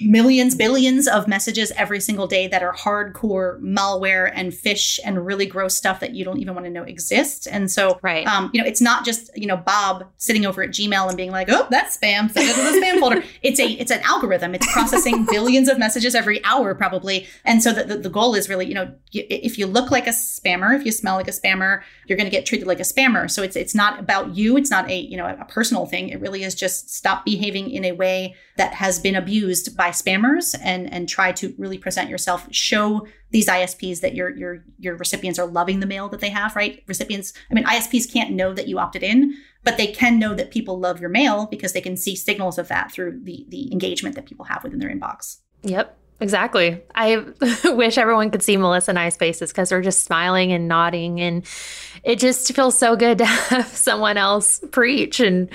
millions, 0.00 0.54
billions 0.54 1.08
of 1.08 1.26
messages 1.28 1.72
every 1.76 2.00
single 2.00 2.26
day 2.26 2.46
that 2.48 2.62
are 2.62 2.74
hardcore 2.74 3.60
malware 3.60 4.30
and 4.34 4.52
phish 4.52 4.98
and 5.04 5.24
really 5.24 5.46
gross 5.46 5.76
stuff 5.76 6.00
that 6.00 6.14
you 6.14 6.24
don't 6.24 6.38
even 6.38 6.54
want 6.54 6.66
to 6.66 6.70
know 6.70 6.82
exists. 6.82 7.46
And 7.46 7.70
so, 7.70 7.98
right. 8.02 8.26
um, 8.26 8.50
you 8.52 8.60
know, 8.60 8.66
it's 8.66 8.80
not 8.80 9.04
just 9.04 9.30
you 9.36 9.46
know 9.46 9.56
Bob 9.56 10.06
sitting 10.16 10.46
over 10.46 10.62
at 10.62 10.70
Gmail 10.70 11.08
and 11.08 11.16
being 11.16 11.30
like, 11.30 11.48
"Oh, 11.50 11.66
that's 11.70 11.96
spam. 11.96 12.30
Send 12.30 12.48
it 12.48 12.54
to 12.54 12.62
the 12.62 12.86
spam 12.86 13.00
folder." 13.00 13.24
It's 13.42 13.60
a 13.60 13.66
it's 13.66 13.90
an 13.90 14.00
algorithm. 14.04 14.54
It's 14.54 14.70
processing 14.72 15.24
billions 15.30 15.68
of 15.68 15.78
messages 15.78 16.14
every 16.14 16.44
hour, 16.44 16.74
probably. 16.74 17.26
And 17.44 17.62
so 17.62 17.72
the, 17.72 17.84
the, 17.84 17.96
the 17.96 18.10
goal 18.10 18.34
is 18.34 18.48
really, 18.48 18.66
you 18.66 18.74
know, 18.74 18.92
if 19.12 19.58
you 19.58 19.66
look 19.66 19.90
like 19.90 20.06
a 20.06 20.10
spammer, 20.10 20.74
if 20.74 20.84
you 20.84 20.92
smell 20.92 21.16
like 21.16 21.28
a 21.28 21.32
spammer, 21.32 21.82
you're 22.06 22.16
going 22.16 22.26
to 22.26 22.34
get 22.34 22.46
treated 22.46 22.66
like 22.66 22.80
a 22.80 22.84
spammer. 22.84 23.30
So 23.30 23.42
it's 23.42 23.56
it's 23.56 23.74
not 23.74 23.98
about 23.98 24.36
you. 24.36 24.56
It's 24.56 24.70
not 24.70 24.90
a 24.90 24.98
you 24.98 25.16
know 25.16 25.26
a 25.26 25.44
personal 25.44 25.86
thing. 25.86 26.08
It 26.08 26.20
really 26.20 26.42
is 26.42 26.54
just 26.54 26.90
stop 26.90 27.24
behaving 27.24 27.70
in 27.70 27.84
a 27.84 27.92
way 27.92 28.34
that 28.56 28.74
has 28.74 28.98
been 28.98 29.14
abused 29.14 29.76
by 29.76 29.87
spammers 29.90 30.58
and 30.62 30.92
and 30.92 31.08
try 31.08 31.32
to 31.32 31.54
really 31.58 31.78
present 31.78 32.08
yourself 32.08 32.46
show 32.50 33.06
these 33.30 33.46
ISPs 33.46 34.00
that 34.00 34.14
your 34.14 34.30
your 34.36 34.64
your 34.78 34.96
recipients 34.96 35.38
are 35.38 35.46
loving 35.46 35.80
the 35.80 35.86
mail 35.86 36.08
that 36.08 36.20
they 36.20 36.30
have 36.30 36.56
right 36.56 36.82
recipients 36.86 37.32
I 37.50 37.54
mean 37.54 37.64
ISPs 37.64 38.10
can't 38.12 38.32
know 38.32 38.54
that 38.54 38.68
you 38.68 38.78
opted 38.78 39.02
in 39.02 39.34
but 39.64 39.76
they 39.76 39.88
can 39.88 40.18
know 40.18 40.34
that 40.34 40.50
people 40.50 40.78
love 40.78 41.00
your 41.00 41.10
mail 41.10 41.46
because 41.46 41.72
they 41.72 41.80
can 41.80 41.96
see 41.96 42.16
signals 42.16 42.58
of 42.58 42.68
that 42.68 42.92
through 42.92 43.20
the 43.22 43.46
the 43.48 43.72
engagement 43.72 44.14
that 44.14 44.26
people 44.26 44.46
have 44.46 44.62
within 44.62 44.78
their 44.78 44.90
inbox 44.90 45.38
yep 45.62 45.98
Exactly. 46.20 46.82
I 46.94 47.24
wish 47.64 47.96
everyone 47.96 48.30
could 48.30 48.42
see 48.42 48.56
Melissa 48.56 48.90
and 48.90 48.98
I's 48.98 49.16
faces 49.16 49.50
because 49.50 49.70
we're 49.70 49.82
just 49.82 50.04
smiling 50.04 50.52
and 50.52 50.66
nodding. 50.66 51.20
And 51.20 51.44
it 52.02 52.18
just 52.18 52.52
feels 52.54 52.76
so 52.76 52.96
good 52.96 53.18
to 53.18 53.24
have 53.24 53.68
someone 53.68 54.16
else 54.16 54.60
preach 54.72 55.20
and 55.20 55.48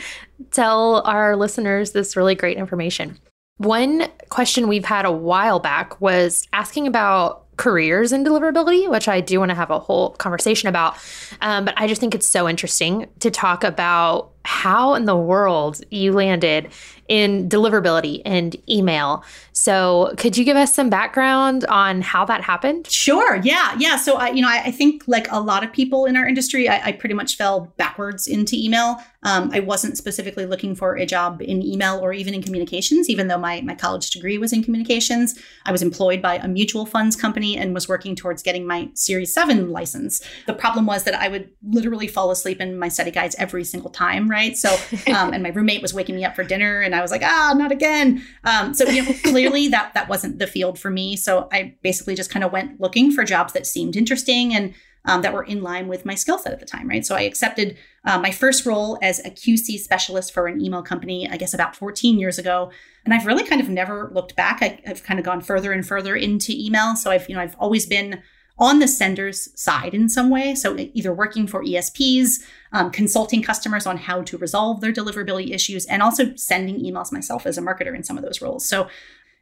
tell 0.51 1.01
our 1.01 1.35
listeners 1.35 1.91
this 1.91 2.15
really 2.15 2.35
great 2.35 2.57
information. 2.57 3.17
One 3.63 4.07
question 4.29 4.67
we've 4.67 4.85
had 4.85 5.05
a 5.05 5.11
while 5.11 5.59
back 5.59 6.01
was 6.01 6.47
asking 6.51 6.85
about 6.87 7.43
careers 7.55 8.11
in 8.11 8.25
deliverability, 8.25 8.89
which 8.89 9.07
I 9.07 9.21
do 9.21 9.39
want 9.39 9.49
to 9.49 9.55
have 9.55 9.69
a 9.69 9.79
whole 9.79 10.11
conversation 10.11 10.67
about. 10.67 10.97
Um, 11.39 11.65
but 11.65 11.73
I 11.77 11.87
just 11.87 12.01
think 12.01 12.13
it's 12.13 12.27
so 12.27 12.49
interesting 12.49 13.07
to 13.19 13.31
talk 13.31 13.63
about 13.63 14.32
how 14.45 14.93
in 14.95 15.05
the 15.05 15.15
world 15.15 15.81
you 15.89 16.11
landed 16.11 16.71
in 17.07 17.49
deliverability 17.49 18.21
and 18.25 18.55
email. 18.69 19.23
So, 19.51 20.13
could 20.17 20.37
you 20.37 20.43
give 20.43 20.57
us 20.57 20.73
some 20.73 20.89
background 20.89 21.65
on 21.65 22.01
how 22.01 22.25
that 22.25 22.41
happened? 22.41 22.87
Sure. 22.87 23.35
Yeah. 23.43 23.75
Yeah. 23.77 23.97
So, 23.97 24.15
I, 24.15 24.29
you 24.29 24.41
know, 24.41 24.49
I, 24.49 24.63
I 24.65 24.71
think 24.71 25.03
like 25.07 25.27
a 25.31 25.39
lot 25.39 25.63
of 25.63 25.71
people 25.71 26.05
in 26.05 26.15
our 26.15 26.27
industry, 26.27 26.67
I, 26.67 26.87
I 26.87 26.91
pretty 26.93 27.13
much 27.13 27.37
fell 27.37 27.73
backwards 27.77 28.25
into 28.27 28.55
email. 28.55 28.97
Um, 29.23 29.51
I 29.53 29.59
wasn't 29.61 29.97
specifically 29.97 30.45
looking 30.45 30.75
for 30.75 30.95
a 30.97 31.05
job 31.05 31.41
in 31.41 31.61
email 31.61 31.99
or 31.99 32.13
even 32.13 32.33
in 32.33 32.41
communications, 32.41 33.09
even 33.09 33.27
though 33.27 33.37
my, 33.37 33.61
my 33.61 33.75
college 33.75 34.09
degree 34.09 34.37
was 34.37 34.51
in 34.51 34.63
communications. 34.63 35.39
I 35.65 35.71
was 35.71 35.81
employed 35.81 36.21
by 36.21 36.37
a 36.37 36.47
mutual 36.47 36.85
funds 36.85 37.15
company 37.15 37.57
and 37.57 37.73
was 37.73 37.87
working 37.87 38.15
towards 38.15 38.43
getting 38.43 38.65
my 38.67 38.89
Series 38.95 39.33
7 39.33 39.69
license. 39.71 40.21
The 40.45 40.53
problem 40.53 40.85
was 40.85 41.03
that 41.03 41.15
I 41.15 41.27
would 41.29 41.49
literally 41.63 42.07
fall 42.07 42.31
asleep 42.31 42.59
in 42.59 42.77
my 42.77 42.89
study 42.89 43.11
guides 43.11 43.35
every 43.37 43.63
single 43.63 43.91
time, 43.91 44.29
right? 44.33 44.57
So, 44.57 44.75
um, 45.07 45.31
and 45.33 45.41
my 45.43 45.49
roommate 45.49 45.81
was 45.81 45.93
waking 45.93 46.15
me 46.15 46.25
up 46.25 46.35
for 46.35 46.43
dinner 46.43 46.81
and 46.81 46.93
I 46.93 47.01
was 47.01 47.11
like, 47.11 47.21
ah, 47.23 47.53
not 47.55 47.71
again. 47.71 48.25
Um, 48.43 48.73
so, 48.73 48.85
you 48.89 49.03
know, 49.03 49.13
clearly 49.23 49.69
that, 49.69 49.93
that 49.93 50.09
wasn't 50.09 50.39
the 50.39 50.47
field 50.47 50.77
for 50.77 50.89
me. 50.89 51.15
So 51.15 51.47
I 51.51 51.75
basically 51.83 52.15
just 52.15 52.29
kind 52.29 52.43
of 52.43 52.51
went 52.51 52.81
looking 52.81 53.11
for 53.11 53.23
jobs 53.23 53.53
that 53.53 53.65
seemed 53.65 53.95
interesting 53.95 54.53
and 54.53 54.73
um, 55.05 55.21
that 55.21 55.33
were 55.33 55.43
in 55.43 55.61
line 55.61 55.87
with 55.87 56.05
my 56.05 56.15
skill 56.15 56.37
set 56.37 56.53
at 56.53 56.59
the 56.59 56.65
time, 56.65 56.87
right? 56.87 57.05
So 57.05 57.15
I 57.15 57.21
accepted 57.21 57.77
uh, 58.05 58.19
my 58.19 58.31
first 58.31 58.65
role 58.65 58.97
as 59.01 59.19
a 59.19 59.29
QC 59.29 59.77
specialist 59.79 60.33
for 60.33 60.47
an 60.47 60.61
email 60.61 60.81
company, 60.81 61.29
I 61.29 61.37
guess 61.37 61.53
about 61.53 61.75
14 61.75 62.17
years 62.19 62.39
ago. 62.39 62.71
And 63.03 63.13
I've 63.13 63.25
really 63.25 63.43
kind 63.43 63.61
of 63.61 63.69
never 63.69 64.09
looked 64.13 64.35
back. 64.35 64.59
I, 64.61 64.79
have 64.85 65.03
kind 65.03 65.19
of 65.19 65.25
gone 65.25 65.41
further 65.41 65.73
and 65.73 65.85
further 65.85 66.15
into 66.15 66.53
email. 66.55 66.95
So 66.95 67.11
I've, 67.11 67.27
you 67.27 67.35
know, 67.35 67.41
I've 67.41 67.55
always 67.59 67.85
been 67.85 68.21
on 68.59 68.79
the 68.79 68.87
sender's 68.87 69.49
side 69.59 69.93
in 69.93 70.07
some 70.07 70.29
way. 70.29 70.53
So 70.55 70.77
either 70.77 71.13
working 71.13 71.47
for 71.47 71.63
ESPs, 71.63 72.41
um, 72.71 72.91
consulting 72.91 73.41
customers 73.41 73.85
on 73.85 73.97
how 73.97 74.21
to 74.23 74.37
resolve 74.37 74.81
their 74.81 74.93
deliverability 74.93 75.53
issues, 75.53 75.85
and 75.87 76.03
also 76.03 76.35
sending 76.35 76.79
emails 76.79 77.11
myself 77.11 77.45
as 77.45 77.57
a 77.57 77.61
marketer 77.61 77.95
in 77.95 78.03
some 78.03 78.17
of 78.17 78.23
those 78.23 78.41
roles. 78.41 78.65
So 78.67 78.87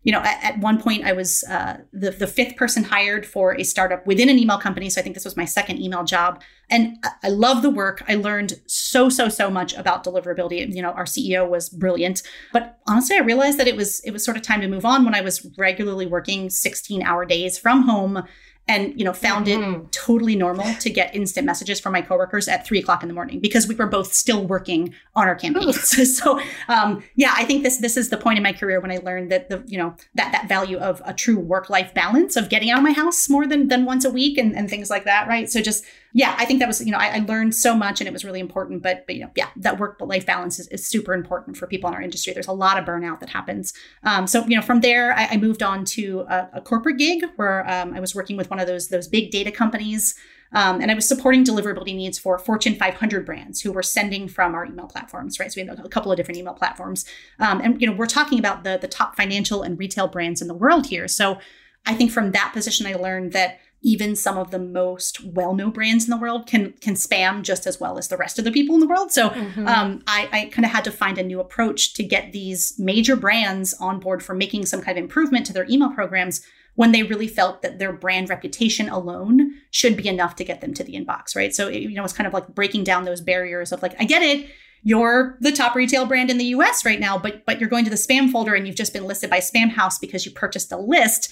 you 0.03 0.11
know, 0.11 0.19
at, 0.19 0.43
at 0.43 0.59
one 0.59 0.81
point 0.81 1.05
I 1.05 1.13
was 1.13 1.43
uh, 1.43 1.77
the, 1.93 2.11
the 2.11 2.25
fifth 2.25 2.55
person 2.55 2.83
hired 2.83 3.25
for 3.25 3.55
a 3.55 3.63
startup 3.63 4.05
within 4.07 4.29
an 4.29 4.39
email 4.39 4.57
company. 4.57 4.89
So 4.89 4.99
I 4.99 5.03
think 5.03 5.15
this 5.15 5.25
was 5.25 5.37
my 5.37 5.45
second 5.45 5.79
email 5.79 6.03
job. 6.03 6.41
And 6.69 6.97
I, 7.03 7.11
I 7.23 7.29
love 7.29 7.61
the 7.61 7.69
work. 7.69 8.03
I 8.07 8.15
learned 8.15 8.59
so, 8.65 9.09
so, 9.09 9.29
so 9.29 9.51
much 9.51 9.73
about 9.75 10.03
deliverability. 10.03 10.73
You 10.73 10.81
know, 10.81 10.91
our 10.91 11.05
CEO 11.05 11.47
was 11.47 11.69
brilliant. 11.69 12.23
But 12.51 12.79
honestly, 12.87 13.15
I 13.15 13.19
realized 13.19 13.59
that 13.59 13.67
it 13.67 13.75
was 13.75 13.99
it 14.01 14.11
was 14.11 14.25
sort 14.25 14.37
of 14.37 14.43
time 14.43 14.61
to 14.61 14.67
move 14.67 14.85
on 14.85 15.05
when 15.05 15.13
I 15.13 15.21
was 15.21 15.47
regularly 15.57 16.07
working 16.07 16.49
16 16.49 17.03
hour 17.03 17.25
days 17.25 17.57
from 17.57 17.83
home 17.83 18.23
and 18.71 18.97
you 18.97 19.03
know 19.03 19.13
found 19.13 19.47
mm-hmm. 19.47 19.81
it 19.81 19.91
totally 19.91 20.35
normal 20.35 20.73
to 20.75 20.89
get 20.89 21.13
instant 21.13 21.45
messages 21.45 21.79
from 21.79 21.91
my 21.93 22.01
coworkers 22.01 22.47
at 22.47 22.65
three 22.65 22.79
o'clock 22.79 23.03
in 23.03 23.07
the 23.07 23.13
morning 23.13 23.39
because 23.39 23.67
we 23.67 23.75
were 23.75 23.85
both 23.85 24.13
still 24.13 24.45
working 24.45 24.93
on 25.15 25.27
our 25.27 25.35
campaigns. 25.35 25.91
So 26.21 26.39
um, 26.67 27.03
yeah 27.15 27.33
i 27.35 27.45
think 27.45 27.63
this 27.63 27.77
this 27.77 27.97
is 27.97 28.09
the 28.09 28.17
point 28.17 28.37
in 28.37 28.43
my 28.43 28.53
career 28.53 28.79
when 28.79 28.91
i 28.91 28.97
learned 28.97 29.31
that 29.31 29.49
the 29.49 29.63
you 29.65 29.77
know 29.77 29.95
that 30.15 30.31
that 30.31 30.47
value 30.47 30.77
of 30.77 31.01
a 31.05 31.13
true 31.13 31.39
work 31.39 31.69
life 31.69 31.93
balance 31.93 32.35
of 32.35 32.49
getting 32.49 32.69
out 32.69 32.77
of 32.77 32.83
my 32.83 32.91
house 32.91 33.29
more 33.29 33.47
than 33.47 33.67
than 33.67 33.85
once 33.85 34.03
a 34.05 34.09
week 34.09 34.37
and, 34.37 34.55
and 34.55 34.69
things 34.69 34.89
like 34.89 35.05
that 35.05 35.27
right? 35.27 35.49
So 35.49 35.61
just 35.61 35.85
yeah, 36.13 36.35
I 36.37 36.45
think 36.45 36.59
that 36.59 36.67
was, 36.67 36.83
you 36.83 36.91
know, 36.91 36.97
I, 36.97 37.17
I, 37.17 37.19
learned 37.19 37.55
so 37.55 37.75
much 37.75 38.01
and 38.01 38.07
it 38.07 38.11
was 38.11 38.25
really 38.25 38.39
important. 38.39 38.83
But, 38.83 39.05
but 39.05 39.15
you 39.15 39.21
know, 39.21 39.31
yeah, 39.35 39.47
that 39.55 39.79
work 39.79 39.97
life 40.01 40.25
balance 40.25 40.59
is, 40.59 40.67
is, 40.67 40.85
super 40.85 41.13
important 41.13 41.55
for 41.55 41.67
people 41.67 41.87
in 41.89 41.95
our 41.95 42.01
industry. 42.01 42.33
There's 42.33 42.47
a 42.47 42.53
lot 42.53 42.77
of 42.77 42.85
burnout 42.85 43.21
that 43.21 43.29
happens. 43.29 43.73
Um, 44.03 44.27
so, 44.27 44.45
you 44.45 44.55
know, 44.57 44.61
from 44.61 44.81
there, 44.81 45.13
I, 45.13 45.27
I 45.31 45.37
moved 45.37 45.63
on 45.63 45.85
to 45.85 46.25
a, 46.27 46.49
a 46.55 46.61
corporate 46.61 46.97
gig 46.97 47.23
where 47.37 47.69
um, 47.69 47.93
I 47.93 47.99
was 48.01 48.13
working 48.13 48.35
with 48.35 48.49
one 48.49 48.59
of 48.59 48.67
those 48.67 48.89
those 48.89 49.07
big 49.07 49.31
data 49.31 49.51
companies. 49.51 50.15
Um, 50.53 50.81
and 50.81 50.91
I 50.91 50.95
was 50.95 51.07
supporting 51.07 51.45
deliverability 51.45 51.95
needs 51.95 52.19
for 52.19 52.37
Fortune 52.37 52.75
500 52.75 53.25
brands 53.25 53.61
who 53.61 53.71
were 53.71 53.83
sending 53.83 54.27
from 54.27 54.53
our 54.53 54.65
email 54.65 54.85
platforms, 54.85 55.39
right? 55.39 55.49
So 55.49 55.61
we 55.61 55.67
have 55.67 55.85
a 55.85 55.87
couple 55.87 56.11
of 56.11 56.17
different 56.17 56.37
email 56.37 56.53
platforms, 56.53 57.05
um, 57.39 57.61
and 57.61 57.79
you 57.81 57.87
know 57.87 57.93
we're 57.93 58.05
talking 58.05 58.37
about 58.37 58.65
the 58.65 58.77
the 58.77 58.89
top 58.89 59.15
financial 59.15 59.63
and 59.63 59.79
retail 59.79 60.09
brands 60.09 60.41
in 60.41 60.49
the 60.49 60.53
world 60.53 60.87
here. 60.87 61.07
So 61.07 61.39
I 61.85 61.95
think 61.95 62.11
from 62.11 62.31
that 62.31 62.51
position, 62.53 62.85
I 62.85 62.93
learned 62.93 63.31
that 63.31 63.59
even 63.83 64.15
some 64.15 64.37
of 64.37 64.51
the 64.51 64.59
most 64.59 65.23
well-known 65.23 65.71
brands 65.71 66.03
in 66.03 66.11
the 66.11 66.17
world 66.17 66.45
can 66.45 66.73
can 66.73 66.93
spam 66.93 67.41
just 67.41 67.65
as 67.65 67.79
well 67.79 67.97
as 67.97 68.07
the 68.07 68.17
rest 68.17 68.37
of 68.37 68.45
the 68.45 68.51
people 68.51 68.75
in 68.75 68.81
the 68.81 68.87
world. 68.87 69.11
So 69.11 69.29
mm-hmm. 69.29 69.67
um, 69.67 70.03
I, 70.07 70.29
I 70.31 70.45
kind 70.51 70.65
of 70.65 70.71
had 70.71 70.83
to 70.83 70.91
find 70.91 71.17
a 71.17 71.23
new 71.23 71.39
approach 71.39 71.93
to 71.95 72.03
get 72.03 72.31
these 72.31 72.77
major 72.77 73.15
brands 73.15 73.73
on 73.75 73.99
board 73.99 74.23
for 74.23 74.35
making 74.35 74.67
some 74.67 74.81
kind 74.81 74.97
of 74.97 75.03
improvement 75.03 75.45
to 75.47 75.53
their 75.53 75.65
email 75.69 75.89
programs 75.89 76.45
when 76.75 76.91
they 76.91 77.03
really 77.03 77.27
felt 77.27 77.61
that 77.61 77.79
their 77.79 77.91
brand 77.91 78.29
reputation 78.29 78.87
alone 78.87 79.53
should 79.71 79.97
be 79.97 80.07
enough 80.07 80.35
to 80.35 80.43
get 80.43 80.61
them 80.61 80.73
to 80.73 80.83
the 80.83 80.93
inbox, 80.93 81.35
right? 81.35 81.53
So 81.53 81.67
it, 81.67 81.81
you 81.81 81.95
know, 81.95 82.03
it's 82.03 82.13
kind 82.13 82.27
of 82.27 82.33
like 82.33 82.47
breaking 82.55 82.83
down 82.83 83.03
those 83.03 83.19
barriers 83.19 83.71
of 83.71 83.81
like, 83.81 83.99
I 83.99 84.05
get 84.05 84.21
it, 84.21 84.49
you're 84.83 85.37
the 85.41 85.51
top 85.51 85.75
retail 85.75 86.05
brand 86.05 86.29
in 86.29 86.37
the 86.37 86.45
US 86.45 86.85
right 86.85 86.99
now, 86.99 87.17
but 87.17 87.45
but 87.45 87.59
you're 87.59 87.69
going 87.69 87.83
to 87.83 87.89
the 87.89 87.95
spam 87.95 88.31
folder 88.31 88.55
and 88.55 88.65
you've 88.65 88.75
just 88.75 88.93
been 88.93 89.05
listed 89.05 89.29
by 89.29 89.39
Spamhaus 89.39 89.99
because 89.99 90.25
you 90.25 90.31
purchased 90.31 90.71
a 90.71 90.77
list 90.77 91.31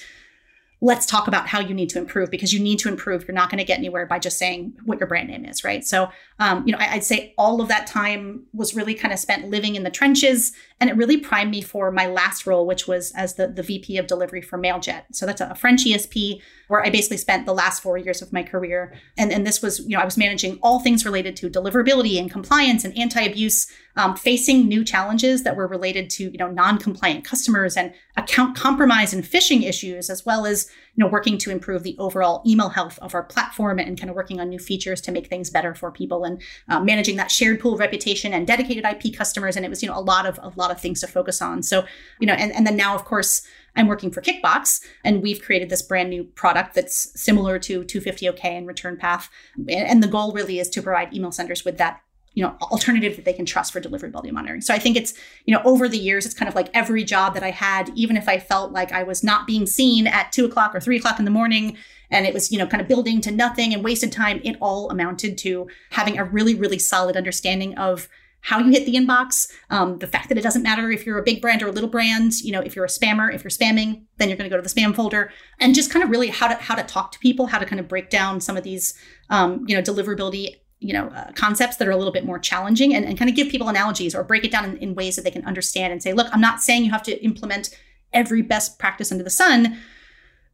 let's 0.82 1.06
talk 1.06 1.28
about 1.28 1.48
how 1.48 1.60
you 1.60 1.74
need 1.74 1.90
to 1.90 1.98
improve 1.98 2.32
because 2.32 2.54
you 2.54 2.60
need 2.60 2.80
to 2.80 2.88
improve. 2.88 3.28
You're 3.28 3.36
not 3.36 3.50
going 3.50 3.58
to 3.58 3.66
get 3.66 3.78
anywhere 3.78 4.06
by 4.06 4.18
just 4.18 4.38
saying 4.38 4.74
what 4.86 5.00
your 5.00 5.08
brand 5.08 5.28
name 5.28 5.44
is, 5.44 5.64
right? 5.64 5.86
So, 5.86 6.10
um, 6.40 6.66
you 6.66 6.72
know, 6.72 6.78
I, 6.80 6.96
would 6.96 7.04
say 7.04 7.34
all 7.38 7.60
of 7.60 7.68
that 7.68 7.86
time 7.86 8.44
was 8.54 8.76
really 8.76 8.94
kind 8.94 9.14
of 9.14 9.20
spent 9.20 9.50
living 9.50 9.76
in 9.76 9.84
the 9.84 9.90
trenches, 9.90 10.54
and 10.80 10.90
it 10.90 10.96
really 10.96 11.18
primed 11.18 11.52
me 11.52 11.62
for 11.62 11.92
my 11.92 12.08
last 12.08 12.48
role, 12.48 12.66
which 12.66 12.88
was 12.88 13.12
as 13.12 13.36
the, 13.36 13.48
the 13.48 13.64
VP 13.64 13.98
of 13.98 14.08
delivery 14.08 14.42
for 14.42 14.58
Mailjet. 14.58 15.04
So 15.12 15.26
that's 15.26 15.42
a 15.42 15.54
French 15.56 15.86
ESP 15.86 16.42
where 16.70 16.86
I 16.86 16.90
basically 16.90 17.18
spent 17.18 17.46
the 17.46 17.54
last 17.54 17.82
four 17.82 17.98
years 17.98 18.22
of 18.22 18.32
my 18.32 18.44
career. 18.44 18.94
And, 19.18 19.32
and 19.32 19.46
this 19.46 19.62
was, 19.62 19.80
you 19.80 19.98
know, 19.98 20.02
I 20.02 20.06
was 20.06 20.18
managing 20.18 20.60
all 20.62 20.80
things 20.80 21.04
related 21.04 21.36
to 21.38 21.50
deliverability 21.50 22.20
and 22.20 22.32
compliance 22.32 22.86
and 22.86 22.96
anti-abuse, 22.98 23.68
um, 23.96 24.16
facing 24.16 24.68
new 24.68 24.86
challenges 24.86 25.44
that 25.44 25.56
were 25.56 25.68
related 25.68 26.12
to, 26.12 26.26
you 26.26 26.38
know, 26.38 26.50
non-compliant 26.50 27.26
customers 27.26 27.76
and 27.76 27.92
account 28.16 28.56
compromise 28.56 29.14
and 29.14 29.24
phishing 29.24 29.64
issues, 29.64 30.12
as 30.12 30.28
well 30.28 30.46
as, 30.46 30.70
you 30.96 31.04
know, 31.04 31.10
working 31.10 31.40
to 31.40 31.50
improve 31.50 31.82
the 31.82 31.98
overall 31.98 32.44
email 32.46 32.70
health 32.70 33.00
of 33.00 33.16
our 33.16 33.24
platform 33.24 33.80
and 33.80 34.00
kind 34.00 34.12
of 34.12 34.16
working 34.16 34.40
on 34.40 34.48
new 34.48 34.60
features 34.60 35.02
to 35.02 35.12
make 35.12 35.26
things 35.26 35.50
better 35.50 35.74
for 35.74 35.92
people 35.92 36.24
and 36.24 36.40
uh, 36.68 36.80
managing 36.80 37.16
that 37.16 37.32
shared 37.32 37.60
pool 37.60 37.78
reputation 37.78 38.32
and 38.32 38.46
dedicated 38.46 38.86
IP 38.86 39.12
customers. 39.16 39.56
And 39.56 39.66
it 39.66 39.70
was, 39.70 39.82
you 39.82 39.90
know, 39.90 39.98
a 39.98 40.02
lot 40.02 40.28
of 40.28 40.40
a 40.44 40.54
lot 40.56 40.69
of 40.72 40.80
things 40.80 41.02
to 41.02 41.08
focus 41.08 41.42
on. 41.42 41.64
So, 41.64 41.86
you 42.20 42.28
know, 42.28 42.34
and, 42.34 42.52
and 42.52 42.66
then 42.66 42.76
now, 42.76 42.96
of 42.96 43.06
course, 43.06 43.42
I'm 43.76 43.88
working 43.88 44.12
for 44.12 44.22
Kickbox, 44.22 44.82
and 45.04 45.22
we've 45.22 45.42
created 45.42 45.70
this 45.70 45.82
brand 45.82 46.10
new 46.10 46.24
product 46.24 46.74
that's 46.76 47.20
similar 47.20 47.60
to 47.60 47.84
250OK 47.84 48.44
and 48.44 48.68
Return 48.68 48.98
Path. 48.98 49.30
And 49.70 50.04
the 50.04 50.08
goal 50.08 50.34
really 50.34 50.60
is 50.60 50.70
to 50.70 50.82
provide 50.82 51.14
email 51.14 51.32
senders 51.32 51.64
with 51.64 51.78
that 51.78 52.02
you 52.34 52.44
know 52.44 52.56
alternative 52.62 53.16
that 53.16 53.26
they 53.26 53.34
can 53.34 53.46
trust 53.46 53.74
for 53.74 53.82
deliverability 53.82 54.32
monitoring 54.32 54.62
so 54.62 54.74
i 54.74 54.80
think 54.80 54.96
it's 54.96 55.14
you 55.46 55.54
know 55.54 55.62
over 55.66 55.90
the 55.90 55.98
years 55.98 56.26
it's 56.26 56.36
kind 56.36 56.48
of 56.48 56.56
like 56.56 56.70
every 56.74 57.04
job 57.04 57.34
that 57.34 57.44
i 57.44 57.52
had 57.52 57.92
even 57.96 58.16
if 58.16 58.30
i 58.30 58.38
felt 58.38 58.72
like 58.72 58.92
i 58.92 59.04
was 59.04 59.24
not 59.24 59.48
being 59.48 59.66
seen 59.66 60.06
at 60.08 60.32
two 60.32 60.46
o'clock 60.46 60.76
or 60.76 60.80
three 60.80 60.98
o'clock 60.98 61.20
in 61.20 61.26
the 61.26 61.32
morning 61.32 61.76
and 62.12 62.26
it 62.26 62.34
was 62.34 62.52
you 62.52 62.58
know 62.58 62.68
kind 62.68 62.82
of 62.82 62.88
building 62.88 63.20
to 63.20 63.32
nothing 63.32 63.74
and 63.74 63.84
wasted 63.84 64.12
time 64.12 64.40
it 64.44 64.56
all 64.62 64.90
amounted 64.90 65.38
to 65.38 65.68
having 65.92 66.18
a 66.18 66.24
really 66.24 66.54
really 66.56 66.80
solid 66.80 67.18
understanding 67.18 67.76
of 67.78 68.08
how 68.42 68.60
you 68.60 68.72
hit 68.72 68.86
the 68.86 68.96
inbox, 68.96 69.50
um, 69.70 69.98
the 70.00 70.08
fact 70.08 70.30
that 70.30 70.38
it 70.38 70.42
doesn't 70.42 70.64
matter 70.64 70.90
if 70.92 71.06
you're 71.06 71.18
a 71.18 71.24
big 71.24 71.42
brand 71.42 71.62
or 71.62 71.68
a 71.68 71.72
little 71.72 71.90
brand, 71.90 72.40
you 72.42 72.52
know, 72.52 72.62
if 72.62 72.76
you're 72.76 72.86
a 72.86 72.90
spammer, 72.90 73.34
if 73.34 73.44
you're 73.44 73.52
spamming, 73.52 74.04
then 74.18 74.30
you're 74.30 74.38
going 74.38 74.50
to 74.50 74.56
go 74.56 74.62
to 74.62 74.68
the 74.68 74.74
spam 74.74 74.96
folder, 74.96 75.32
and 75.60 75.76
just 75.76 75.92
kind 75.92 76.04
of 76.04 76.10
really 76.10 76.30
how 76.30 76.48
to 76.48 76.56
how 76.56 76.76
to 76.76 76.84
talk 76.84 77.12
to 77.12 77.20
people, 77.20 77.48
how 77.48 77.60
to 77.60 77.66
kind 77.66 77.80
of 77.80 77.88
break 77.88 78.10
down 78.10 78.40
some 78.40 78.58
of 78.58 78.64
these, 78.64 78.94
um, 79.30 79.66
you 79.68 79.76
know, 79.76 79.82
deliverability 79.82 80.56
you 80.80 80.94
know 80.94 81.08
uh, 81.08 81.32
concepts 81.34 81.76
that 81.78 81.88
are 81.88 81.92
a 81.92 81.98
little 81.98 82.14
bit 82.14 82.26
more 82.26 82.40
challenging 82.40 82.96
and, 82.96 83.06
and 83.06 83.18
kind 83.18 83.30
of 83.30 83.36
give 83.36 83.50
people 83.50 83.68
analogies 83.68 84.16
or 84.16 84.24
break 84.24 84.44
it 84.44 84.52
down 84.52 84.64
in, 84.64 84.78
in 84.78 84.96
ways 84.96 85.16
that 85.16 85.24
they 85.24 85.32
can 85.32 85.46
understand 85.46 85.92
and 85.92 86.02
say 86.02 86.14
look 86.14 86.28
i'm 86.32 86.42
not 86.42 86.62
saying 86.62 86.86
you 86.86 86.92
have 86.92 87.04
to 87.04 87.22
implement 87.24 87.78
every 88.14 88.42
best 88.42 88.80
practice 88.80 89.12
under 89.12 89.24
the 89.24 89.30
sun 89.30 89.78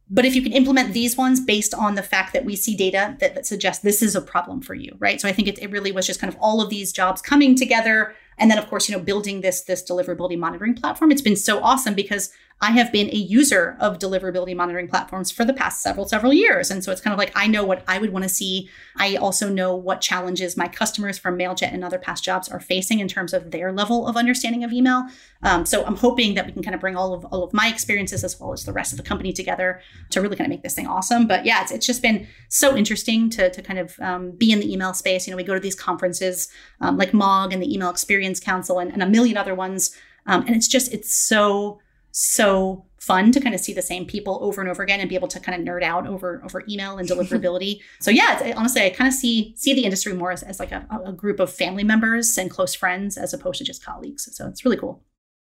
but 0.08 0.24
if 0.24 0.36
you 0.36 0.42
can 0.42 0.52
implement 0.52 0.92
these 0.92 1.16
ones 1.16 1.40
based 1.40 1.74
on 1.74 1.96
the 1.96 2.02
fact 2.02 2.32
that 2.32 2.44
we 2.44 2.54
see 2.54 2.76
data 2.76 3.16
that, 3.18 3.34
that 3.34 3.46
suggests 3.46 3.82
this 3.82 4.02
is 4.02 4.14
a 4.14 4.20
problem 4.20 4.60
for 4.60 4.74
you, 4.74 4.94
right? 5.00 5.20
So 5.20 5.28
I 5.28 5.32
think 5.32 5.48
it, 5.48 5.58
it 5.60 5.70
really 5.70 5.90
was 5.90 6.06
just 6.06 6.20
kind 6.20 6.32
of 6.32 6.38
all 6.40 6.60
of 6.60 6.70
these 6.70 6.92
jobs 6.92 7.20
coming 7.20 7.56
together. 7.56 8.14
And 8.38 8.50
then 8.50 8.58
of 8.58 8.68
course, 8.68 8.88
you 8.88 8.96
know, 8.96 9.02
building 9.02 9.40
this, 9.40 9.62
this 9.62 9.82
deliverability 9.82 10.38
monitoring 10.38 10.74
platform. 10.74 11.10
It's 11.10 11.22
been 11.22 11.36
so 11.36 11.60
awesome 11.62 11.94
because 11.94 12.30
I 12.58 12.70
have 12.70 12.90
been 12.90 13.10
a 13.10 13.16
user 13.16 13.76
of 13.80 13.98
deliverability 13.98 14.56
monitoring 14.56 14.88
platforms 14.88 15.30
for 15.30 15.44
the 15.44 15.52
past 15.52 15.82
several, 15.82 16.08
several 16.08 16.32
years. 16.32 16.70
And 16.70 16.82
so 16.82 16.90
it's 16.90 17.02
kind 17.02 17.12
of 17.12 17.18
like 17.18 17.30
I 17.34 17.46
know 17.46 17.64
what 17.64 17.84
I 17.86 17.98
would 17.98 18.14
want 18.14 18.22
to 18.22 18.30
see. 18.30 18.70
I 18.96 19.16
also 19.16 19.50
know 19.50 19.74
what 19.74 20.00
challenges 20.00 20.56
my 20.56 20.66
customers 20.66 21.18
from 21.18 21.38
MailJet 21.38 21.74
and 21.74 21.84
other 21.84 21.98
past 21.98 22.24
jobs 22.24 22.48
are 22.48 22.58
facing 22.58 22.98
in 23.00 23.08
terms 23.08 23.34
of 23.34 23.50
their 23.50 23.72
level 23.72 24.06
of 24.06 24.16
understanding 24.16 24.64
of 24.64 24.72
email. 24.72 25.04
Um, 25.42 25.66
so 25.66 25.84
I'm 25.84 25.96
hoping 25.96 26.34
that 26.34 26.46
we 26.46 26.52
can 26.52 26.62
kind 26.62 26.74
of 26.74 26.80
bring 26.80 26.96
all 26.96 27.12
of 27.12 27.26
all 27.26 27.44
of 27.44 27.52
my 27.52 27.68
experiences 27.68 28.24
as 28.24 28.40
well 28.40 28.54
as 28.54 28.64
the 28.64 28.72
rest 28.72 28.90
of 28.90 28.96
the 28.96 29.04
company 29.04 29.34
together 29.34 29.82
to 30.10 30.22
really 30.22 30.34
kind 30.34 30.46
of 30.46 30.50
make 30.50 30.62
this 30.62 30.74
thing 30.74 30.86
awesome. 30.86 31.26
But 31.26 31.44
yeah, 31.44 31.60
it's, 31.60 31.72
it's 31.72 31.86
just 31.86 32.00
been 32.00 32.26
so 32.48 32.74
interesting 32.74 33.28
to, 33.30 33.50
to 33.50 33.60
kind 33.60 33.78
of 33.78 34.00
um, 34.00 34.30
be 34.30 34.50
in 34.50 34.60
the 34.60 34.72
email 34.72 34.94
space. 34.94 35.26
You 35.26 35.32
know, 35.32 35.36
we 35.36 35.44
go 35.44 35.52
to 35.52 35.60
these 35.60 35.74
conferences 35.74 36.48
um, 36.80 36.96
like 36.96 37.12
MOG 37.12 37.52
and 37.52 37.62
the 37.62 37.72
Email 37.72 37.90
Experience 37.90 38.40
Council 38.40 38.78
and, 38.78 38.90
and 38.90 39.02
a 39.02 39.06
million 39.06 39.36
other 39.36 39.54
ones. 39.54 39.94
Um, 40.24 40.44
and 40.46 40.56
it's 40.56 40.66
just, 40.66 40.92
it's 40.92 41.14
so 41.14 41.80
so 42.18 42.82
fun 42.98 43.30
to 43.30 43.40
kind 43.40 43.54
of 43.54 43.60
see 43.60 43.74
the 43.74 43.82
same 43.82 44.06
people 44.06 44.38
over 44.40 44.62
and 44.62 44.70
over 44.70 44.82
again 44.82 45.00
and 45.00 45.08
be 45.08 45.14
able 45.14 45.28
to 45.28 45.38
kind 45.38 45.60
of 45.60 45.66
nerd 45.66 45.82
out 45.82 46.06
over 46.06 46.40
over 46.42 46.64
email 46.66 46.96
and 46.96 47.06
deliverability. 47.06 47.80
so 48.00 48.10
yeah, 48.10 48.42
it's, 48.42 48.58
honestly, 48.58 48.82
I 48.82 48.90
kind 48.90 49.06
of 49.06 49.12
see 49.12 49.52
see 49.54 49.74
the 49.74 49.84
industry 49.84 50.14
more 50.14 50.32
as, 50.32 50.42
as 50.42 50.58
like 50.58 50.72
a, 50.72 50.86
a 51.04 51.12
group 51.12 51.40
of 51.40 51.52
family 51.52 51.84
members 51.84 52.38
and 52.38 52.50
close 52.50 52.74
friends 52.74 53.18
as 53.18 53.34
opposed 53.34 53.58
to 53.58 53.64
just 53.64 53.84
colleagues. 53.84 54.34
So 54.34 54.48
it's 54.48 54.64
really 54.64 54.78
cool. 54.78 55.02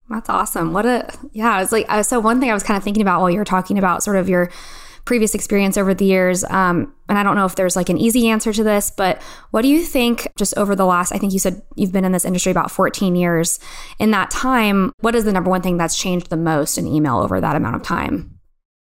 That's 0.08 0.28
awesome. 0.28 0.72
What 0.72 0.86
a 0.86 1.12
yeah. 1.32 1.60
It's 1.60 1.72
like 1.72 1.90
so. 2.04 2.20
One 2.20 2.38
thing 2.38 2.48
I 2.48 2.54
was 2.54 2.62
kind 2.62 2.76
of 2.76 2.84
thinking 2.84 3.02
about 3.02 3.20
while 3.20 3.30
you 3.30 3.38
were 3.38 3.44
talking 3.44 3.76
about 3.76 4.04
sort 4.04 4.16
of 4.16 4.28
your 4.28 4.48
previous 5.04 5.34
experience 5.34 5.76
over 5.76 5.94
the 5.94 6.04
years. 6.04 6.44
Um, 6.44 6.94
and 7.08 7.18
I 7.18 7.22
don't 7.22 7.36
know 7.36 7.44
if 7.44 7.56
there's 7.56 7.76
like 7.76 7.88
an 7.88 7.98
easy 7.98 8.28
answer 8.28 8.52
to 8.52 8.62
this, 8.62 8.90
but 8.90 9.20
what 9.50 9.62
do 9.62 9.68
you 9.68 9.84
think 9.84 10.28
just 10.38 10.56
over 10.56 10.76
the 10.76 10.86
last, 10.86 11.12
I 11.12 11.18
think 11.18 11.32
you 11.32 11.38
said 11.38 11.62
you've 11.76 11.92
been 11.92 12.04
in 12.04 12.12
this 12.12 12.24
industry 12.24 12.52
about 12.52 12.70
14 12.70 13.16
years. 13.16 13.58
In 13.98 14.12
that 14.12 14.30
time, 14.30 14.92
what 15.00 15.14
is 15.14 15.24
the 15.24 15.32
number 15.32 15.50
one 15.50 15.62
thing 15.62 15.76
that's 15.76 15.98
changed 15.98 16.30
the 16.30 16.36
most 16.36 16.78
in 16.78 16.86
email 16.86 17.18
over 17.18 17.40
that 17.40 17.56
amount 17.56 17.76
of 17.76 17.82
time? 17.82 18.38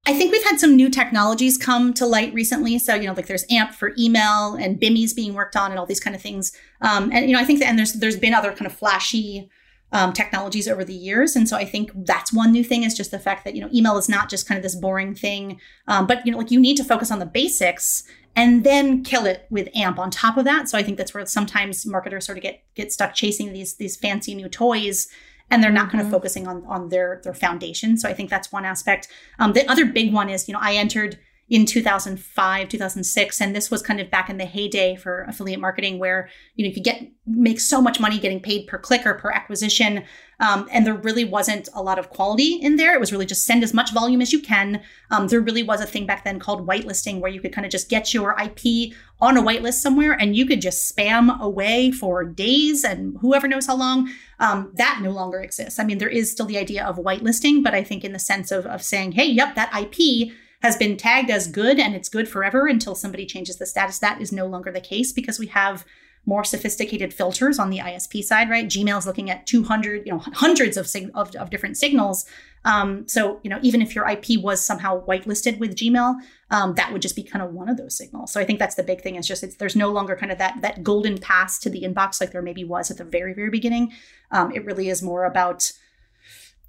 I 0.07 0.15
think 0.15 0.33
we've 0.33 0.45
had 0.45 0.59
some 0.59 0.77
new 0.77 0.89
technologies 0.89 1.59
come 1.59 1.93
to 1.95 2.07
light 2.07 2.33
recently. 2.33 2.79
So, 2.79 2.95
you 2.95 3.07
know, 3.07 3.13
like 3.13 3.27
there's 3.27 3.45
AMP 3.51 3.75
for 3.75 3.93
email 3.99 4.55
and 4.55 4.81
BIMI's 4.81 5.13
being 5.13 5.35
worked 5.35 5.57
on 5.57 5.71
and 5.71 5.79
all 5.79 5.87
these 5.87 6.01
kind 6.01 6.17
of 6.17 6.23
things. 6.23 6.53
Um, 6.81 7.11
and, 7.13 7.27
you 7.27 7.35
know, 7.35 7.41
I 7.41 7.45
think 7.45 7.59
that, 7.61 7.69
and 7.69 7.79
there's, 7.79 7.93
there's 7.93 8.17
been 8.17 8.33
other 8.33 8.53
kind 8.53 8.67
of 8.67 8.73
flashy 8.73 9.51
um, 9.93 10.13
technologies 10.13 10.69
over 10.69 10.85
the 10.85 10.95
years. 10.95 11.35
And 11.35 11.49
so 11.49 11.57
I 11.57 11.65
think 11.65 11.91
that's 11.95 12.33
one 12.33 12.53
new 12.53 12.63
thing 12.63 12.85
is 12.85 12.95
just 12.95 13.11
the 13.11 13.19
fact 13.19 13.45
that, 13.45 13.55
you 13.55 13.61
know, 13.61 13.71
email 13.73 13.97
is 13.99 14.09
not 14.09 14.31
just 14.31 14.47
kind 14.47 14.57
of 14.57 14.63
this 14.63 14.77
boring 14.77 15.15
thing, 15.15 15.61
um, 15.89 16.07
but, 16.07 16.25
you 16.25 16.33
know, 16.33 16.39
like 16.39 16.51
you 16.51 16.61
need 16.61 16.77
to 16.77 16.85
focus 16.85 17.11
on 17.11 17.19
the 17.19 17.27
basics 17.27 18.05
and 18.37 18.63
then 18.63 19.03
kill 19.03 19.27
it 19.27 19.47
with 19.51 19.69
AMP 19.75 19.99
on 19.99 20.11
top 20.11 20.37
of 20.37 20.45
that. 20.45 20.69
So 20.69 20.79
I 20.79 20.83
think 20.85 20.97
that's 20.97 21.13
where 21.13 21.27
sometimes 21.27 21.85
marketers 21.85 22.27
sort 22.27 22.39
of 22.39 22.43
get, 22.43 22.63
get 22.77 22.93
stuck 22.93 23.15
chasing 23.15 23.53
these, 23.53 23.75
these 23.75 23.97
fancy 23.97 24.35
new 24.35 24.49
toys 24.49 25.09
and 25.51 25.63
they're 25.63 25.73
not 25.73 25.89
mm-hmm. 25.89 25.99
kind 25.99 26.05
of 26.07 26.13
focusing 26.13 26.47
on, 26.47 26.65
on 26.67 26.91
their, 26.91 27.21
their 27.25 27.35
foundation. 27.35 27.97
So 27.97 28.09
I 28.09 28.15
think 28.15 28.31
that's 28.31 28.53
one 28.53 28.65
aspect. 28.65 29.09
Um, 29.41 29.53
the 29.53 29.69
other 29.69 29.85
big 29.85 30.13
one 30.13 30.29
is, 30.29 30.47
you 30.47 30.55
know, 30.55 30.61
I 30.63 30.75
entered 30.75 31.19
in 31.51 31.67
2005 31.67 32.69
2006 32.69 33.41
and 33.41 33.55
this 33.55 33.71
was 33.71 33.83
kind 33.83 34.01
of 34.01 34.11
back 34.11 34.31
in 34.31 34.39
the 34.39 34.45
heyday 34.45 34.97
for 34.97 35.25
affiliate 35.25 35.61
marketing 35.61 35.99
where 35.99 36.29
you 36.55 36.65
know 36.65 36.69
you 36.69 36.75
could 36.75 36.85
get 36.85 37.03
make 37.27 37.61
so 37.61 37.83
much 37.83 38.01
money 38.01 38.19
getting 38.19 38.41
paid 38.41 38.67
per 38.67 38.79
click 38.79 39.05
or 39.05 39.15
per 39.15 39.31
acquisition 39.31 40.05
um, 40.41 40.69
and 40.73 40.87
there 40.87 40.95
really 40.95 41.25
wasn't 41.25 41.69
a 41.75 41.83
lot 41.83 41.99
of 41.99 42.09
quality 42.09 42.55
in 42.55 42.77
there. 42.77 42.95
It 42.95 43.01
was 43.01 43.13
really 43.13 43.27
just 43.27 43.45
send 43.45 43.63
as 43.63 43.75
much 43.75 43.93
volume 43.93 44.23
as 44.23 44.33
you 44.33 44.41
can. 44.41 44.83
Um, 45.11 45.29
there 45.29 45.41
really 45.43 45.63
was 45.63 45.83
a 45.83 45.87
thing 45.87 46.07
back 46.07 46.25
then 46.25 46.39
called 46.39 46.67
whitelisting 46.67 47.21
where 47.21 47.31
you 47.31 47.43
could 47.43 47.53
kind 47.53 47.67
of 47.67 47.71
just 47.71 47.91
get 47.91 48.15
your 48.15 48.35
ip 48.43 48.95
on 49.21 49.37
a 49.37 49.43
whitelist 49.43 49.75
somewhere 49.75 50.13
and 50.13 50.35
you 50.35 50.47
could 50.47 50.63
just 50.63 50.97
spam 50.97 51.39
away 51.41 51.91
for 51.91 52.25
days 52.25 52.85
and 52.85 53.19
whoever 53.21 53.47
knows 53.47 53.67
how 53.67 53.77
long. 53.77 54.11
Um, 54.39 54.73
that 54.77 55.01
no 55.03 55.11
longer 55.11 55.41
exists. 55.41 55.79
I 55.79 55.85
mean 55.85 55.99
there 55.99 56.09
is 56.09 56.31
still 56.31 56.47
the 56.47 56.57
idea 56.57 56.85
of 56.85 56.97
whitelisting 56.97 57.63
but 57.63 57.75
i 57.75 57.83
think 57.83 58.05
in 58.05 58.13
the 58.13 58.19
sense 58.19 58.51
of, 58.51 58.67
of 58.67 58.83
saying 58.83 59.13
hey 59.13 59.27
yep 59.27 59.55
that 59.55 59.71
ip 59.75 60.33
has 60.63 60.77
been 60.77 60.97
tagged 60.97 61.31
as 61.31 61.47
good 61.47 61.79
and 61.79 61.95
it's 61.95 62.09
good 62.09 62.29
forever 62.29 62.67
until 62.67 62.95
somebody 62.95 63.27
changes 63.27 63.57
the 63.57 63.67
status. 63.67 63.99
That 63.99 64.21
is 64.21 64.33
no 64.33 64.47
longer 64.47 64.71
the 64.71 64.81
case 64.81 65.13
because 65.13 65.39
we 65.39 65.47
have 65.49 65.85
more 66.27 66.45
sophisticated 66.45 67.15
filters 67.15 67.59
on 67.59 67.71
the 67.71 67.79
ISP 67.79 68.23
side, 68.23 68.51
right? 68.51 68.67
Gmail's 68.67 69.07
looking 69.07 69.31
at 69.31 69.47
200, 69.47 70.07
you 70.07 70.13
know, 70.13 70.19
hundreds 70.19 70.77
of, 70.77 70.87
sig- 70.87 71.11
of, 71.15 71.35
of, 71.37 71.49
different 71.49 71.79
signals. 71.79 72.27
Um, 72.67 73.09
so, 73.09 73.41
you 73.43 73.49
know, 73.49 73.59
even 73.63 73.81
if 73.81 73.95
your 73.95 74.07
IP 74.07 74.39
was 74.39 74.65
somehow 74.65 75.03
whitelisted 75.07 75.59
with 75.59 75.75
Gmail, 75.75 76.17
um, 76.51 76.75
that 76.75 76.93
would 76.93 77.01
just 77.01 77.17
be 77.17 77.23
kind 77.23 77.43
of 77.43 77.55
one 77.55 77.71
of 77.71 77.79
those 77.79 77.97
signals. 77.97 78.33
So 78.33 78.39
I 78.39 78.45
think 78.45 78.59
that's 78.59 78.75
the 78.75 78.83
big 78.83 79.01
thing. 79.01 79.15
Is 79.15 79.27
just 79.27 79.43
it's, 79.43 79.57
there's 79.57 79.77
no 79.77 79.91
longer 79.91 80.15
kind 80.15 80.31
of 80.31 80.37
that 80.39 80.61
that 80.61 80.83
golden 80.83 81.17
pass 81.17 81.59
to 81.61 81.71
the 81.71 81.83
inbox 81.83 82.21
like 82.21 82.33
there 82.33 82.43
maybe 82.43 82.65
was 82.65 82.91
at 82.91 82.99
the 82.99 83.05
very 83.05 83.33
very 83.33 83.51
beginning. 83.51 83.93
Um, 84.31 84.53
it 84.53 84.65
really 84.67 84.91
is 84.91 85.03
more 85.03 85.25
about 85.25 85.73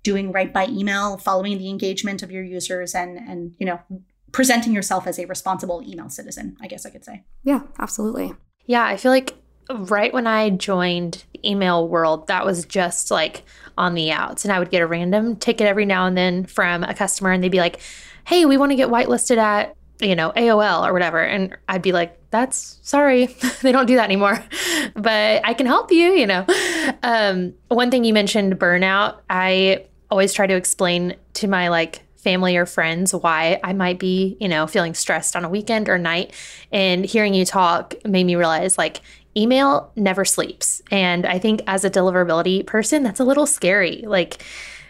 doing 0.04 0.32
right 0.32 0.52
by 0.52 0.68
email, 0.68 1.18
following 1.18 1.58
the 1.58 1.70
engagement 1.70 2.24
of 2.24 2.32
your 2.32 2.44
users, 2.44 2.96
and 2.96 3.18
and 3.18 3.54
you 3.60 3.66
know 3.66 3.80
presenting 4.32 4.74
yourself 4.74 5.08
as 5.08 5.20
a 5.20 5.26
responsible 5.26 5.84
email 5.86 6.10
citizen. 6.10 6.56
I 6.62 6.68
guess 6.68 6.86
I 6.86 6.90
could 6.90 7.06
say. 7.06 7.24
Yeah, 7.44 7.62
absolutely. 7.80 8.34
Yeah, 8.66 8.86
I 8.86 8.98
feel 8.98 9.12
like 9.12 9.36
right 9.70 10.14
when 10.14 10.28
I 10.28 10.50
joined 10.50 11.24
the 11.34 11.50
email 11.50 11.88
world, 11.88 12.28
that 12.28 12.46
was 12.46 12.66
just 12.66 13.12
like 13.12 13.44
on 13.78 13.96
the 13.96 14.12
outs, 14.12 14.46
and 14.46 14.52
I 14.52 14.60
would 14.60 14.72
get 14.72 14.82
a 14.82 14.88
random 14.88 15.36
ticket 15.36 15.68
every 15.68 15.86
now 15.86 16.06
and 16.06 16.18
then 16.18 16.46
from 16.46 16.84
a 16.84 16.94
customer, 16.94 17.32
and 17.32 17.44
they'd 17.44 17.50
be 17.50 17.60
like, 17.60 17.80
"Hey, 18.26 18.46
we 18.46 18.58
want 18.58 18.72
to 18.72 18.76
get 18.76 18.90
whitelisted 18.90 19.38
at." 19.38 19.76
you 20.02 20.16
know, 20.16 20.32
AOL 20.36 20.88
or 20.88 20.94
whatever. 20.94 21.20
And 21.22 21.56
I'd 21.70 21.82
be 21.82 21.92
like, 21.92 22.18
that's 22.32 22.80
sorry, 22.82 23.26
they 23.62 23.72
don't 23.72 23.86
do 23.86 23.96
that 23.96 24.06
anymore, 24.06 24.44
but 24.96 25.46
I 25.46 25.54
can 25.54 25.68
help 25.68 25.92
you, 25.92 26.14
you 26.14 26.28
know. 26.28 26.46
Um, 27.04 27.54
one 27.68 27.92
thing 27.92 28.04
you 28.04 28.14
mentioned 28.14 28.58
burnout. 28.60 29.20
I 29.30 29.86
always 30.12 30.34
try 30.34 30.46
to 30.46 30.56
explain 30.56 31.16
to 31.34 31.48
my 31.48 31.70
like 31.70 32.04
family 32.18 32.56
or 32.56 32.68
friends 32.68 33.16
why 33.16 33.60
I 33.64 33.74
might 33.74 33.98
be, 33.98 34.38
you 34.40 34.48
know, 34.48 34.68
feeling 34.68 34.94
stressed 34.94 35.36
on 35.36 35.44
a 35.44 35.50
weekend 35.50 35.90
or 35.90 35.98
night. 35.98 36.34
And 36.72 37.04
hearing 37.04 37.34
you 37.34 37.46
talk 37.46 37.96
made 38.06 38.26
me 38.26 38.36
realize 38.36 38.78
like 38.78 39.02
email 39.36 39.92
never 39.96 40.24
sleeps. 40.24 40.82
And 40.92 41.26
I 41.26 41.40
think 41.40 41.64
as 41.66 41.84
a 41.84 41.90
deliverability 41.90 42.66
person, 42.68 43.02
that's 43.02 43.20
a 43.20 43.24
little 43.24 43.48
scary. 43.48 44.04
Like 44.06 44.44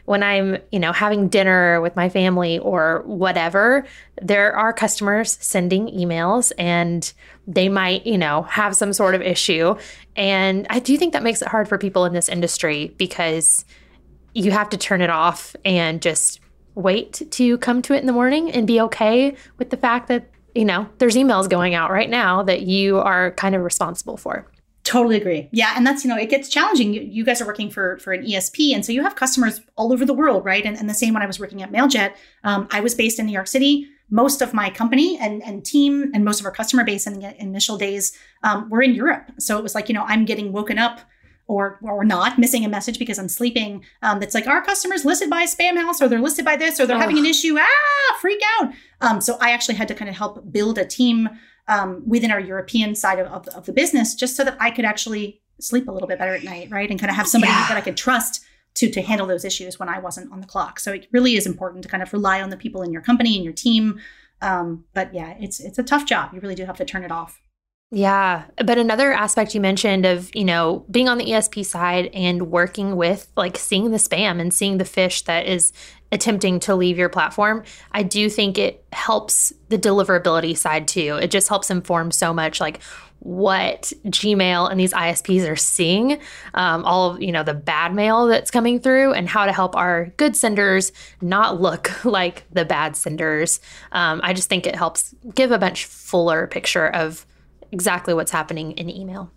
when 0.06 0.24
I'm, 0.24 0.58
you 0.72 0.80
know, 0.80 0.92
having 0.92 1.30
dinner 1.30 1.80
with 1.80 1.96
my 1.96 2.10
family 2.10 2.60
or 2.60 3.04
whatever, 3.06 3.86
there 4.22 4.54
are 4.54 4.74
customers 4.74 5.38
sending 5.40 5.88
emails 5.88 6.52
and 6.58 7.14
they 7.48 7.70
might, 7.70 8.06
you 8.06 8.18
know, 8.18 8.42
have 8.44 8.76
some 8.76 8.92
sort 8.92 9.16
of 9.16 9.22
issue. 9.22 9.76
And 10.18 10.68
I 10.70 10.80
do 10.80 10.98
think 10.98 11.14
that 11.14 11.24
makes 11.24 11.42
it 11.42 11.48
hard 11.48 11.70
for 11.70 11.78
people 11.78 12.04
in 12.06 12.14
this 12.14 12.28
industry 12.28 12.94
because 12.98 13.64
you 14.34 14.52
have 14.52 14.70
to 14.70 14.78
turn 14.78 15.02
it 15.02 15.10
off 15.10 15.56
and 15.66 16.02
just 16.02 16.40
wait 16.76 17.22
to 17.32 17.58
come 17.58 17.82
to 17.82 17.94
it 17.94 18.00
in 18.00 18.06
the 18.06 18.14
morning 18.14 18.52
and 18.52 18.66
be 18.66 18.80
okay 18.82 19.36
with 19.58 19.70
the 19.70 19.78
fact 19.78 20.08
that, 20.08 20.30
you 20.56 20.66
know, 20.66 20.88
there's 21.00 21.16
emails 21.16 21.50
going 21.50 21.76
out 21.76 21.92
right 21.92 22.10
now 22.10 22.44
that 22.44 22.62
you 22.62 23.00
are 23.00 23.32
kind 23.32 23.56
of 23.56 23.62
responsible 23.62 24.18
for. 24.18 24.48
Totally 24.84 25.16
agree. 25.16 25.48
Yeah, 25.52 25.74
and 25.78 25.86
that's 25.86 26.04
you 26.04 26.10
know 26.10 26.18
it 26.18 26.30
gets 26.30 26.50
challenging. 26.50 26.92
You, 26.92 27.02
you, 27.02 27.24
guys 27.24 27.40
are 27.40 27.46
working 27.46 27.70
for 27.70 28.00
for 28.00 28.14
an 28.14 28.26
ESP, 28.26 28.74
and 28.74 28.84
so 28.84 28.92
you 28.92 29.04
have 29.04 29.16
customers 29.16 29.62
all 29.76 29.94
over 29.94 30.06
the 30.06 30.14
world, 30.14 30.44
right? 30.44 30.66
And, 30.66 30.76
and 30.76 30.90
the 30.90 30.96
same 30.96 31.14
when 31.14 31.22
I 31.22 31.28
was 31.28 31.40
working 31.40 31.62
at 31.62 31.72
Mailjet, 31.72 32.16
um, 32.44 32.68
I 32.72 32.80
was 32.80 32.96
based 32.96 33.20
in 33.20 33.28
New 33.28 33.32
York 33.32 33.46
City. 33.46 33.88
Most 34.10 34.42
of 34.42 34.56
my 34.56 34.72
company 34.72 35.20
and 35.20 35.44
and 35.44 35.64
team 35.64 36.10
and 36.16 36.26
most 36.26 36.40
of 36.40 36.48
our 36.48 36.52
customer 36.52 36.84
base 36.84 37.06
in 37.06 37.20
the 37.20 37.40
initial 37.40 37.78
days 37.78 38.18
um, 38.42 38.72
were 38.72 38.82
in 38.82 38.96
Europe. 38.96 39.32
So 39.40 39.60
it 39.60 39.62
was 39.62 39.76
like 39.76 39.88
you 39.88 39.94
know 39.94 40.04
I'm 40.08 40.26
getting 40.26 40.52
woken 40.52 40.80
up 40.80 41.02
or 41.52 41.78
or 41.84 42.06
not 42.06 42.40
missing 42.40 42.64
a 42.64 42.70
message 42.70 42.98
because 42.98 43.20
I'm 43.20 43.28
sleeping. 43.28 43.84
Um, 44.02 44.22
that's 44.22 44.34
like 44.34 44.48
our 44.48 44.64
customers 44.64 45.04
listed 45.04 45.30
by 45.30 45.44
Spamhaus, 45.44 46.02
or 46.02 46.08
they're 46.08 46.22
listed 46.22 46.46
by 46.46 46.56
this 46.56 46.80
or 46.80 46.86
they're 46.86 46.96
oh. 46.96 47.02
having 47.02 47.18
an 47.18 47.26
issue. 47.26 47.58
Ah, 47.60 48.18
freak 48.22 48.42
out. 48.58 48.72
Um, 49.02 49.20
so 49.20 49.38
I 49.42 49.52
actually 49.52 49.76
had 49.76 49.90
to 49.90 49.96
kind 49.96 50.08
of 50.08 50.16
help 50.16 50.50
build 50.52 50.78
a 50.78 50.86
team 50.86 51.30
um, 51.68 52.04
within 52.08 52.32
our 52.32 52.40
European 52.40 52.96
side 52.96 53.20
of, 53.20 53.28
of, 53.28 53.48
of, 53.50 53.66
the 53.66 53.74
business 53.74 54.16
just 54.16 54.36
so 54.36 54.44
that 54.44 54.58
I 54.60 54.72
could 54.72 54.86
actually 54.86 55.42
sleep 55.60 55.88
a 55.88 55.92
little 55.92 56.08
bit 56.08 56.18
better 56.18 56.34
at 56.34 56.44
night, 56.44 56.70
right? 56.72 56.90
And 56.90 57.00
kind 57.00 57.10
of 57.10 57.16
have 57.16 57.28
somebody 57.28 57.52
yeah. 57.52 57.68
that 57.68 57.78
I 57.78 57.82
could 57.82 57.98
trust 57.98 58.42
to 58.76 58.90
to 58.90 59.02
handle 59.02 59.28
those 59.28 59.44
issues 59.44 59.78
when 59.78 59.90
I 59.90 60.00
wasn't 60.00 60.32
on 60.32 60.40
the 60.40 60.48
clock. 60.48 60.80
So 60.80 60.94
it 60.94 61.08
really 61.12 61.36
is 61.36 61.46
important 61.46 61.84
to 61.84 61.90
kind 61.90 62.02
of 62.02 62.14
rely 62.14 62.42
on 62.42 62.50
the 62.50 62.58
people 62.58 62.82
in 62.82 62.94
your 62.94 63.02
company 63.02 63.36
and 63.36 63.44
your 63.44 63.54
team. 63.54 64.00
Um, 64.42 64.86
but 64.94 65.14
yeah, 65.14 65.36
it's 65.38 65.60
it's 65.60 65.80
a 65.80 65.84
tough 65.84 66.06
job. 66.06 66.34
You 66.34 66.40
really 66.40 66.56
do 66.56 66.66
have 66.66 66.78
to 66.78 66.86
turn 66.86 67.04
it 67.04 67.12
off. 67.12 67.41
Yeah. 67.94 68.46
But 68.56 68.78
another 68.78 69.12
aspect 69.12 69.54
you 69.54 69.60
mentioned 69.60 70.06
of, 70.06 70.34
you 70.34 70.46
know, 70.46 70.86
being 70.90 71.10
on 71.10 71.18
the 71.18 71.26
ESP 71.26 71.66
side 71.66 72.10
and 72.14 72.50
working 72.50 72.96
with 72.96 73.28
like 73.36 73.58
seeing 73.58 73.92
the 73.92 73.98
spam 73.98 74.40
and 74.40 74.54
seeing 74.54 74.78
the 74.78 74.86
phish 74.86 75.26
that 75.26 75.46
is 75.46 75.74
attempting 76.14 76.62
to 76.62 76.76
leave 76.76 76.98
your 76.98 77.10
platform, 77.10 77.64
I 77.92 78.04
do 78.04 78.30
think 78.30 78.58
it 78.58 78.86
helps 78.94 79.52
the 79.68 79.78
deliverability 79.78 80.56
side 80.56 80.88
too. 80.88 81.20
It 81.22 81.32
just 81.32 81.50
helps 81.50 81.70
inform 81.70 82.12
so 82.12 82.34
much 82.34 82.62
like 82.62 82.82
what 83.20 83.92
Gmail 84.06 84.72
and 84.72 84.80
these 84.80 84.94
ISPs 84.94 85.48
are 85.48 85.58
seeing, 85.58 86.20
um, 86.56 86.84
all 86.86 87.12
of 87.12 87.22
you 87.22 87.32
know 87.32 87.44
the 87.44 87.54
bad 87.54 87.94
mail 87.94 88.26
that's 88.26 88.50
coming 88.50 88.80
through, 88.80 89.14
and 89.14 89.30
how 89.30 89.46
to 89.46 89.52
help 89.52 89.76
our 89.76 90.06
good 90.18 90.36
senders 90.36 90.92
not 91.22 91.62
look 91.62 92.04
like 92.06 92.46
the 92.52 92.66
bad 92.66 92.96
senders. 92.96 93.60
Um, 93.92 94.22
I 94.24 94.34
just 94.34 94.50
think 94.50 94.66
it 94.66 94.76
helps 94.76 95.14
give 95.36 95.52
a 95.52 95.60
much 95.60 95.86
fuller 95.86 96.48
picture 96.48 96.88
of 96.88 97.28
exactly 97.72 98.14
what's 98.14 98.32
happening 98.32 98.72
in 98.74 98.90
email. 98.90 99.32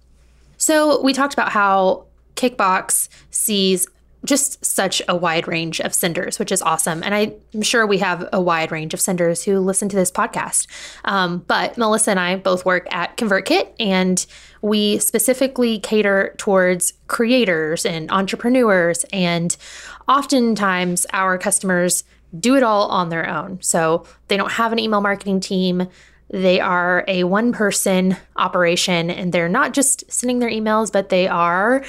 So, 0.57 1.03
we 1.03 1.13
talked 1.13 1.35
about 1.35 1.51
how 1.51 2.07
Kickbox 2.37 3.09
sees 3.31 3.87
just 4.25 4.65
such 4.65 5.03
a 5.07 5.15
wide 5.15 5.47
range 5.47 5.81
of 5.81 5.93
senders, 5.93 6.39
which 6.39 6.51
is 6.51 6.63
awesome. 6.63 7.03
And 7.03 7.15
I'm 7.15 7.63
sure 7.63 7.87
we 7.87 7.99
have 7.99 8.29
a 8.33 8.41
wide 8.41 8.73
range 8.73 8.95
of 8.95 9.01
senders 9.01 9.45
who 9.45 9.61
listen 9.61 9.89
to 9.91 9.97
this 9.97 10.11
podcast. 10.11 10.67
Um, 11.05 11.45
but 11.47 11.77
Melissa 11.77 12.13
and 12.13 12.21
I 12.21 12.37
both 12.37 12.65
work 12.65 12.87
at 12.91 13.17
ConvertKit, 13.17 13.75
and 13.79 14.25
we 14.63 14.99
specifically 14.99 15.79
cater 15.79 16.35
towards 16.39 16.95
creators 17.07 17.85
and 17.85 18.11
entrepreneurs. 18.11 19.05
And 19.13 19.55
oftentimes, 20.09 21.07
our 21.13 21.37
customers 21.37 22.05
do 22.39 22.57
it 22.57 22.63
all 22.63 22.89
on 22.89 23.11
their 23.11 23.29
own. 23.29 23.61
So 23.61 24.07
they 24.29 24.37
don't 24.37 24.53
have 24.53 24.73
an 24.73 24.79
email 24.79 25.01
marketing 25.01 25.41
team. 25.41 25.87
They 26.35 26.59
are 26.59 27.05
a 27.07 27.23
one 27.23 27.53
person 27.53 28.17
operation 28.35 29.09
and 29.09 29.33
they're 29.33 29.49
not 29.49 29.73
just 29.73 30.11
sending 30.11 30.41
their 30.41 30.51
emails, 30.51 30.91
but 30.91 31.09
they 31.09 31.29
are 31.29 31.85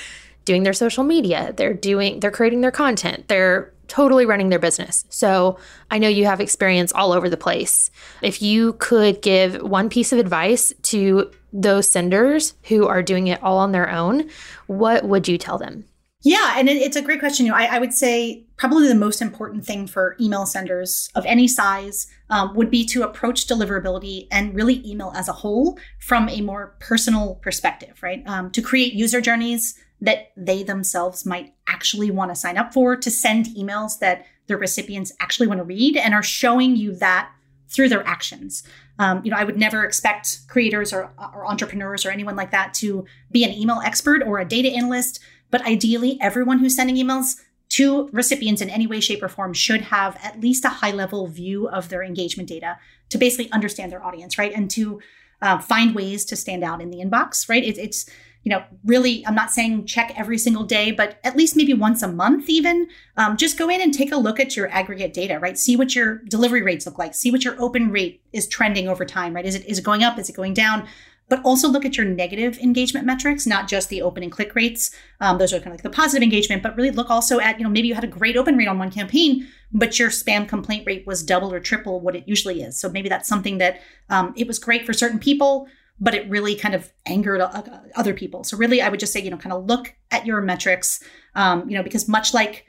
doing 0.46 0.62
their 0.62 0.72
social 0.72 1.04
media. 1.04 1.52
They're 1.58 1.74
doing, 1.74 2.20
they're 2.20 2.30
creating 2.30 2.62
their 2.62 2.70
content. 2.70 3.28
They're 3.28 3.74
totally 3.88 4.28
running 4.28 4.50
their 4.50 4.60
business. 4.60 5.04
So 5.10 5.58
I 5.90 5.98
know 5.98 6.08
you 6.08 6.26
have 6.26 6.42
experience 6.42 6.92
all 6.94 7.12
over 7.12 7.28
the 7.28 7.38
place. 7.38 7.90
If 8.22 8.40
you 8.44 8.74
could 8.74 9.24
give 9.24 9.64
one 9.64 9.90
piece 9.90 10.14
of 10.14 10.20
advice 10.20 10.72
to 10.84 11.32
those 11.52 11.90
senders 11.90 12.54
who 12.66 12.86
are 12.86 13.02
doing 13.02 13.26
it 13.26 13.42
all 13.42 13.58
on 13.58 13.72
their 13.72 13.90
own, 13.90 14.30
what 14.68 15.06
would 15.06 15.28
you 15.28 15.40
tell 15.40 15.58
them? 15.58 15.86
Yeah, 16.26 16.56
and 16.58 16.68
it, 16.68 16.78
it's 16.78 16.96
a 16.96 17.04
great 17.04 17.20
question. 17.20 17.46
You 17.46 17.52
know, 17.52 17.58
I, 17.58 17.76
I, 17.76 17.80
would 17.80 17.94
say 17.94 18.48
probably 18.58 18.88
the 18.88 18.96
most 18.96 19.22
important 19.22 19.64
thing 19.64 19.86
for 19.86 20.18
email 20.20 20.48
senders 20.48 21.08
of 21.14 21.24
any 21.28 21.48
size 21.48 22.08
um, 22.32 22.56
would 22.56 22.72
be 22.72 22.84
to 22.88 23.04
approach 23.04 23.46
deliverability 23.46 24.28
and 24.32 24.56
really 24.56 24.82
email 24.90 25.14
as 25.16 25.30
a 25.30 25.34
whole 25.34 25.78
from 26.00 26.28
a 26.30 26.42
more 26.42 26.76
personal 26.80 27.36
perspective, 27.36 28.02
right? 28.02 28.24
Um, 28.26 28.50
to 28.52 28.62
create 28.64 28.94
user 28.94 29.22
journeys 29.22 29.80
that 30.02 30.32
they 30.36 30.64
themselves 30.64 31.28
might 31.28 31.54
actually 31.68 32.10
want 32.10 32.32
to 32.32 32.36
sign 32.36 32.58
up 32.58 32.74
for, 32.74 32.96
to 32.96 33.12
send 33.12 33.46
emails 33.56 34.00
that 34.00 34.26
their 34.48 34.58
recipients 34.58 35.12
actually 35.20 35.46
want 35.46 35.60
to 35.60 35.64
read 35.64 35.96
and 35.96 36.16
are 36.16 36.24
showing 36.24 36.76
you 36.76 36.96
that 36.96 37.30
through 37.70 37.90
their 37.90 38.06
actions. 38.08 38.64
Um, 38.98 39.22
you 39.24 39.30
know, 39.30 39.38
I 39.38 39.44
would 39.44 39.58
never 39.58 39.84
expect 39.84 40.40
creators 40.48 40.92
or, 40.92 41.12
or 41.20 41.46
entrepreneurs 41.46 42.04
or 42.04 42.10
anyone 42.10 42.36
like 42.36 42.52
that 42.52 42.74
to 42.76 43.06
be 43.32 43.44
an 43.44 43.52
email 43.52 43.82
expert 43.84 44.24
or 44.26 44.40
a 44.40 44.46
data 44.46 44.70
analyst 44.70 45.20
but 45.52 45.62
ideally, 45.66 46.18
everyone 46.22 46.60
who's 46.60 46.76
sending 46.76 46.96
emails 46.96 47.42
to 47.70 48.10
recipients 48.12 48.62
in 48.62 48.70
any 48.70 48.88
way, 48.88 49.00
shape, 49.00 49.24
or 49.24 49.28
form 49.28 49.54
should 49.54 49.82
have 49.82 50.18
at 50.24 50.40
least 50.40 50.66
a 50.66 50.70
high 50.70 50.92
level 50.92 51.28
view 51.28 51.68
of 51.68 51.90
their 51.90 52.04
engagement 52.04 52.48
data 52.50 52.78
to 53.10 53.18
basically 53.18 53.52
understand 53.52 53.92
their 53.92 54.04
audience, 54.04 54.38
right? 54.38 54.54
And 54.54 54.70
to 54.72 55.02
uh, 55.42 55.60
find 55.60 55.96
ways 55.96 56.26
to 56.26 56.36
stand 56.36 56.64
out 56.64 56.82
in 56.82 56.90
the 56.90 56.98
inbox, 56.98 57.50
right? 57.50 57.64
It, 57.64 57.78
it's 57.78 58.10
you 58.46 58.52
know, 58.52 58.64
really, 58.86 59.26
I'm 59.26 59.34
not 59.34 59.50
saying 59.50 59.88
check 59.88 60.14
every 60.16 60.38
single 60.38 60.64
day, 60.64 60.92
but 60.92 61.18
at 61.24 61.36
least 61.36 61.56
maybe 61.56 61.74
once 61.74 62.04
a 62.04 62.08
month, 62.08 62.48
even. 62.48 62.88
Um, 63.18 63.38
just 63.38 63.58
go 63.58 63.70
in 63.70 63.82
and 63.82 63.92
take 63.92 64.12
a 64.12 64.18
look 64.18 64.40
at 64.40 64.56
your 64.56 64.70
aggregate 64.70 65.14
data, 65.14 65.40
right? 65.40 65.58
See 65.58 65.76
what 65.76 65.96
your 65.96 66.20
delivery 66.30 66.62
rates 66.62 66.86
look 66.86 67.00
like. 67.00 67.16
See 67.16 67.32
what 67.32 67.44
your 67.44 67.60
open 67.60 67.92
rate 67.92 68.22
is 68.34 68.48
trending 68.48 68.88
over 68.88 69.04
time, 69.04 69.34
right? 69.34 69.46
Is 69.46 69.56
it 69.56 69.66
is 69.66 69.80
it 69.80 69.84
going 69.84 70.04
up? 70.04 70.20
Is 70.20 70.30
it 70.30 70.36
going 70.36 70.54
down? 70.54 70.88
But 71.28 71.42
also 71.44 71.68
look 71.68 71.86
at 71.86 71.98
your 71.98 72.06
negative 72.06 72.60
engagement 72.60 73.06
metrics, 73.06 73.48
not 73.48 73.68
just 73.68 73.90
the 73.90 74.02
open 74.02 74.22
and 74.22 74.32
click 74.32 74.54
rates. 74.54 74.92
Um, 75.20 75.40
those 75.40 75.54
are 75.54 75.58
kind 75.58 75.70
of 75.70 75.74
like 75.74 75.82
the 75.82 75.90
positive 75.90 76.22
engagement, 76.22 76.62
but 76.62 76.76
really 76.76 76.92
look 76.92 77.10
also 77.10 77.40
at, 77.40 77.58
you 77.58 77.64
know, 77.64 77.70
maybe 77.70 77.88
you 77.88 77.96
had 77.96 78.04
a 78.04 78.08
great 78.08 78.38
open 78.38 78.56
rate 78.58 78.68
on 78.68 78.78
one 78.78 78.92
campaign, 78.92 79.48
but 79.72 79.98
your 79.98 80.10
spam 80.10 80.48
complaint 80.48 80.86
rate 80.86 81.08
was 81.08 81.24
double 81.24 81.52
or 81.52 81.60
triple 81.60 82.00
what 82.00 82.16
it 82.16 82.28
usually 82.28 82.62
is. 82.62 82.80
So 82.80 82.90
maybe 82.90 83.10
that's 83.10 83.28
something 83.28 83.58
that 83.58 83.82
um, 84.10 84.34
it 84.38 84.46
was 84.46 84.60
great 84.60 84.86
for 84.86 84.94
certain 84.94 85.18
people, 85.18 85.68
but 86.00 86.14
it 86.14 86.30
really 86.30 86.56
kind 86.56 86.76
of 86.76 86.92
angered 87.08 87.42
uh, 87.42 87.64
other 87.96 88.14
people. 88.14 88.44
So 88.44 88.56
really, 88.56 88.82
I 88.82 88.90
would 88.90 89.00
just 89.00 89.12
say, 89.12 89.22
you 89.22 89.32
know, 89.32 89.38
kind 89.38 89.54
of 89.54 89.66
look 89.66 89.96
at 90.12 90.28
your 90.28 90.42
metrics, 90.42 91.04
um, 91.34 91.68
you 91.68 91.76
know, 91.76 91.84
because 91.84 92.08
much 92.08 92.34
like, 92.36 92.66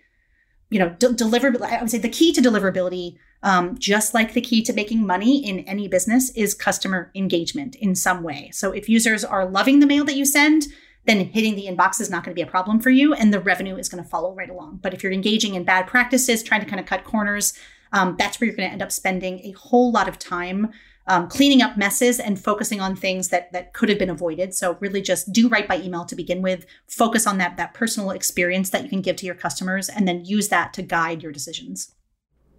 you 0.71 0.79
know, 0.79 0.91
de- 0.91 1.09
deliverability, 1.09 1.73
I 1.73 1.81
would 1.81 1.91
say 1.91 1.99
the 1.99 2.09
key 2.09 2.33
to 2.33 2.41
deliverability, 2.41 3.19
um, 3.47 3.79
just 3.79 4.13
like 4.13 4.33
the 4.33 4.41
key 4.41 4.61
to 4.63 4.73
making 4.73 5.07
money 5.07 5.39
in 5.39 5.61
any 5.61 5.87
business, 5.87 6.31
is 6.31 6.53
customer 6.53 7.13
engagement 7.15 7.77
in 7.77 7.95
some 7.95 8.25
way. 8.25 8.51
So 8.53 8.73
if 8.73 8.89
users 8.89 9.25
are 9.25 9.49
loving 9.49 9.79
the 9.79 9.87
mail 9.87 10.05
that 10.07 10.17
you 10.17 10.27
send, 10.27 10.67
then 11.05 11.21
hitting 11.21 11.55
the 11.55 11.67
inbox 11.67 12.01
is 12.01 12.11
not 12.11 12.25
going 12.25 12.35
to 12.35 12.39
be 12.39 12.47
a 12.47 12.51
problem 12.51 12.81
for 12.81 12.91
you, 12.91 13.15
and 13.15 13.33
the 13.33 13.39
revenue 13.39 13.77
is 13.77 13.89
going 13.89 14.03
to 14.03 14.11
follow 14.11 14.35
right 14.35 14.51
along. 14.51 14.81
But 14.83 14.95
if 14.95 15.03
you're 15.05 15.13
engaging 15.13 15.55
in 15.55 15.63
bad 15.63 15.87
practices, 15.87 16.43
trying 16.43 16.63
to 16.63 16.67
kind 16.67 16.81
of 16.81 16.87
cut 16.87 17.05
corners, 17.05 17.55
um, 17.93 18.17
that's 18.19 18.41
where 18.41 18.47
you're 18.47 18.57
going 18.57 18.69
to 18.69 18.73
end 18.73 18.83
up 18.83 18.91
spending 18.91 19.39
a 19.45 19.53
whole 19.53 19.93
lot 19.93 20.09
of 20.09 20.19
time 20.19 20.73
um, 21.07 21.29
cleaning 21.29 21.63
up 21.63 21.77
messes 21.77 22.19
and 22.19 22.43
focusing 22.43 22.81
on 22.81 22.97
things 22.97 23.29
that 23.29 23.53
that 23.53 23.73
could 23.75 23.89
have 23.89 23.99
been 24.01 24.11
avoided. 24.11 24.55
So 24.55 24.77
really 24.81 25.01
just 25.01 25.33
do 25.33 25.49
right 25.49 25.69
by 25.69 25.81
email 25.81 26.05
to 26.07 26.17
begin 26.17 26.43
with. 26.43 26.67
Focus 26.89 27.29
on 27.29 27.39
that 27.39 27.57
that 27.59 27.75
personal 27.75 28.11
experience 28.11 28.71
that 28.71 28.83
you 28.83 28.89
can 28.89 29.03
give 29.03 29.15
to 29.17 29.27
your 29.27 29.37
customers 29.37 29.89
and 29.89 30.09
then 30.09 30.25
use 30.25 30.49
that 30.49 30.73
to 30.75 30.83
guide 30.83 31.23
your 31.23 31.31
decisions. 31.31 31.95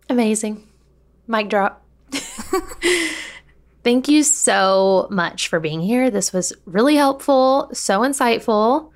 Amazing. 0.10 0.67
Mic 1.28 1.50
drop. 1.50 1.84
Thank 3.84 4.08
you 4.08 4.24
so 4.24 5.08
much 5.10 5.48
for 5.48 5.60
being 5.60 5.82
here. 5.82 6.10
This 6.10 6.34
was 6.34 6.54
really 6.66 6.96
helpful, 6.96 7.70
so 7.74 8.02
insightful. 8.02 8.92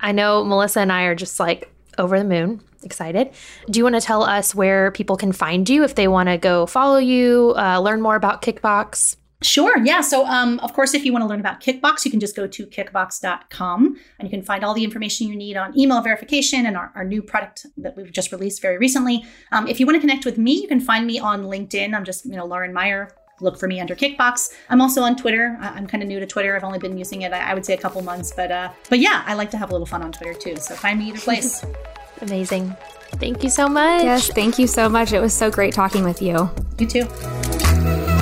I 0.00 0.12
know 0.12 0.44
Melissa 0.44 0.80
and 0.80 0.92
I 0.92 1.04
are 1.04 1.14
just 1.14 1.40
like 1.40 1.72
over 1.98 2.18
the 2.18 2.24
moon 2.24 2.60
excited. 2.82 3.30
Do 3.70 3.78
you 3.78 3.84
want 3.84 3.96
to 3.96 4.00
tell 4.00 4.22
us 4.22 4.54
where 4.54 4.90
people 4.92 5.16
can 5.16 5.32
find 5.32 5.68
you 5.68 5.84
if 5.84 5.94
they 5.94 6.08
want 6.08 6.28
to 6.28 6.38
go 6.38 6.66
follow 6.66 6.98
you, 6.98 7.54
uh, 7.56 7.80
learn 7.80 8.00
more 8.00 8.16
about 8.16 8.42
Kickbox? 8.42 9.16
Sure. 9.42 9.76
Yeah. 9.84 10.00
So, 10.00 10.24
um, 10.26 10.58
of 10.60 10.72
course, 10.72 10.94
if 10.94 11.04
you 11.04 11.12
want 11.12 11.22
to 11.22 11.26
learn 11.26 11.40
about 11.40 11.60
Kickbox, 11.60 12.04
you 12.04 12.10
can 12.10 12.20
just 12.20 12.34
go 12.34 12.46
to 12.46 12.66
kickbox.com 12.66 13.96
and 14.18 14.28
you 14.28 14.30
can 14.30 14.42
find 14.42 14.64
all 14.64 14.72
the 14.72 14.82
information 14.82 15.28
you 15.28 15.36
need 15.36 15.58
on 15.58 15.78
email 15.78 16.00
verification 16.00 16.64
and 16.64 16.76
our, 16.76 16.90
our 16.94 17.04
new 17.04 17.22
product 17.22 17.66
that 17.76 17.96
we've 17.96 18.10
just 18.10 18.32
released 18.32 18.62
very 18.62 18.78
recently. 18.78 19.24
Um, 19.52 19.68
if 19.68 19.78
you 19.78 19.84
want 19.84 19.96
to 19.96 20.00
connect 20.00 20.24
with 20.24 20.38
me, 20.38 20.54
you 20.54 20.68
can 20.68 20.80
find 20.80 21.06
me 21.06 21.18
on 21.18 21.44
LinkedIn. 21.44 21.94
I'm 21.94 22.04
just, 22.04 22.24
you 22.24 22.36
know, 22.36 22.46
Lauren 22.46 22.72
Meyer. 22.72 23.10
Look 23.42 23.58
for 23.58 23.68
me 23.68 23.78
under 23.80 23.94
Kickbox. 23.94 24.54
I'm 24.70 24.80
also 24.80 25.02
on 25.02 25.14
Twitter. 25.14 25.58
I'm 25.60 25.86
kind 25.86 26.02
of 26.02 26.08
new 26.08 26.18
to 26.18 26.26
Twitter. 26.26 26.56
I've 26.56 26.64
only 26.64 26.78
been 26.78 26.96
using 26.96 27.20
it, 27.20 27.34
I 27.34 27.52
would 27.52 27.66
say, 27.66 27.74
a 27.74 27.78
couple 27.78 28.00
months, 28.00 28.32
but 28.34 28.50
uh, 28.50 28.70
but 28.88 28.98
yeah, 28.98 29.24
I 29.26 29.34
like 29.34 29.50
to 29.50 29.58
have 29.58 29.68
a 29.68 29.72
little 29.72 29.86
fun 29.86 30.02
on 30.02 30.10
Twitter 30.10 30.32
too. 30.32 30.56
So 30.56 30.74
find 30.74 30.98
me 30.98 31.08
either 31.08 31.20
place. 31.20 31.62
Amazing. 32.22 32.74
Thank 33.16 33.42
you 33.42 33.50
so 33.50 33.68
much. 33.68 34.04
Yes, 34.04 34.28
thank 34.28 34.58
you 34.58 34.66
so 34.66 34.88
much. 34.88 35.12
It 35.12 35.20
was 35.20 35.34
so 35.34 35.50
great 35.50 35.74
talking 35.74 36.02
with 36.02 36.22
you. 36.22 36.50
You 36.78 36.86
too. 36.86 38.15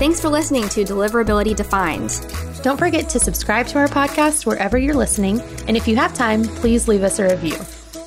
Thanks 0.00 0.18
for 0.18 0.30
listening 0.30 0.66
to 0.70 0.82
Deliverability 0.82 1.54
Defined. 1.54 2.24
Don't 2.62 2.78
forget 2.78 3.06
to 3.10 3.20
subscribe 3.20 3.66
to 3.66 3.78
our 3.78 3.86
podcast 3.86 4.46
wherever 4.46 4.78
you're 4.78 4.94
listening. 4.94 5.42
And 5.68 5.76
if 5.76 5.86
you 5.86 5.94
have 5.96 6.14
time, 6.14 6.42
please 6.42 6.88
leave 6.88 7.02
us 7.02 7.18
a 7.18 7.28
review. 7.28 7.58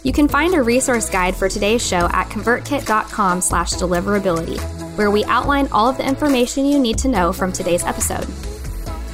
You 0.02 0.12
can 0.12 0.28
find 0.28 0.56
a 0.56 0.64
resource 0.64 1.08
guide 1.08 1.36
for 1.36 1.48
today's 1.48 1.86
show 1.86 2.10
at 2.12 2.30
convertkit.com 2.30 3.42
slash 3.42 3.74
deliverability, 3.74 4.60
where 4.98 5.12
we 5.12 5.24
outline 5.26 5.68
all 5.72 5.88
of 5.88 5.98
the 5.98 6.08
information 6.08 6.66
you 6.66 6.80
need 6.80 6.98
to 6.98 7.10
know 7.10 7.32
from 7.32 7.54
today's 7.54 7.84
episode. 7.84 8.26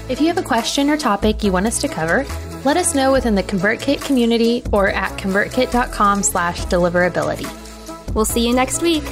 If 0.08 0.22
you 0.22 0.28
have 0.28 0.38
a 0.38 0.42
question 0.42 0.90
or 0.90 0.96
topic 0.96 1.44
you 1.44 1.52
want 1.52 1.68
us 1.68 1.82
to 1.82 1.90
cover, 1.90 2.26
let 2.64 2.78
us 2.78 2.96
know 2.96 3.12
within 3.12 3.36
the 3.36 3.44
ConvertKit 3.44 4.06
community 4.06 4.64
or 4.72 4.88
at 4.88 5.12
convertkit.com 5.20 6.24
slash 6.24 6.62
deliverability. 6.62 8.16
We'll 8.16 8.24
see 8.24 8.48
you 8.48 8.56
next 8.56 8.82
week. 8.82 9.04